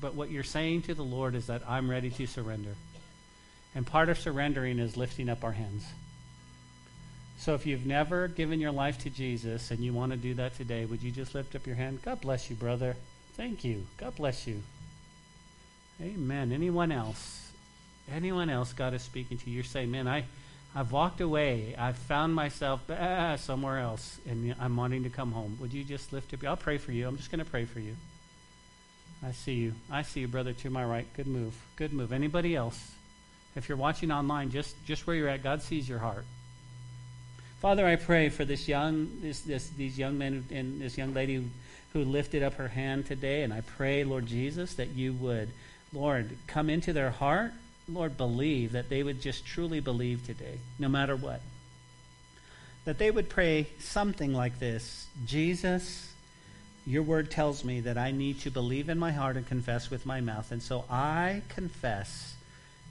But 0.00 0.14
what 0.14 0.30
you're 0.30 0.42
saying 0.42 0.82
to 0.82 0.94
the 0.94 1.04
Lord 1.04 1.34
is 1.34 1.46
that 1.46 1.62
I'm 1.68 1.90
ready 1.90 2.10
to 2.10 2.26
surrender. 2.26 2.74
And 3.74 3.86
part 3.86 4.08
of 4.08 4.18
surrendering 4.18 4.78
is 4.78 4.96
lifting 4.96 5.28
up 5.28 5.44
our 5.44 5.52
hands. 5.52 5.84
So 7.38 7.54
if 7.54 7.66
you've 7.66 7.86
never 7.86 8.28
given 8.28 8.60
your 8.60 8.70
life 8.70 8.98
to 8.98 9.10
Jesus 9.10 9.70
and 9.70 9.80
you 9.80 9.92
want 9.92 10.12
to 10.12 10.18
do 10.18 10.34
that 10.34 10.56
today, 10.56 10.84
would 10.84 11.02
you 11.02 11.10
just 11.10 11.34
lift 11.34 11.56
up 11.56 11.66
your 11.66 11.76
hand? 11.76 12.00
God 12.02 12.20
bless 12.20 12.48
you, 12.48 12.56
brother. 12.56 12.96
Thank 13.36 13.64
you. 13.64 13.86
God 13.96 14.14
bless 14.14 14.46
you. 14.46 14.62
Amen. 16.00 16.52
Anyone 16.52 16.92
else? 16.92 17.50
Anyone 18.12 18.50
else 18.50 18.72
God 18.72 18.94
is 18.94 19.02
speaking 19.02 19.38
to 19.38 19.50
you? 19.50 19.56
You're 19.56 19.64
saying, 19.64 19.90
man, 19.90 20.06
I, 20.06 20.24
I've 20.74 20.92
walked 20.92 21.20
away. 21.20 21.74
I've 21.78 21.96
found 21.96 22.34
myself 22.34 22.80
ah, 22.90 23.36
somewhere 23.36 23.78
else, 23.78 24.18
and 24.28 24.54
I'm 24.60 24.76
wanting 24.76 25.04
to 25.04 25.10
come 25.10 25.32
home. 25.32 25.56
Would 25.60 25.72
you 25.72 25.84
just 25.84 26.12
lift 26.12 26.32
up? 26.34 26.44
I'll 26.44 26.56
pray 26.56 26.78
for 26.78 26.92
you. 26.92 27.08
I'm 27.08 27.16
just 27.16 27.30
going 27.30 27.44
to 27.44 27.50
pray 27.50 27.64
for 27.64 27.80
you. 27.80 27.96
I 29.24 29.32
see 29.32 29.54
you. 29.54 29.74
I 29.90 30.02
see 30.02 30.20
you, 30.20 30.28
brother, 30.28 30.52
to 30.52 30.70
my 30.70 30.84
right. 30.84 31.06
Good 31.14 31.26
move. 31.28 31.54
Good 31.76 31.92
move. 31.92 32.12
Anybody 32.12 32.56
else? 32.56 32.92
If 33.54 33.68
you're 33.68 33.78
watching 33.78 34.10
online, 34.10 34.50
just, 34.50 34.74
just 34.86 35.06
where 35.06 35.14
you're 35.14 35.28
at, 35.28 35.42
God 35.42 35.62
sees 35.62 35.88
your 35.88 35.98
heart. 35.98 36.24
Father, 37.60 37.86
I 37.86 37.96
pray 37.96 38.28
for 38.28 38.44
this 38.44 38.66
young, 38.66 39.08
this, 39.20 39.40
this, 39.42 39.68
these 39.68 39.98
young 39.98 40.18
men 40.18 40.44
and 40.50 40.80
this 40.80 40.98
young 40.98 41.14
lady 41.14 41.48
who 41.92 42.04
lifted 42.04 42.42
up 42.42 42.54
her 42.54 42.68
hand 42.68 43.06
today. 43.06 43.42
And 43.42 43.52
I 43.52 43.60
pray, 43.60 44.04
Lord 44.04 44.26
Jesus, 44.26 44.74
that 44.74 44.88
you 44.88 45.12
would, 45.12 45.50
Lord, 45.92 46.36
come 46.46 46.70
into 46.70 46.92
their 46.92 47.10
heart. 47.10 47.52
Lord, 47.88 48.16
believe 48.16 48.72
that 48.72 48.88
they 48.88 49.02
would 49.02 49.20
just 49.20 49.44
truly 49.44 49.80
believe 49.80 50.26
today, 50.26 50.58
no 50.78 50.88
matter 50.88 51.14
what. 51.14 51.40
That 52.84 52.98
they 52.98 53.10
would 53.10 53.28
pray 53.28 53.68
something 53.78 54.32
like 54.32 54.58
this 54.58 55.06
Jesus, 55.26 56.12
your 56.86 57.02
word 57.02 57.30
tells 57.30 57.64
me 57.64 57.80
that 57.80 57.98
I 57.98 58.10
need 58.10 58.40
to 58.40 58.50
believe 58.50 58.88
in 58.88 58.98
my 58.98 59.12
heart 59.12 59.36
and 59.36 59.46
confess 59.46 59.90
with 59.90 60.06
my 60.06 60.20
mouth. 60.20 60.50
And 60.50 60.62
so 60.62 60.84
I 60.90 61.42
confess 61.48 62.34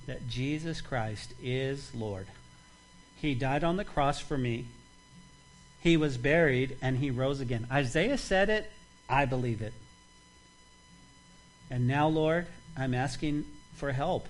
that 0.08 0.28
Jesus 0.28 0.82
Christ 0.82 1.34
is 1.42 1.92
Lord. 1.94 2.28
He 3.18 3.36
died 3.36 3.64
on 3.64 3.78
the 3.78 3.86
cross 3.86 4.20
for 4.20 4.38
me. 4.38 4.66
He 5.82 5.98
was 5.98 6.18
buried 6.18 6.78
and 6.82 6.98
he 6.98 7.12
rose 7.12 7.40
again. 7.40 7.68
Isaiah 7.72 8.18
said 8.18 8.50
it 8.50 8.72
I 9.10 9.26
believe 9.26 9.62
it. 9.62 9.74
And 11.70 11.88
now, 11.88 12.08
Lord, 12.08 12.48
I'm 12.78 12.94
asking 12.94 13.46
for 13.76 13.92
help. 13.92 14.28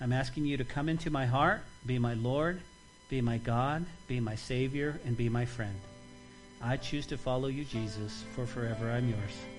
I'm 0.00 0.12
asking 0.12 0.46
you 0.46 0.56
to 0.56 0.64
come 0.64 0.88
into 0.88 1.10
my 1.10 1.26
heart, 1.26 1.62
be 1.84 1.98
my 1.98 2.14
Lord, 2.14 2.60
be 3.08 3.20
my 3.20 3.38
God, 3.38 3.84
be 4.06 4.20
my 4.20 4.36
Savior, 4.36 4.98
and 5.04 5.16
be 5.16 5.28
my 5.28 5.44
friend. 5.44 5.74
I 6.62 6.76
choose 6.76 7.06
to 7.06 7.18
follow 7.18 7.48
you, 7.48 7.64
Jesus, 7.64 8.24
for 8.34 8.46
forever 8.46 8.90
I'm 8.90 9.08
yours. 9.08 9.57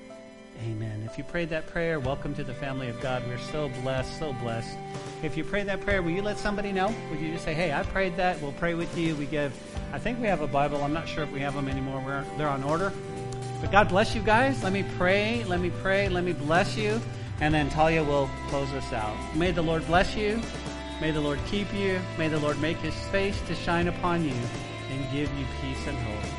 Amen. 0.66 1.04
If 1.06 1.18
you 1.18 1.24
prayed 1.24 1.50
that 1.50 1.68
prayer, 1.68 2.02
welcome 2.02 2.36
to 2.36 2.44
the 2.44 2.54
family 2.54 2.90
of 2.90 3.00
God. 3.00 3.24
We're 3.28 3.38
so 3.38 3.70
blessed, 3.82 4.20
so 4.20 4.34
blessed. 4.34 4.78
If 5.24 5.38
you 5.38 5.46
prayed 5.46 5.68
that 5.68 5.80
prayer, 5.80 6.02
will 6.02 6.12
you 6.12 6.22
let 6.22 6.38
somebody 6.38 6.74
know? 6.74 6.94
Would 7.10 7.22
you 7.22 7.32
just 7.32 7.46
say, 7.46 7.54
hey, 7.54 7.72
I 7.72 7.84
prayed 7.84 8.18
that. 8.18 8.42
We'll 8.42 8.52
pray 8.52 8.74
with 8.74 8.98
you. 8.98 9.16
We 9.16 9.26
give, 9.26 9.54
I 9.94 10.00
think 10.00 10.20
we 10.20 10.28
have 10.28 10.42
a 10.42 10.48
Bible. 10.48 10.84
I'm 10.84 10.92
not 10.92 11.08
sure 11.08 11.24
if 11.24 11.32
we 11.32 11.40
have 11.40 11.54
them 11.54 11.70
anymore. 11.70 12.04
We're, 12.06 12.26
they're 12.38 12.50
on 12.50 12.64
order. 12.64 12.92
But 13.62 13.72
God 13.72 13.88
bless 13.88 14.14
you 14.14 14.22
guys. 14.22 14.62
Let 14.62 14.74
me 14.74 14.84
pray. 14.98 15.46
Let 15.46 15.62
me 15.62 15.72
pray. 15.82 16.10
Let 16.10 16.26
me 16.26 16.34
bless 16.34 16.76
you. 16.76 17.02
And 17.40 17.54
then 17.54 17.70
Talia 17.70 18.04
will 18.04 18.30
close 18.50 18.72
us 18.74 18.92
out. 18.92 19.16
May 19.36 19.52
the 19.52 19.62
Lord 19.62 19.88
bless 19.88 20.14
you. 20.14 20.42
May 21.00 21.12
the 21.12 21.22
Lord 21.22 21.40
keep 21.48 21.74
you. 21.74 22.02
May 22.18 22.28
the 22.28 22.40
Lord 22.40 22.60
make 22.60 22.78
his 22.78 22.96
face 23.12 23.40
to 23.48 23.56
shine 23.56 23.88
upon 23.88 24.26
you 24.26 24.36
and 24.92 25.12
give 25.14 25.34
you 25.40 25.46
peace 25.62 25.88
and 25.88 25.98
hope. 25.98 26.39